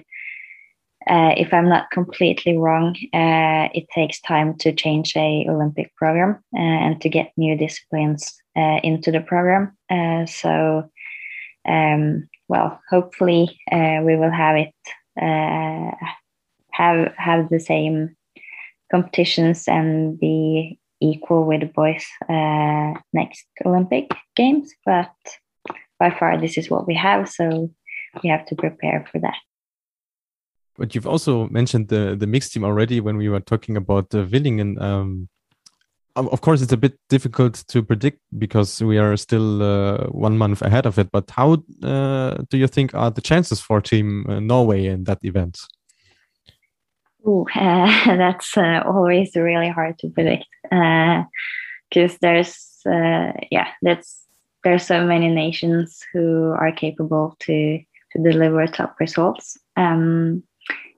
uh, 1.08 1.34
if 1.36 1.54
I'm 1.54 1.68
not 1.68 1.92
completely 1.92 2.58
wrong, 2.58 2.96
uh, 3.14 3.68
it 3.72 3.86
takes 3.94 4.20
time 4.20 4.56
to 4.58 4.72
change 4.72 5.16
a 5.16 5.46
Olympic 5.48 5.94
program 5.94 6.42
and 6.52 7.00
to 7.00 7.08
get 7.08 7.30
new 7.36 7.56
disciplines 7.56 8.34
into 8.56 9.10
the 9.10 9.20
program. 9.20 9.76
so, 10.26 10.90
um, 11.68 12.28
well, 12.48 12.80
hopefully 12.88 13.58
we 13.70 14.16
will 14.16 14.30
have 14.30 14.56
it 14.56 14.74
have 16.76 17.12
have 17.16 17.48
the 17.48 17.60
same 17.60 18.16
competitions 18.90 19.66
and 19.66 20.18
be 20.18 20.78
equal 21.00 21.44
with 21.44 21.72
boys 21.72 22.04
uh, 22.28 22.92
next 23.12 23.46
Olympic 23.64 24.10
Games, 24.36 24.72
but 24.84 25.12
by 25.98 26.10
far 26.10 26.40
this 26.40 26.58
is 26.58 26.70
what 26.70 26.86
we 26.86 26.94
have, 26.94 27.28
so 27.28 27.70
we 28.22 28.28
have 28.28 28.46
to 28.46 28.54
prepare 28.54 29.06
for 29.10 29.18
that. 29.20 29.36
But 30.78 30.94
you've 30.94 31.06
also 31.06 31.48
mentioned 31.48 31.88
the 31.88 32.16
the 32.18 32.26
mixed 32.26 32.52
team 32.52 32.64
already 32.64 33.00
when 33.00 33.16
we 33.16 33.28
were 33.28 33.40
talking 33.40 33.76
about 33.76 34.10
the 34.10 34.24
Willingen. 34.24 34.80
Um, 34.80 35.28
of 36.16 36.40
course, 36.40 36.62
it's 36.62 36.72
a 36.72 36.76
bit 36.76 36.98
difficult 37.08 37.64
to 37.68 37.82
predict 37.82 38.20
because 38.38 38.82
we 38.82 38.98
are 38.98 39.16
still 39.16 39.62
uh, 39.62 40.06
one 40.06 40.38
month 40.38 40.62
ahead 40.62 40.86
of 40.86 40.98
it. 40.98 41.10
But 41.12 41.30
how 41.30 41.62
uh, 41.82 42.36
do 42.48 42.56
you 42.56 42.66
think 42.66 42.94
are 42.94 43.10
the 43.10 43.20
chances 43.20 43.60
for 43.60 43.80
Team 43.80 44.26
uh, 44.28 44.40
Norway 44.40 44.86
in 44.86 45.04
that 45.04 45.18
event? 45.22 45.60
Ooh, 47.26 47.46
uh, 47.54 48.16
that's 48.16 48.56
always 48.56 49.36
really 49.36 49.68
hard 49.68 49.98
to 49.98 50.08
predict 50.08 50.46
because 50.62 52.14
uh, 52.14 52.18
there's 52.20 52.80
uh, 52.86 53.32
yeah 53.50 53.68
that's 53.82 54.24
there's 54.64 54.86
so 54.86 55.04
many 55.04 55.28
nations 55.28 56.02
who 56.12 56.54
are 56.58 56.72
capable 56.72 57.36
to 57.40 57.78
to 58.12 58.22
deliver 58.22 58.66
top 58.66 58.96
results 59.00 59.58
um, 59.76 60.42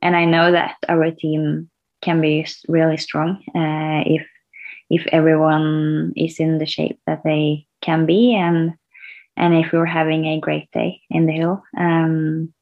and 0.01 0.17
I 0.17 0.25
know 0.25 0.53
that 0.53 0.77
our 0.89 1.11
team 1.11 1.71
can 2.03 2.21
be 2.21 2.47
really 2.69 2.97
strong 2.97 3.43
if 4.07 4.27
if 4.91 5.07
everyone 5.13 6.13
is 6.17 6.39
in 6.41 6.59
the 6.59 6.67
shape 6.67 6.99
that 7.07 7.23
they 7.25 7.67
can 7.83 8.07
be 8.07 8.35
and 8.35 8.75
and 9.37 9.55
if 9.55 9.73
we're 9.73 9.87
having 9.87 10.27
a 10.27 10.41
great 10.41 10.69
day 10.73 11.01
in 11.11 11.27
the 11.27 11.33
hill. 11.33 11.63
Um, 11.77 12.53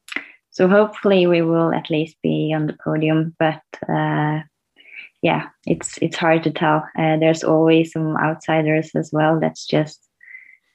so 0.51 0.67
hopefully 0.67 1.25
we 1.25 1.41
will 1.41 1.73
at 1.73 1.89
least 1.89 2.17
be 2.21 2.53
on 2.55 2.67
the 2.67 2.77
podium, 2.83 3.35
but 3.39 3.61
uh, 3.89 4.41
yeah, 5.21 5.47
it's 5.65 5.97
it's 6.01 6.17
hard 6.17 6.43
to 6.43 6.51
tell. 6.51 6.87
Uh, 6.97 7.17
there's 7.17 7.43
always 7.43 7.91
some 7.91 8.15
outsiders 8.17 8.91
as 8.95 9.11
well. 9.11 9.39
That's 9.39 9.65
just 9.65 10.07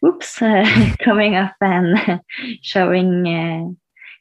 oops 0.05 0.43
uh, 0.43 0.95
coming 0.99 1.37
up 1.37 1.55
and 1.61 2.21
showing 2.63 3.27
uh, 3.27 3.71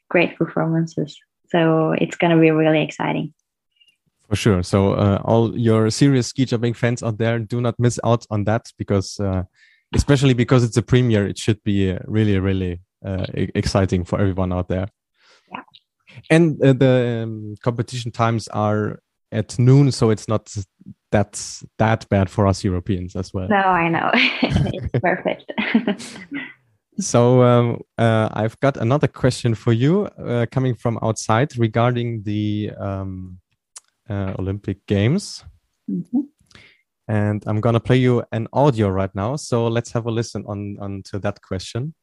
great 0.10 0.38
performances. 0.38 1.18
So 1.50 1.92
it's 1.92 2.16
going 2.16 2.36
to 2.36 2.42
be 2.42 2.52
really 2.52 2.82
exciting. 2.82 3.34
For 4.32 4.38
sure. 4.38 4.64
So 4.64 4.94
uh, 4.94 5.22
all 5.26 5.58
your 5.58 5.90
serious 5.90 6.28
ski 6.28 6.46
jumping 6.46 6.74
fans 6.74 7.04
out 7.04 7.18
there, 7.18 7.38
do 7.38 7.60
not 7.60 7.78
miss 7.78 8.00
out 8.06 8.26
on 8.30 8.46
that 8.46 8.72
because, 8.78 9.20
uh, 9.20 9.44
especially 9.94 10.34
because 10.34 10.64
it's 10.64 10.78
a 10.78 10.82
premiere, 10.82 11.28
it 11.28 11.38
should 11.38 11.62
be 11.66 11.92
uh, 11.92 12.00
really, 12.06 12.40
really 12.40 12.80
uh, 13.06 13.26
exciting 13.36 14.06
for 14.06 14.22
everyone 14.22 14.54
out 14.54 14.70
there. 14.70 14.88
Yeah. 15.52 15.64
And 16.30 16.64
uh, 16.64 16.72
the 16.72 17.24
um, 17.24 17.56
competition 17.62 18.10
times 18.14 18.48
are 18.48 19.00
at 19.34 19.60
noon, 19.60 19.92
so 19.92 20.12
it's 20.12 20.30
not 20.30 20.50
that 21.12 21.62
that 21.78 22.08
bad 22.08 22.30
for 22.30 22.48
us 22.48 22.64
Europeans 22.64 23.18
as 23.18 23.34
well. 23.34 23.50
No, 23.50 23.58
I 23.58 23.90
know. 23.90 24.12
it's 24.14 25.00
perfect. 25.04 25.52
so 27.00 27.44
um, 27.44 27.82
uh, 27.98 28.30
I've 28.32 28.58
got 28.62 28.78
another 28.78 29.10
question 29.10 29.56
for 29.56 29.74
you 29.74 30.08
coming 30.52 30.76
from 30.76 31.00
outside 31.02 31.58
regarding 31.58 32.24
the 32.24 32.72
um, 32.80 33.41
uh, 34.10 34.34
Olympic 34.40 34.86
Games. 34.88 35.44
Mm-hmm. 35.90 36.22
And 37.08 37.44
I'm 37.46 37.60
gonna 37.60 37.80
play 37.80 37.98
you 37.98 38.24
an 38.32 38.48
audio 38.54 38.90
right 38.90 39.14
now. 39.14 39.36
So 39.36 39.68
let's 39.68 39.92
have 39.92 40.06
a 40.06 40.12
listen 40.12 40.46
on, 40.48 40.78
on 40.80 41.04
to 41.06 41.20
that 41.20 41.42
question. 41.42 41.94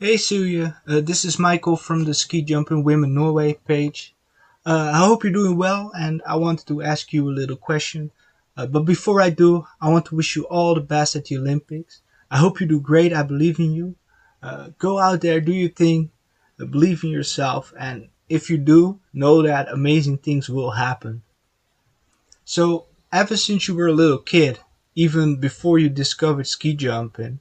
Hey 0.00 0.14
Silje, 0.14 0.76
uh, 0.86 1.00
this 1.00 1.24
is 1.24 1.38
Michael 1.38 1.76
from 1.76 2.04
the 2.04 2.14
Ski 2.14 2.42
Jumping 2.42 2.84
Women 2.84 3.14
Norway 3.14 3.54
page. 3.54 4.14
Uh, 4.64 4.92
I 4.94 4.98
hope 4.98 5.24
you're 5.24 5.32
doing 5.32 5.56
well, 5.56 5.90
and 5.98 6.20
I 6.26 6.36
wanted 6.36 6.66
to 6.68 6.82
ask 6.82 7.12
you 7.12 7.28
a 7.28 7.32
little 7.32 7.56
question. 7.56 8.10
Uh, 8.56 8.66
but 8.66 8.84
before 8.84 9.20
I 9.22 9.30
do, 9.30 9.66
I 9.80 9.88
want 9.88 10.06
to 10.06 10.16
wish 10.16 10.36
you 10.36 10.44
all 10.44 10.74
the 10.74 10.80
best 10.80 11.16
at 11.16 11.24
the 11.24 11.38
Olympics. 11.38 12.02
I 12.30 12.36
hope 12.38 12.60
you 12.60 12.66
do 12.66 12.80
great. 12.80 13.12
I 13.12 13.22
believe 13.22 13.58
in 13.58 13.72
you. 13.72 13.94
Uh, 14.42 14.70
go 14.78 14.98
out 14.98 15.20
there, 15.20 15.40
do 15.40 15.52
your 15.52 15.70
thing, 15.70 16.10
uh, 16.60 16.66
believe 16.66 17.02
in 17.02 17.10
yourself, 17.10 17.72
and 17.78 18.08
if 18.28 18.50
you 18.50 18.58
do, 18.58 19.00
know 19.12 19.42
that 19.42 19.72
amazing 19.72 20.18
things 20.18 20.48
will 20.48 20.72
happen. 20.72 21.22
So, 22.44 22.86
ever 23.12 23.36
since 23.36 23.68
you 23.68 23.74
were 23.74 23.88
a 23.88 23.92
little 23.92 24.18
kid, 24.18 24.60
even 24.94 25.36
before 25.36 25.78
you 25.78 25.88
discovered 25.88 26.46
ski 26.46 26.74
jumping, 26.74 27.40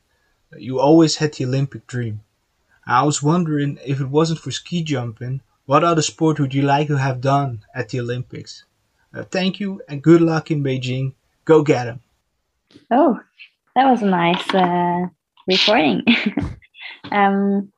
you 0.58 0.80
always 0.80 1.18
had 1.18 1.34
the 1.34 1.46
Olympic 1.46 1.88
dream. 1.88 2.22
I 2.86 3.04
was 3.04 3.22
wondering 3.22 3.80
if 3.86 4.00
it 4.00 4.10
wasn't 4.10 4.40
for 4.40 4.52
ski 4.52 4.84
jumping, 4.84 5.42
what 5.66 5.84
other 5.84 6.02
sport 6.02 6.40
would 6.40 6.54
you 6.54 6.62
like 6.62 6.88
to 6.88 6.98
have 6.98 7.20
done 7.20 7.66
at 7.76 7.90
the 7.90 8.00
Olympics? 8.00 8.64
Uh, 9.14 9.24
thank 9.24 9.60
you 9.60 9.82
and 9.90 10.02
good 10.02 10.22
luck 10.22 10.50
in 10.50 10.64
Beijing. 10.64 11.14
Go 11.44 11.62
get 11.62 11.86
them. 11.86 12.00
Oh, 12.90 13.20
that 13.76 13.90
was 13.90 14.02
a 14.02 14.06
nice 14.06 14.54
uh, 14.54 15.08
recording. 15.46 16.04
um, 17.12 17.72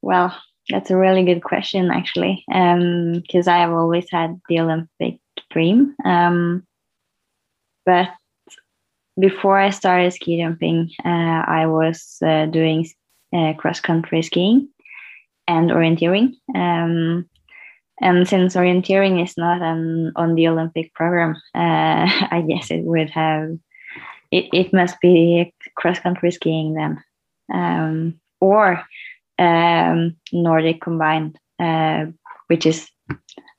well, 0.00 0.36
that's 0.70 0.90
a 0.90 0.96
really 0.96 1.24
good 1.24 1.42
question, 1.42 1.90
actually, 1.90 2.44
because 2.46 3.48
um, 3.48 3.54
I 3.54 3.58
have 3.58 3.72
always 3.72 4.10
had 4.10 4.40
the 4.48 4.60
Olympic 4.60 5.18
dream. 5.50 5.94
Um, 6.04 6.66
but 7.86 8.08
before 9.18 9.58
I 9.58 9.70
started 9.70 10.12
ski 10.12 10.40
jumping, 10.40 10.90
uh, 11.04 11.42
I 11.46 11.66
was 11.66 12.18
uh, 12.24 12.46
doing 12.46 12.86
uh, 13.34 13.54
cross 13.54 13.80
country 13.80 14.22
skiing 14.22 14.68
and 15.46 15.70
orienteering. 15.70 16.34
Um, 16.54 17.28
and 18.00 18.28
since 18.28 18.54
orienteering 18.54 19.22
is 19.22 19.36
not 19.36 19.60
an, 19.62 20.12
on 20.16 20.34
the 20.34 20.48
Olympic 20.48 20.94
program, 20.94 21.34
uh, 21.54 22.06
I 22.30 22.44
guess 22.46 22.70
it 22.70 22.84
would 22.84 23.10
have, 23.10 23.50
it, 24.30 24.48
it 24.52 24.72
must 24.72 25.00
be 25.00 25.52
cross 25.76 25.98
country 25.98 26.30
skiing 26.30 26.74
then. 26.74 27.02
Um, 27.52 28.20
or 28.40 28.84
um, 29.38 30.16
Nordic 30.32 30.80
combined, 30.80 31.38
uh, 31.58 32.06
which 32.48 32.66
is 32.66 32.88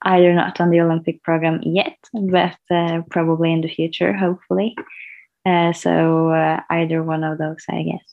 either 0.04 0.34
not 0.34 0.60
on 0.62 0.70
the 0.70 0.82
Olympic 0.82 1.24
program 1.24 1.62
yet, 1.64 1.98
but 2.14 2.58
uh, 2.72 3.02
probably 3.10 3.52
in 3.52 3.62
the 3.62 3.70
future, 3.70 4.14
hopefully. 4.14 4.76
Uh, 5.46 5.74
so 5.74 6.30
uh, 6.30 6.62
either 6.70 7.04
one 7.04 7.24
of 7.24 7.38
those, 7.38 7.64
I 7.70 7.84
guess. 7.84 8.04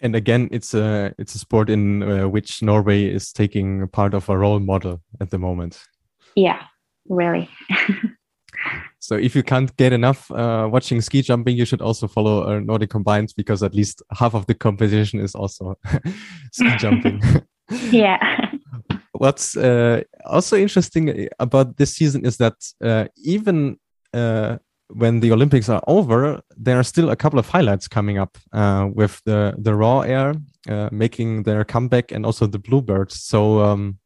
And 0.00 0.16
again, 0.16 0.48
it's 0.50 0.74
a 0.74 1.14
it's 1.18 1.34
a 1.34 1.38
sport 1.38 1.70
in 1.70 2.02
uh, 2.02 2.28
which 2.28 2.62
Norway 2.62 3.04
is 3.04 3.32
taking 3.32 3.88
part 3.88 4.12
of 4.12 4.28
a 4.28 4.36
role 4.36 4.60
model 4.60 5.00
at 5.20 5.30
the 5.30 5.38
moment. 5.38 5.82
Yeah, 6.34 6.62
really. 7.08 7.48
So 9.04 9.16
if 9.16 9.36
you 9.36 9.42
can't 9.42 9.76
get 9.76 9.92
enough 9.92 10.30
uh, 10.30 10.66
watching 10.72 11.02
ski 11.02 11.20
jumping, 11.20 11.58
you 11.58 11.66
should 11.66 11.82
also 11.82 12.08
follow 12.08 12.44
uh, 12.44 12.60
Nordic 12.60 12.88
Combined 12.88 13.34
because 13.36 13.62
at 13.62 13.74
least 13.74 14.02
half 14.10 14.34
of 14.34 14.46
the 14.46 14.54
competition 14.54 15.20
is 15.20 15.34
also 15.34 15.74
ski 16.52 16.74
jumping. 16.78 17.20
yeah. 17.90 18.18
What's 19.12 19.58
uh, 19.58 20.04
also 20.24 20.56
interesting 20.56 21.28
about 21.38 21.76
this 21.76 21.94
season 21.94 22.24
is 22.24 22.38
that 22.38 22.54
uh, 22.82 23.08
even 23.18 23.78
uh, 24.14 24.56
when 24.88 25.20
the 25.20 25.32
Olympics 25.32 25.68
are 25.68 25.82
over, 25.86 26.40
there 26.56 26.78
are 26.78 26.82
still 26.82 27.10
a 27.10 27.16
couple 27.16 27.38
of 27.38 27.46
highlights 27.46 27.86
coming 27.86 28.16
up 28.16 28.38
uh, 28.54 28.88
with 28.90 29.20
the 29.26 29.54
the 29.58 29.74
Raw 29.74 30.00
Air 30.00 30.34
making 30.90 31.42
their 31.42 31.62
comeback 31.62 32.10
and 32.10 32.24
also 32.24 32.46
the 32.46 32.58
bluebirds. 32.58 33.22
So. 33.22 33.60
Um, 33.60 33.98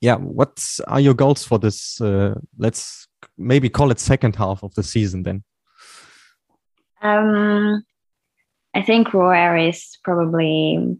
yeah, 0.00 0.16
what 0.16 0.60
are 0.88 0.98
your 0.98 1.14
goals 1.14 1.44
for 1.44 1.60
this? 1.60 2.00
let's 2.58 3.06
maybe 3.36 3.68
call 3.68 3.90
it 3.90 3.98
second 3.98 4.36
half 4.36 4.62
of 4.62 4.74
the 4.74 4.82
season 4.82 5.22
then? 5.22 5.42
Um, 7.02 7.84
I 8.74 8.82
think 8.82 9.12
Raw 9.12 9.30
Air 9.30 9.56
is 9.56 9.98
probably 10.04 10.96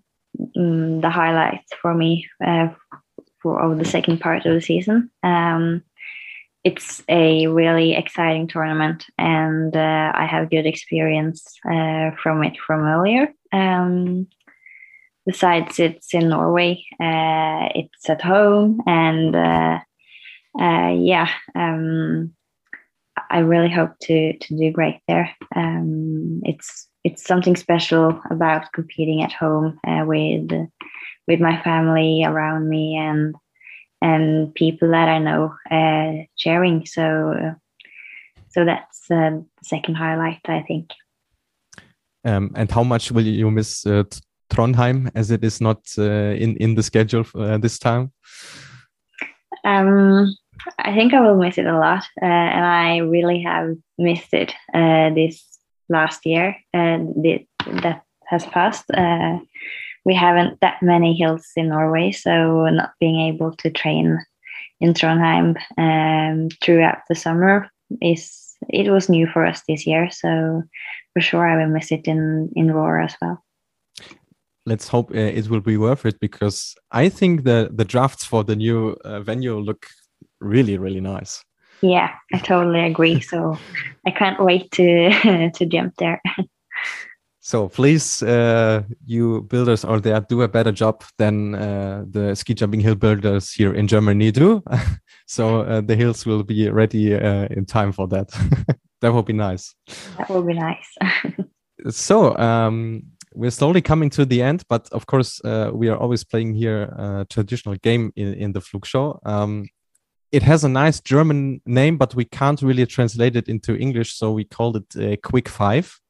um, 0.57 1.01
the 1.01 1.11
highlight 1.11 1.65
for 1.81 1.95
me 1.95 2.27
uh, 2.45 2.69
for 3.43 3.61
over 3.61 3.75
the 3.75 3.85
second 3.85 4.21
part 4.21 4.45
of 4.47 4.55
the 4.55 4.61
season. 4.61 5.11
Um, 5.23 5.83
it's 6.65 7.03
a 7.09 7.49
really 7.49 7.95
exciting 7.95 8.47
tournament, 8.47 9.07
and 9.19 9.77
uh, 9.77 10.13
I 10.15 10.27
have 10.27 10.51
good 10.51 10.67
experience 10.67 11.45
uh, 11.69 12.13
from 12.23 12.45
it 12.45 12.57
from 12.65 12.83
earlier. 12.83 13.33
Um, 13.53 14.29
besides, 15.27 15.81
it's 15.81 16.15
in 16.15 16.29
Norway. 16.29 16.85
Uh, 17.01 17.69
it's 17.75 18.09
at 18.09 18.23
home, 18.23 18.81
and 18.87 19.35
uh, 20.61 20.95
yeah, 20.99 21.29
um, 21.55 22.35
I 23.31 23.39
really 23.39 23.71
hope 23.71 23.99
to 24.03 24.37
to 24.37 24.57
do 24.57 24.71
great 24.71 25.01
there. 25.09 25.31
Um, 25.55 26.41
it's 26.45 26.89
it's 27.05 27.25
something 27.25 27.57
special 27.57 28.21
about 28.31 28.73
competing 28.73 29.23
at 29.23 29.33
home 29.33 29.79
uh, 29.87 30.05
with 30.07 30.51
with 31.27 31.41
my 31.41 31.61
family 31.63 32.25
around 32.25 32.69
me 32.69 32.97
and 32.97 33.35
and 34.01 34.55
people 34.55 34.91
that 34.91 35.09
I 35.09 35.19
know 35.19 35.55
uh, 35.71 36.25
sharing. 36.37 36.87
So 36.87 37.55
so 38.51 38.65
that's 38.65 39.11
uh, 39.11 39.31
the 39.31 39.47
second 39.63 39.95
highlight, 39.95 40.41
I 40.47 40.63
think. 40.63 40.91
Um, 42.25 42.51
and 42.55 42.71
how 42.71 42.85
much 42.85 43.11
will 43.11 43.25
you 43.25 43.51
miss 43.51 43.87
uh, 43.87 44.05
Trondheim 44.51 45.11
as 45.15 45.31
it 45.31 45.43
is 45.43 45.61
not 45.61 45.79
uh, 45.99 46.35
in 46.37 46.57
in 46.57 46.75
the 46.75 46.83
schedule 46.83 47.25
uh, 47.35 47.59
this 47.59 47.79
time? 47.79 48.13
Um, 49.65 50.35
I 50.79 50.95
think 50.95 51.15
I 51.15 51.21
will 51.21 51.37
miss 51.37 51.59
it 51.59 51.67
a 51.67 51.79
lot, 51.79 52.05
uh, 52.21 52.25
and 52.25 52.65
I 52.65 52.99
really 52.99 53.43
have 53.43 53.77
missed 53.99 54.33
it 54.33 54.55
uh, 54.75 55.11
this 55.11 55.45
last 55.89 56.25
year 56.25 56.57
and 56.73 57.15
that 57.83 58.03
has 58.27 58.47
passed. 58.47 58.91
Uh, 58.91 59.39
we 60.05 60.15
haven't 60.15 60.61
that 60.61 60.83
many 60.83 61.15
hills 61.15 61.47
in 61.57 61.69
Norway, 61.69 62.13
so 62.13 62.67
not 62.67 62.93
being 62.99 63.21
able 63.21 63.55
to 63.57 63.71
train 63.71 64.19
in 64.81 64.95
Trondheim 64.95 65.57
um, 65.79 66.49
throughout 66.63 66.99
the 67.09 67.15
summer 67.15 67.69
is 68.01 68.57
it 68.69 68.91
was 68.91 69.09
new 69.09 69.27
for 69.27 69.47
us 69.47 69.63
this 69.69 69.87
year. 69.87 70.11
So 70.11 70.63
for 71.13 71.21
sure, 71.21 71.47
I 71.47 71.57
will 71.57 71.73
miss 71.73 71.93
it 71.93 72.07
in 72.07 72.51
in 72.57 72.73
Raw 72.73 72.87
Air 72.87 73.01
as 73.03 73.17
well 73.21 73.45
let's 74.67 74.89
hope 74.89 75.11
uh, 75.11 75.19
it 75.19 75.49
will 75.49 75.61
be 75.61 75.77
worth 75.77 76.07
it 76.07 76.19
because 76.21 76.75
I 76.91 77.09
think 77.09 77.45
the 77.45 77.71
the 77.73 77.85
drafts 77.85 78.25
for 78.25 78.45
the 78.45 78.57
new 78.57 78.97
uh, 79.05 79.21
venue 79.21 79.59
look 79.59 79.87
really 80.43 80.77
really 80.79 81.01
nice 81.01 81.43
yeah 81.81 82.11
i 82.33 82.39
totally 82.39 82.81
agree 82.81 83.21
so 83.21 83.59
i 84.07 84.11
can't 84.11 84.43
wait 84.43 84.71
to 84.71 85.51
to 85.55 85.67
jump 85.67 85.95
there 85.99 86.21
So 87.45 87.69
please, 87.69 88.23
uh, 88.23 88.85
you 89.05 89.43
builders 89.43 89.85
out 89.85 90.05
there, 90.05 90.21
do 90.21 90.43
a 90.43 90.49
better 90.49 90.71
job 90.71 91.03
than 91.19 91.57
uh, 91.57 92.05
the 92.09 92.37
ski 92.37 92.55
jumping 92.55 92.79
hill 92.79 92.95
builders 92.95 93.53
here 93.53 93.75
in 93.75 93.89
Germany 93.89 94.31
do. 94.31 94.63
so 95.27 95.63
uh, 95.63 95.81
the 95.81 95.97
hills 95.97 96.25
will 96.25 96.45
be 96.45 96.71
ready 96.71 97.13
uh, 97.13 97.49
in 97.51 97.67
time 97.67 97.91
for 97.91 98.07
that. 98.07 98.29
that 99.01 99.13
would 99.13 99.25
be 99.25 99.33
nice. 99.33 99.75
That 100.19 100.31
would 100.31 100.47
be 100.47 100.55
nice. 100.55 100.97
so 101.91 102.39
um, 102.39 103.03
we're 103.35 103.51
slowly 103.51 103.83
coming 103.83 104.09
to 104.11 104.25
the 104.25 104.41
end, 104.41 104.63
but 104.69 104.89
of 104.93 105.07
course 105.07 105.41
uh, 105.45 105.73
we 105.75 105.89
are 105.89 105.97
always 105.97 106.23
playing 106.23 106.55
here 106.55 106.83
a 106.97 107.27
traditional 107.29 107.75
game 107.75 108.13
in, 108.15 108.35
in 108.35 108.53
the 108.53 108.61
Flugshow. 108.61 109.19
Um, 109.27 109.67
it 110.33 110.43
has 110.43 110.65
a 110.65 110.69
nice 110.69 110.99
German 111.01 111.61
name, 111.67 111.99
but 111.99 112.15
we 112.15 112.25
can't 112.25 112.63
really 112.63 112.87
translate 112.87 113.37
it 113.37 113.49
into 113.49 113.77
English, 113.77 114.15
so 114.15 114.33
we 114.33 114.45
called 114.45 114.77
it 114.77 114.97
uh, 114.97 115.17
Quick 115.23 115.49
Five. 115.49 116.01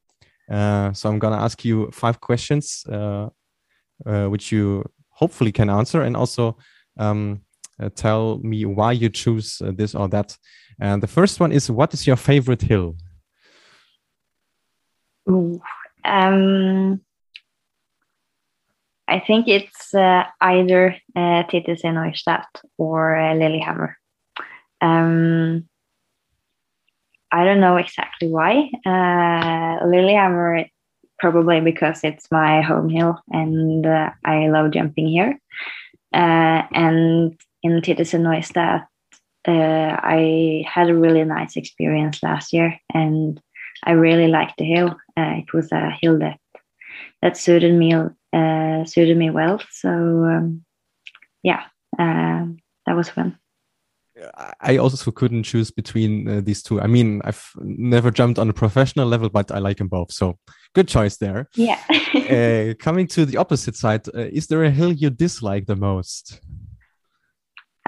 Uh, 0.51 0.93
so 0.93 1.09
I'm 1.09 1.19
gonna 1.19 1.43
ask 1.43 1.65
you 1.65 1.91
five 1.91 2.21
questions, 2.21 2.85
uh, 2.89 3.29
uh, 4.07 4.27
which 4.29 4.53
you 4.53 4.85
hopefully 5.11 5.51
can 5.51 5.69
answer, 5.69 6.03
and 6.03 6.17
also 6.17 6.57
um, 6.99 7.43
uh, 7.81 7.89
tell 7.97 8.39
me 8.39 8.65
why 8.65 8.93
you 8.93 9.09
choose 9.09 9.61
uh, 9.61 9.73
this 9.75 9.95
or 9.95 10.09
that. 10.09 10.39
And 10.81 11.03
the 11.03 11.09
first 11.09 11.41
one 11.41 11.53
is, 11.53 11.71
what 11.71 11.93
is 11.93 12.07
your 12.07 12.17
favorite 12.17 12.63
hill? 12.63 12.97
Um, 16.05 17.01
I 19.09 19.21
think 19.21 19.49
it's 19.49 19.95
either 19.95 20.97
uh, 21.17 21.43
Titisee 21.45 21.93
Neustadt 21.93 22.47
or 22.79 23.17
Lillehammer. 23.37 23.97
Um, 24.83 25.69
I 27.31 27.45
don't 27.45 27.61
know 27.61 27.77
exactly 27.77 28.29
why. 28.29 28.71
Uh, 28.85 29.87
Lillehammer, 29.87 30.67
probably 31.19 31.61
because 31.61 32.01
it's 32.05 32.31
my 32.31 32.61
home 32.61 32.91
hill 32.91 33.19
and 33.31 33.87
uh, 33.87 34.11
I 34.25 34.49
love 34.49 34.73
jumping 34.73 35.09
here. 35.09 35.39
Uh, 36.13 36.63
and 36.75 37.41
in 37.63 37.81
Titisee 37.81 38.21
Neustadt, 38.21 38.87
uh, 39.49 39.97
I 40.03 40.65
had 40.69 40.91
a 40.91 40.95
really 40.95 41.25
nice 41.25 41.57
experience 41.57 42.23
last 42.23 42.53
year 42.53 42.79
and 42.93 43.41
I 43.85 43.93
really 43.93 44.29
liked 44.29 44.59
the 44.59 44.65
hill. 44.65 44.97
Uh, 45.17 45.37
it 45.39 45.53
was 45.55 45.73
a 45.73 45.91
hill 46.01 46.19
that 46.19 46.39
that 47.23 47.37
suited 47.37 47.73
me 47.73 47.95
uh, 47.95 48.85
suited 48.85 49.17
me 49.17 49.31
well. 49.31 49.61
So 49.71 49.89
um, 49.89 50.65
yeah, 51.43 51.63
uh, 51.99 52.47
that 52.87 52.97
was 52.97 53.09
fun. 53.09 53.39
I 54.61 54.77
also 54.77 55.11
couldn't 55.11 55.45
choose 55.45 55.71
between 55.71 56.29
uh, 56.29 56.41
these 56.41 56.63
two. 56.63 56.81
I 56.81 56.87
mean, 56.87 57.21
I've 57.25 57.51
never 57.61 58.11
jumped 58.11 58.39
on 58.39 58.49
a 58.49 58.53
professional 58.53 59.09
level, 59.09 59.29
but 59.29 59.51
I 59.51 59.59
like 59.59 59.79
them 59.79 59.89
both. 59.89 60.13
So 60.13 60.39
good 60.75 60.89
choice 60.89 61.17
there. 61.17 61.49
Yeah. 61.55 61.79
uh, 62.15 62.75
coming 62.79 63.07
to 63.09 63.25
the 63.25 63.37
opposite 63.37 63.77
side, 63.77 64.09
uh, 64.09 64.29
is 64.33 64.47
there 64.47 64.65
a 64.65 64.71
hill 64.71 64.93
you 64.93 65.11
dislike 65.11 65.67
the 65.67 65.77
most? 65.77 66.41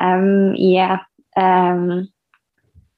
Um, 0.00 0.54
yeah. 0.56 0.98
Um, 1.36 2.08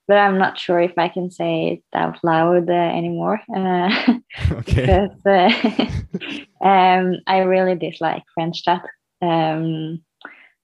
but 0.09 0.19
I'm 0.19 0.39
not 0.39 0.59
sure 0.59 0.81
if 0.81 0.97
I 0.97 1.09
can 1.09 1.31
say 1.31 1.69
it 1.69 1.83
out 1.93 2.19
loud 2.23 2.71
uh, 2.71 2.73
anymore. 2.73 3.41
Uh, 3.55 3.91
okay. 4.53 5.11
because 5.13 5.27
uh, 5.27 6.65
um, 6.65 7.17
I 7.27 7.39
really 7.39 7.75
dislike 7.75 8.23
Frenštát. 8.39 8.83
Um, 9.21 10.03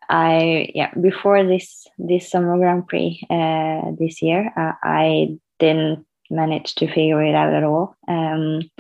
I 0.09 0.71
yeah 0.75 0.93
before 1.01 1.45
this 1.45 1.87
this 1.99 2.31
summer 2.31 2.59
Grand 2.59 2.87
Prix 2.87 3.21
uh, 3.31 3.93
this 3.99 4.23
year 4.23 4.53
uh, 4.57 4.73
I 4.83 5.39
didn't 5.59 6.07
manage 6.31 6.75
to 6.77 6.87
figure 6.87 7.23
it 7.23 7.35
out 7.35 7.53
at 7.53 7.63
all. 7.63 7.95
Um, 8.09 8.71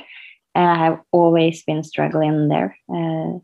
and 0.54 0.68
I 0.68 0.76
have 0.84 1.00
always 1.12 1.62
been 1.64 1.82
struggling 1.82 2.48
there 2.48 2.76
uh, 2.92 3.38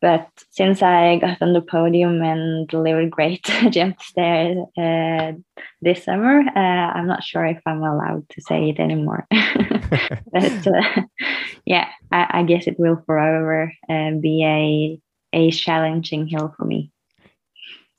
but 0.00 0.28
since 0.50 0.80
I 0.80 1.16
got 1.16 1.42
on 1.42 1.54
the 1.54 1.60
podium 1.60 2.22
and 2.22 2.68
delivered 2.68 3.10
great 3.10 3.42
jumps 3.70 4.12
there 4.14 4.64
uh, 4.76 5.32
this 5.82 6.04
summer 6.04 6.40
uh, 6.40 6.92
I'm 6.94 7.06
not 7.08 7.24
sure 7.24 7.44
if 7.46 7.60
I'm 7.66 7.82
allowed 7.82 8.28
to 8.30 8.40
say 8.42 8.70
it 8.70 8.80
anymore. 8.80 9.26
But 10.32 10.66
uh, 10.66 11.02
yeah 11.64 11.88
I, 12.12 12.26
I, 12.40 12.42
guess 12.42 12.66
it 12.66 12.78
will 12.78 13.02
forever 13.06 13.72
be 13.88 14.44
a 14.44 15.00
a 15.32 15.50
challenging 15.50 16.26
hill 16.26 16.54
for 16.56 16.64
me. 16.64 16.90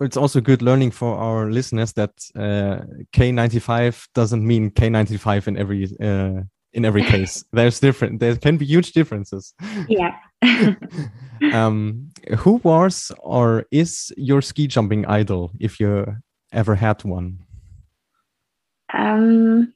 It's 0.02 0.18
also 0.18 0.40
good 0.40 0.62
learning 0.62 0.92
for 0.92 1.18
our 1.18 1.52
listeners 1.52 1.92
that 1.94 2.12
uh, 2.36 2.86
K95 3.14 4.08
doesn't 4.16 4.46
mean 4.46 4.72
K95 4.72 5.48
in 5.48 5.58
every 5.58 5.86
uh, 6.02 6.44
in 6.72 6.86
every 6.86 7.04
case. 7.04 7.44
There's 7.52 7.82
different. 7.82 8.20
There 8.20 8.38
can 8.38 8.58
be 8.58 8.66
huge 8.66 8.94
differences. 8.94 9.54
Yeah. 9.90 10.16
um, 11.54 12.10
who 12.38 12.62
was 12.64 13.12
or 13.20 13.66
is 13.72 14.14
your 14.16 14.42
ski 14.42 14.68
jumping 14.68 15.06
idol, 15.06 15.52
if 15.60 15.82
you 15.82 16.06
ever 16.54 16.76
had 16.76 17.04
one? 17.04 17.40
Um, 18.94 19.74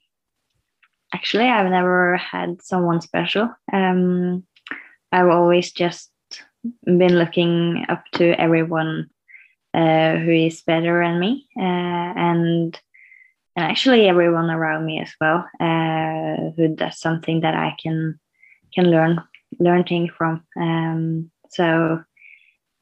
actually, 1.14 1.49
I've 1.49 1.70
never 1.70 2.16
had 2.16 2.62
someone 2.62 3.01
special. 3.01 3.49
Um, 3.74 4.45
I've 5.12 5.28
always 5.28 5.72
just 5.74 6.12
been 6.86 7.18
looking 7.18 7.86
up 7.89 8.03
to 8.14 8.39
everyone 8.39 9.09
uh, 9.74 10.18
who 10.18 10.32
is 10.32 10.61
better 10.61 11.03
than 11.03 11.20
me 11.20 11.47
uh, 11.57 12.14
and 12.16 12.80
and 13.55 13.66
actually 13.66 14.07
everyone 14.07 14.49
around 14.49 14.86
me 14.86 14.99
as 14.99 15.14
well 15.22 15.45
uh, 15.59 16.51
who 16.55 16.76
does 16.76 16.99
something 16.99 17.41
that 17.41 17.53
I 17.55 17.76
can 17.82 18.20
can 18.74 18.89
learn 18.89 19.22
learn 19.59 19.84
things 19.84 20.11
from. 20.18 20.43
Um, 20.59 21.32
so 21.49 22.03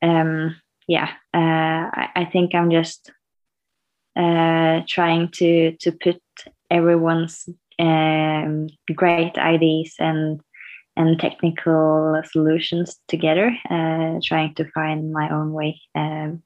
um, 0.01 0.55
yeah 0.87 1.09
uh, 1.33 1.89
I, 1.93 2.09
I, 2.15 2.25
think 2.25 2.55
I'm 2.55 2.71
just 2.71 3.11
uh, 4.15 4.81
trying 4.87 5.29
to 5.33 5.75
to 5.81 5.91
put 5.91 6.21
everyone's 6.69 7.47
um, 7.79 8.67
great 8.95 9.37
ideas 9.37 9.95
and 9.99 10.41
and 10.97 11.19
technical 11.19 12.21
solutions 12.31 12.97
together, 13.07 13.55
uh, 13.69 14.19
trying 14.23 14.53
to 14.55 14.65
find 14.71 15.11
my 15.11 15.29
own 15.29 15.53
way 15.53 15.79
um, 15.95 16.43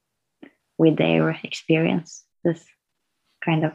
with 0.77 0.97
their 0.97 1.31
experience. 1.43 2.23
This 2.43 2.63
kind 3.43 3.65
of 3.65 3.73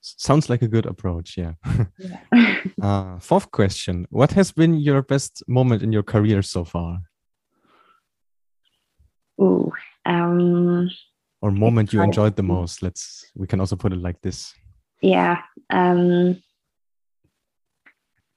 sounds 0.00 0.48
like 0.48 0.62
a 0.62 0.68
good 0.68 0.86
approach. 0.86 1.36
Yeah. 1.36 1.54
yeah. 1.98 2.56
uh, 2.82 3.18
fourth 3.18 3.50
question: 3.50 4.06
What 4.10 4.32
has 4.32 4.52
been 4.52 4.74
your 4.74 5.02
best 5.02 5.42
moment 5.48 5.82
in 5.82 5.92
your 5.92 6.02
career 6.02 6.42
so 6.42 6.64
far? 6.64 6.98
Ooh. 9.40 9.72
Um, 10.04 10.88
or 11.42 11.50
moment 11.50 11.92
you 11.92 12.02
enjoyed 12.02 12.36
the 12.36 12.42
most. 12.42 12.82
Let's. 12.82 13.26
We 13.34 13.46
can 13.46 13.60
also 13.60 13.76
put 13.76 13.92
it 13.92 14.00
like 14.00 14.20
this. 14.22 14.54
Yeah. 15.02 15.42
Um, 15.70 16.42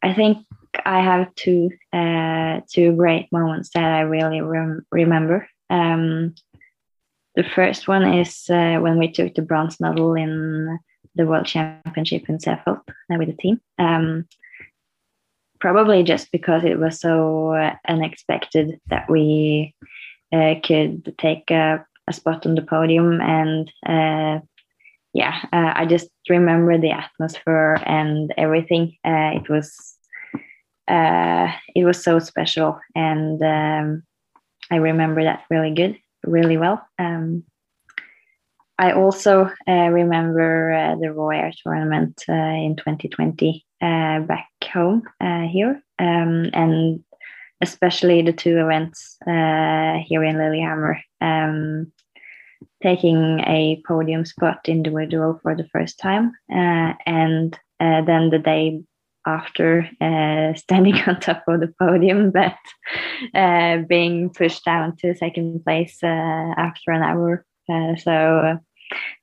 I 0.03 0.14
think 0.14 0.45
I 0.86 1.02
have 1.02 1.34
two 1.36 1.70
uh, 1.94 2.62
two 2.70 2.94
great 2.96 3.28
moments 3.32 3.70
that 3.74 3.84
I 3.84 4.02
really 4.02 4.42
rem- 4.42 4.86
remember. 4.92 5.48
Um, 5.70 6.36
the 7.36 7.44
first 7.44 7.88
one 7.88 8.20
is 8.20 8.50
uh, 8.50 8.80
when 8.80 8.98
we 8.98 9.12
took 9.12 9.36
the 9.36 9.42
bronze 9.42 9.80
medal 9.80 10.16
in 10.16 10.80
the 11.16 11.26
World 11.26 11.46
Championship 11.46 12.28
in 12.30 12.38
Seefeld 12.38 12.82
uh, 12.88 13.18
with 13.18 13.28
the 13.28 13.34
team. 13.34 13.62
Um, 13.78 14.26
probably 15.60 16.04
just 16.04 16.32
because 16.32 16.64
it 16.64 16.80
was 16.80 17.00
so 17.00 17.54
uh, 17.54 17.76
unexpected 17.88 18.80
that 18.88 19.10
we 19.10 19.76
uh, 20.34 20.56
could 20.64 21.14
take 21.18 21.52
a, 21.52 21.86
a, 22.08 22.14
spot 22.14 22.46
on 22.46 22.56
the 22.56 22.62
podium 22.62 23.20
and 23.22 23.72
uh, 23.86 24.40
yeah, 25.14 25.44
I 25.52 25.86
just 25.86 26.10
remember 26.30 26.78
the 26.78 26.92
atmosphere 26.92 27.82
and 27.86 28.32
everything. 28.38 28.96
it 29.04 29.50
was 29.50 29.98
uh, 30.90 31.52
it 31.76 31.86
was 31.86 32.04
so 32.04 32.20
special, 32.20 32.80
and 32.96 33.42
um, 33.42 34.04
I 34.72 34.78
remember 34.78 35.24
that 35.24 35.44
really 35.50 35.74
good, 35.74 35.98
really 36.26 36.58
well. 36.58 36.86
Um, 36.98 37.44
I 38.80 38.94
also 38.94 39.52
uh, 39.68 39.90
remember 39.90 40.72
uh, 40.72 40.96
the 40.96 41.12
Raw 41.12 41.30
Air 41.30 41.52
tournament 41.64 42.24
uh, 42.30 42.34
in 42.34 42.78
2020 42.78 43.66
uh, 43.82 44.20
back 44.22 44.48
home 44.72 45.04
uh, 45.20 45.42
here, 45.42 45.84
um, 46.00 46.50
and 46.54 47.04
especially 47.62 48.22
the 48.22 48.32
two 48.32 48.58
events 48.58 49.18
here 49.26 50.24
in 50.24 50.38
Lillehammer. 50.38 51.00
Um, 51.22 51.92
taking 52.82 53.42
a 53.42 53.82
podium 53.86 54.24
spot 54.24 54.70
individual 54.70 55.40
for 55.44 55.54
the 55.56 55.68
first 55.68 56.00
time, 56.00 56.32
and 56.50 57.60
then 57.80 58.30
the 58.30 58.40
day 58.40 58.82
after 59.26 59.89
uh, 60.01 60.53
standing 60.55 60.95
on 61.07 61.20
top 61.20 61.43
of 61.47 61.59
the 61.59 61.74
podium, 61.80 62.32
but 62.32 62.57
uh, 63.34 63.78
being 63.88 64.30
pushed 64.30 64.65
down 64.65 64.95
to 64.97 65.15
second 65.15 65.63
place 65.63 65.99
uh, 66.03 66.53
after 66.57 66.91
an 66.91 67.03
hour. 67.03 67.45
Uh, 67.72 67.95
so 67.95 68.57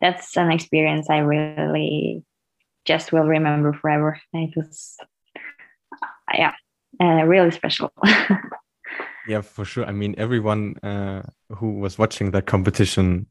that's 0.01 0.37
an 0.37 0.53
experience 0.53 1.11
I 1.11 1.19
really 1.19 2.23
just 2.85 3.13
will 3.13 3.25
remember 3.25 3.73
forever. 3.73 4.21
It 4.33 4.55
was, 4.57 4.97
yeah, 6.33 6.55
uh, 7.03 7.25
really 7.25 7.51
special. 7.51 7.93
yeah, 9.29 9.41
for 9.41 9.65
sure. 9.65 9.85
I 9.85 9.93
mean, 9.93 10.15
everyone 10.17 10.77
uh, 10.83 11.23
who 11.57 11.79
was 11.81 11.99
watching 11.99 12.31
that 12.31 12.47
competition 12.47 13.27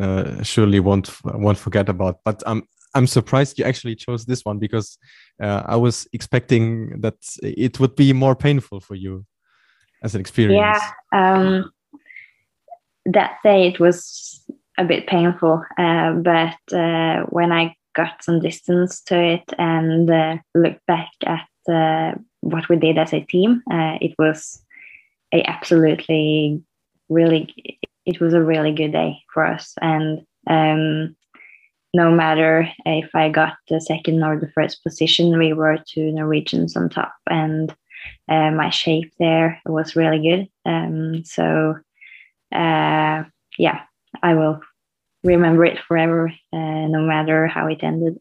uh, 0.00 0.42
surely 0.42 0.80
won't 0.80 1.10
won't 1.24 1.58
forget 1.58 1.88
about. 1.88 2.20
But 2.24 2.42
I'm 2.46 2.62
I'm 2.94 3.06
surprised 3.06 3.58
you 3.58 3.64
actually 3.64 3.96
chose 3.96 4.24
this 4.24 4.44
one 4.44 4.58
because 4.58 4.98
uh, 5.42 5.62
I 5.66 5.76
was 5.76 6.06
expecting 6.12 7.00
that 7.00 7.16
it 7.42 7.80
would 7.80 7.96
be 7.96 8.12
more 8.12 8.36
painful 8.36 8.80
for 8.80 8.94
you 8.94 9.24
as 10.02 10.14
an 10.14 10.20
experience. 10.20 10.78
Yeah, 11.12 11.34
um, 11.34 11.72
that 13.06 13.38
day 13.42 13.68
it 13.68 13.80
was 13.80 14.44
a 14.78 14.84
bit 14.84 15.06
painful, 15.06 15.64
uh, 15.78 16.12
but 16.12 16.76
uh, 16.76 17.22
when 17.30 17.52
I 17.52 17.74
got 17.94 18.22
some 18.22 18.40
distance 18.40 19.00
to 19.02 19.20
it 19.20 19.44
and 19.58 20.10
uh, 20.10 20.36
looked 20.54 20.84
back 20.86 21.10
at 21.26 21.48
uh, 21.72 22.14
what 22.40 22.68
we 22.68 22.76
did 22.76 22.98
as 22.98 23.12
a 23.12 23.20
team, 23.20 23.62
uh, 23.70 23.98
it 24.00 24.14
was 24.18 24.62
a 25.32 25.42
absolutely 25.48 26.62
really 27.08 27.78
it 28.04 28.20
was 28.20 28.34
a 28.34 28.42
really 28.42 28.72
good 28.72 28.92
day 28.92 29.18
for 29.32 29.44
us 29.44 29.74
and 29.80 30.24
um, 30.48 31.14
no 31.94 32.10
matter 32.10 32.68
if 32.86 33.10
I 33.14 33.28
got 33.28 33.54
the 33.68 33.80
second 33.80 34.22
or 34.22 34.38
the 34.38 34.50
first 34.52 34.82
position, 34.82 35.38
we 35.38 35.52
were 35.52 35.78
two 35.86 36.10
Norwegians 36.12 36.76
on 36.76 36.88
top, 36.88 37.14
and 37.28 37.70
uh, 38.28 38.50
my 38.50 38.70
shape 38.70 39.12
there 39.18 39.60
was 39.66 39.96
really 39.96 40.20
good. 40.20 40.48
Um, 40.64 41.24
so, 41.24 41.76
uh, 42.54 43.24
yeah, 43.58 43.80
I 44.22 44.34
will 44.34 44.60
remember 45.22 45.64
it 45.64 45.78
forever, 45.86 46.32
uh, 46.52 46.86
no 46.88 47.00
matter 47.02 47.46
how 47.46 47.66
it 47.66 47.82
ended. 47.82 48.18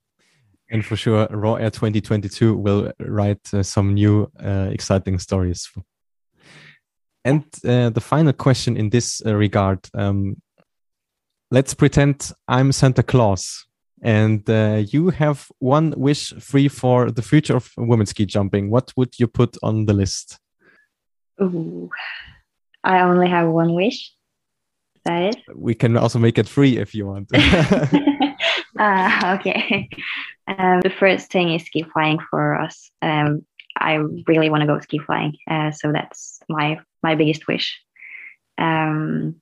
and 0.70 0.84
for 0.84 0.96
sure, 0.96 1.26
Raw 1.30 1.54
Air 1.54 1.70
2022 1.70 2.54
will 2.56 2.92
write 3.00 3.52
uh, 3.54 3.62
some 3.62 3.94
new 3.94 4.30
uh, 4.42 4.68
exciting 4.70 5.18
stories. 5.18 5.70
And 7.24 7.44
uh, 7.66 7.90
the 7.90 8.00
final 8.00 8.32
question 8.32 8.76
in 8.76 8.90
this 8.90 9.22
regard. 9.24 9.80
Um, 9.94 10.36
let's 11.50 11.74
pretend 11.74 12.30
I'm 12.46 12.70
Santa 12.70 13.02
Claus 13.02 13.66
and 14.02 14.48
uh, 14.48 14.82
you 14.86 15.10
have 15.10 15.48
one 15.58 15.92
wish 15.96 16.32
free 16.34 16.68
for 16.68 17.10
the 17.10 17.22
future 17.22 17.56
of 17.56 17.70
women's 17.76 18.10
ski 18.10 18.24
jumping. 18.24 18.70
What 18.70 18.92
would 18.96 19.18
you 19.18 19.26
put 19.26 19.56
on 19.62 19.86
the 19.86 19.92
list? 19.92 20.38
Ooh, 21.42 21.90
I 22.84 23.00
only 23.00 23.28
have 23.28 23.48
one 23.48 23.74
wish. 23.74 24.12
Is 24.94 25.02
that 25.04 25.22
it? 25.22 25.36
We 25.54 25.74
can 25.74 25.96
also 25.96 26.18
make 26.18 26.38
it 26.38 26.48
free 26.48 26.78
if 26.78 26.94
you 26.94 27.06
want. 27.06 27.28
uh, 28.78 29.36
okay. 29.40 29.88
Um, 30.46 30.80
the 30.82 30.94
first 30.98 31.30
thing 31.30 31.52
is 31.52 31.64
ski 31.64 31.82
flying 31.82 32.18
for 32.30 32.54
us. 32.60 32.90
Um, 33.02 33.44
I 33.76 33.94
really 34.26 34.50
want 34.50 34.62
to 34.62 34.66
go 34.66 34.78
ski 34.80 34.98
flying, 34.98 35.36
uh, 35.50 35.72
so 35.72 35.92
that's 35.92 36.40
my 36.48 36.78
my 37.02 37.14
biggest 37.14 37.46
wish. 37.48 37.80
Um, 38.58 39.40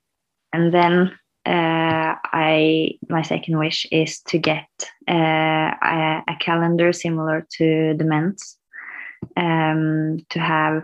and 0.52 0.72
then 0.72 1.18
uh, 1.49 2.14
I 2.24 2.99
my 3.09 3.22
second 3.22 3.59
wish 3.59 3.86
is 3.90 4.20
to 4.28 4.38
get 4.38 4.68
uh, 5.09 5.72
a, 5.82 6.22
a, 6.28 6.36
calendar 6.40 6.92
similar 6.92 7.46
to 7.57 7.94
the 7.96 8.05
men's, 8.05 8.59
um, 9.34 10.18
to 10.28 10.40
have 10.40 10.82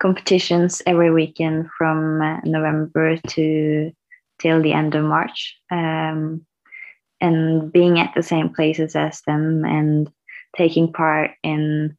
competitions 0.00 0.82
every 0.86 1.10
weekend 1.10 1.70
from 1.78 2.20
uh, 2.20 2.40
November 2.44 3.16
to 3.28 3.92
till 4.38 4.60
the 4.60 4.74
end 4.74 4.94
of 4.94 5.04
March, 5.04 5.56
um, 5.70 6.44
and 7.22 7.72
being 7.72 7.98
at 7.98 8.12
the 8.14 8.22
same 8.22 8.50
places 8.50 8.94
as 8.94 9.22
them 9.26 9.64
and 9.64 10.10
taking 10.54 10.92
part 10.92 11.30
in 11.42 11.96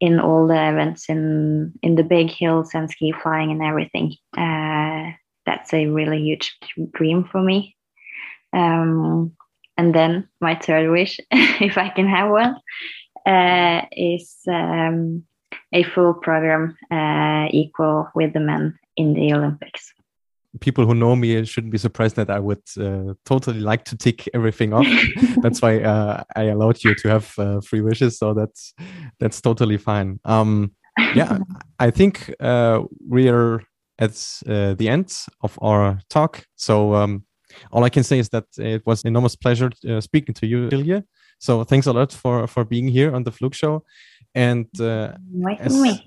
in 0.00 0.20
all 0.20 0.46
the 0.46 0.68
events 0.68 1.08
in 1.08 1.72
in 1.82 1.94
the 1.94 2.04
big 2.04 2.28
hills 2.28 2.72
and 2.74 2.90
ski 2.90 3.14
flying 3.22 3.52
and 3.52 3.62
everything. 3.62 4.12
Uh, 4.36 5.12
that's 5.46 5.72
a 5.74 5.86
really 5.86 6.18
huge 6.18 6.56
dream 6.92 7.24
for 7.24 7.42
me. 7.42 7.76
Um, 8.52 9.32
and 9.76 9.94
then 9.94 10.28
my 10.40 10.54
third 10.54 10.90
wish, 10.90 11.18
if 11.30 11.78
I 11.78 11.88
can 11.88 12.06
have 12.08 12.30
one, 12.30 12.56
uh, 13.26 13.82
is 13.92 14.36
um, 14.48 15.24
a 15.72 15.82
full 15.82 16.14
program 16.14 16.76
uh, 16.90 17.48
equal 17.50 18.08
with 18.14 18.32
the 18.32 18.40
men 18.40 18.78
in 18.96 19.14
the 19.14 19.32
Olympics. 19.32 19.92
People 20.60 20.84
who 20.86 20.94
know 20.94 21.16
me 21.16 21.44
shouldn't 21.46 21.72
be 21.72 21.78
surprised 21.78 22.16
that 22.16 22.28
I 22.28 22.38
would 22.38 22.62
uh, 22.78 23.14
totally 23.24 23.60
like 23.60 23.84
to 23.86 23.96
tick 23.96 24.28
everything 24.34 24.74
off. 24.74 24.86
that's 25.42 25.62
why 25.62 25.80
uh, 25.80 26.24
I 26.36 26.44
allowed 26.44 26.84
you 26.84 26.94
to 26.94 27.08
have 27.08 27.32
uh, 27.38 27.60
three 27.60 27.80
wishes, 27.80 28.18
so 28.18 28.34
that's 28.34 28.74
that's 29.18 29.40
totally 29.40 29.78
fine. 29.78 30.20
Um, 30.26 30.72
yeah, 31.14 31.38
I 31.78 31.90
think 31.90 32.34
uh, 32.38 32.82
we're 33.00 33.62
at 33.98 34.12
uh, 34.48 34.74
the 34.74 34.88
end 34.88 35.12
of 35.40 35.58
our 35.62 35.98
talk. 36.08 36.44
So 36.56 36.94
um, 36.94 37.24
all 37.70 37.84
I 37.84 37.90
can 37.90 38.02
say 38.02 38.18
is 38.18 38.28
that 38.30 38.44
it 38.58 38.82
was 38.86 39.02
an 39.02 39.08
enormous 39.08 39.36
pleasure 39.36 39.70
uh, 39.88 40.00
speaking 40.00 40.34
to 40.34 40.46
you, 40.46 40.68
Silje. 40.68 41.04
So 41.38 41.64
thanks 41.64 41.86
a 41.86 41.92
lot 41.92 42.12
for 42.12 42.46
for 42.46 42.64
being 42.64 42.88
here 42.88 43.14
on 43.14 43.24
the 43.24 43.32
Flugshow. 43.32 43.82
And 44.34 44.66
uh, 44.80 45.12
as 45.58 46.00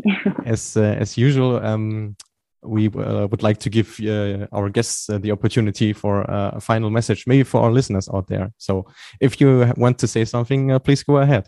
as, 0.46 0.78
uh, 0.78 0.82
as 0.82 1.18
usual, 1.18 1.64
um, 1.64 2.16
we 2.64 2.88
uh, 2.88 3.28
would 3.28 3.44
like 3.44 3.60
to 3.60 3.70
give 3.70 4.00
uh, 4.02 4.48
our 4.52 4.70
guests 4.70 5.08
the 5.08 5.32
opportunity 5.32 5.94
for 5.94 6.26
a 6.28 6.60
final 6.60 6.90
message, 6.90 7.28
maybe 7.28 7.44
for 7.44 7.62
our 7.62 7.72
listeners 7.72 8.10
out 8.14 8.28
there. 8.28 8.52
So 8.58 8.86
if 9.20 9.40
you 9.40 9.72
want 9.78 10.00
to 10.00 10.08
say 10.08 10.26
something, 10.26 10.80
please 10.80 11.04
go 11.04 11.18
ahead. 11.18 11.48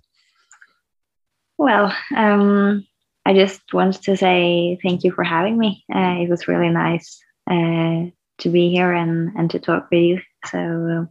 Well, 1.58 1.92
um, 2.16 2.86
I 3.28 3.34
just 3.34 3.74
wanted 3.74 4.02
to 4.04 4.16
say 4.16 4.80
thank 4.82 5.04
you 5.04 5.12
for 5.12 5.24
having 5.26 5.58
me. 5.58 5.84
Uh, 5.94 6.16
it 6.22 6.30
was 6.30 6.48
really 6.48 6.70
nice 6.70 7.20
uh, 7.52 8.06
to 8.38 8.50
be 8.50 8.70
here 8.70 8.94
and, 8.94 9.36
and 9.38 9.52
to 9.52 9.60
talk 9.60 9.90
with 9.92 10.00
you. 10.00 10.22
So, 10.46 11.10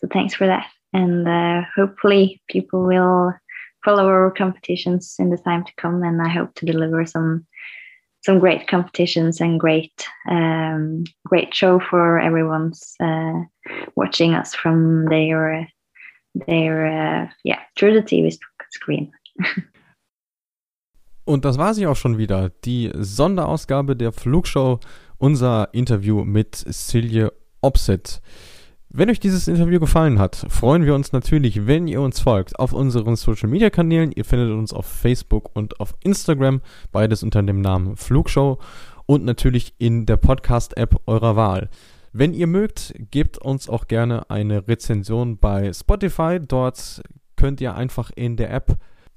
so 0.00 0.08
thanks 0.12 0.34
for 0.34 0.46
that. 0.46 0.66
And 0.92 1.26
uh, 1.26 1.62
hopefully, 1.74 2.42
people 2.50 2.84
will 2.84 3.32
follow 3.86 4.06
our 4.06 4.30
competitions 4.32 5.16
in 5.18 5.30
the 5.30 5.38
time 5.38 5.64
to 5.64 5.72
come. 5.78 6.02
And 6.02 6.20
I 6.20 6.28
hope 6.28 6.54
to 6.56 6.66
deliver 6.66 7.06
some 7.06 7.46
some 8.22 8.38
great 8.38 8.68
competitions 8.68 9.40
and 9.40 9.58
great 9.58 10.06
um, 10.28 11.04
great 11.26 11.54
show 11.54 11.80
for 11.80 12.20
everyone's 12.20 12.94
uh, 13.00 13.40
watching 13.96 14.34
us 14.34 14.54
from 14.54 15.06
their 15.06 15.66
their 16.34 16.86
uh, 16.86 17.30
yeah 17.44 17.60
through 17.78 17.94
the 17.94 18.02
TV 18.02 18.36
screen. 18.72 19.10
Und 21.24 21.44
das 21.44 21.58
war 21.58 21.74
sie 21.74 21.86
auch 21.86 21.96
schon 21.96 22.18
wieder, 22.18 22.50
die 22.64 22.90
Sonderausgabe 22.94 23.96
der 23.96 24.12
Flugshow, 24.12 24.80
unser 25.18 25.72
Interview 25.72 26.24
mit 26.24 26.54
Silje 26.56 27.32
Opset. 27.62 28.20
Wenn 28.90 29.10
euch 29.10 29.18
dieses 29.18 29.48
Interview 29.48 29.80
gefallen 29.80 30.20
hat, 30.20 30.36
freuen 30.48 30.84
wir 30.84 30.94
uns 30.94 31.12
natürlich, 31.12 31.66
wenn 31.66 31.88
ihr 31.88 32.00
uns 32.00 32.20
folgt 32.20 32.58
auf 32.60 32.72
unseren 32.72 33.16
Social 33.16 33.48
Media 33.48 33.68
Kanälen. 33.68 34.12
Ihr 34.12 34.24
findet 34.24 34.52
uns 34.52 34.72
auf 34.72 34.86
Facebook 34.86 35.50
und 35.56 35.80
auf 35.80 35.94
Instagram, 36.04 36.60
beides 36.92 37.24
unter 37.24 37.42
dem 37.42 37.60
Namen 37.60 37.96
Flugshow 37.96 38.58
und 39.06 39.24
natürlich 39.24 39.74
in 39.78 40.06
der 40.06 40.16
Podcast-App 40.16 41.00
eurer 41.06 41.34
Wahl. 41.34 41.70
Wenn 42.12 42.34
ihr 42.34 42.46
mögt, 42.46 42.94
gebt 43.10 43.38
uns 43.38 43.68
auch 43.68 43.88
gerne 43.88 44.30
eine 44.30 44.68
Rezension 44.68 45.38
bei 45.38 45.72
Spotify. 45.72 46.38
Dort 46.38 47.02
könnt 47.34 47.60
ihr 47.60 47.74
einfach 47.74 48.12
in 48.14 48.36
der 48.36 48.52
App 48.52 48.76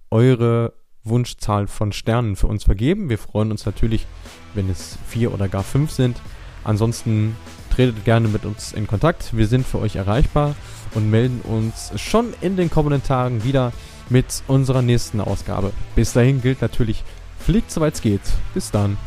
eure 0.10 0.74
Wunschzahl 1.10 1.68
von 1.68 1.91
Sternen 1.91 2.36
für 2.36 2.47
uns 2.47 2.64
vergeben. 2.64 3.10
Wir 3.10 3.18
freuen 3.18 3.51
uns 3.51 3.66
natürlich, 3.66 4.05
wenn 4.53 4.70
es 4.70 4.97
vier 5.08 5.34
oder 5.34 5.47
gar 5.47 5.64
fünf 5.64 5.91
sind. 5.91 6.20
Ansonsten 6.64 7.36
tretet 7.70 8.03
gerne 8.05 8.28
mit 8.28 8.45
uns 8.45 8.74
in 8.74 8.88
Kontakt. 8.88 9.36
Wir 9.38 9.47
sind 9.47 9.66
für 9.66 9.80
euch 9.80 9.95
erreichbar 9.95 10.55
und 10.93 11.10
melden 11.10 11.41
uns 11.41 11.91
schon 11.95 12.34
in 12.41 12.58
den 12.58 12.70
kommenden 12.70 13.03
Tagen 13.03 13.43
wieder 13.43 13.72
mit 14.10 14.43
unserer 14.47 14.82
nächsten 14.82 15.22
Ausgabe. 15.22 15.72
Bis 15.95 16.14
dahin 16.14 16.41
gilt 16.41 16.62
natürlich, 16.62 17.03
fliegt 17.39 17.72
soweit 17.72 17.95
es 17.95 18.01
geht. 18.01 18.22
Bis 18.53 18.72
dann. 18.72 18.97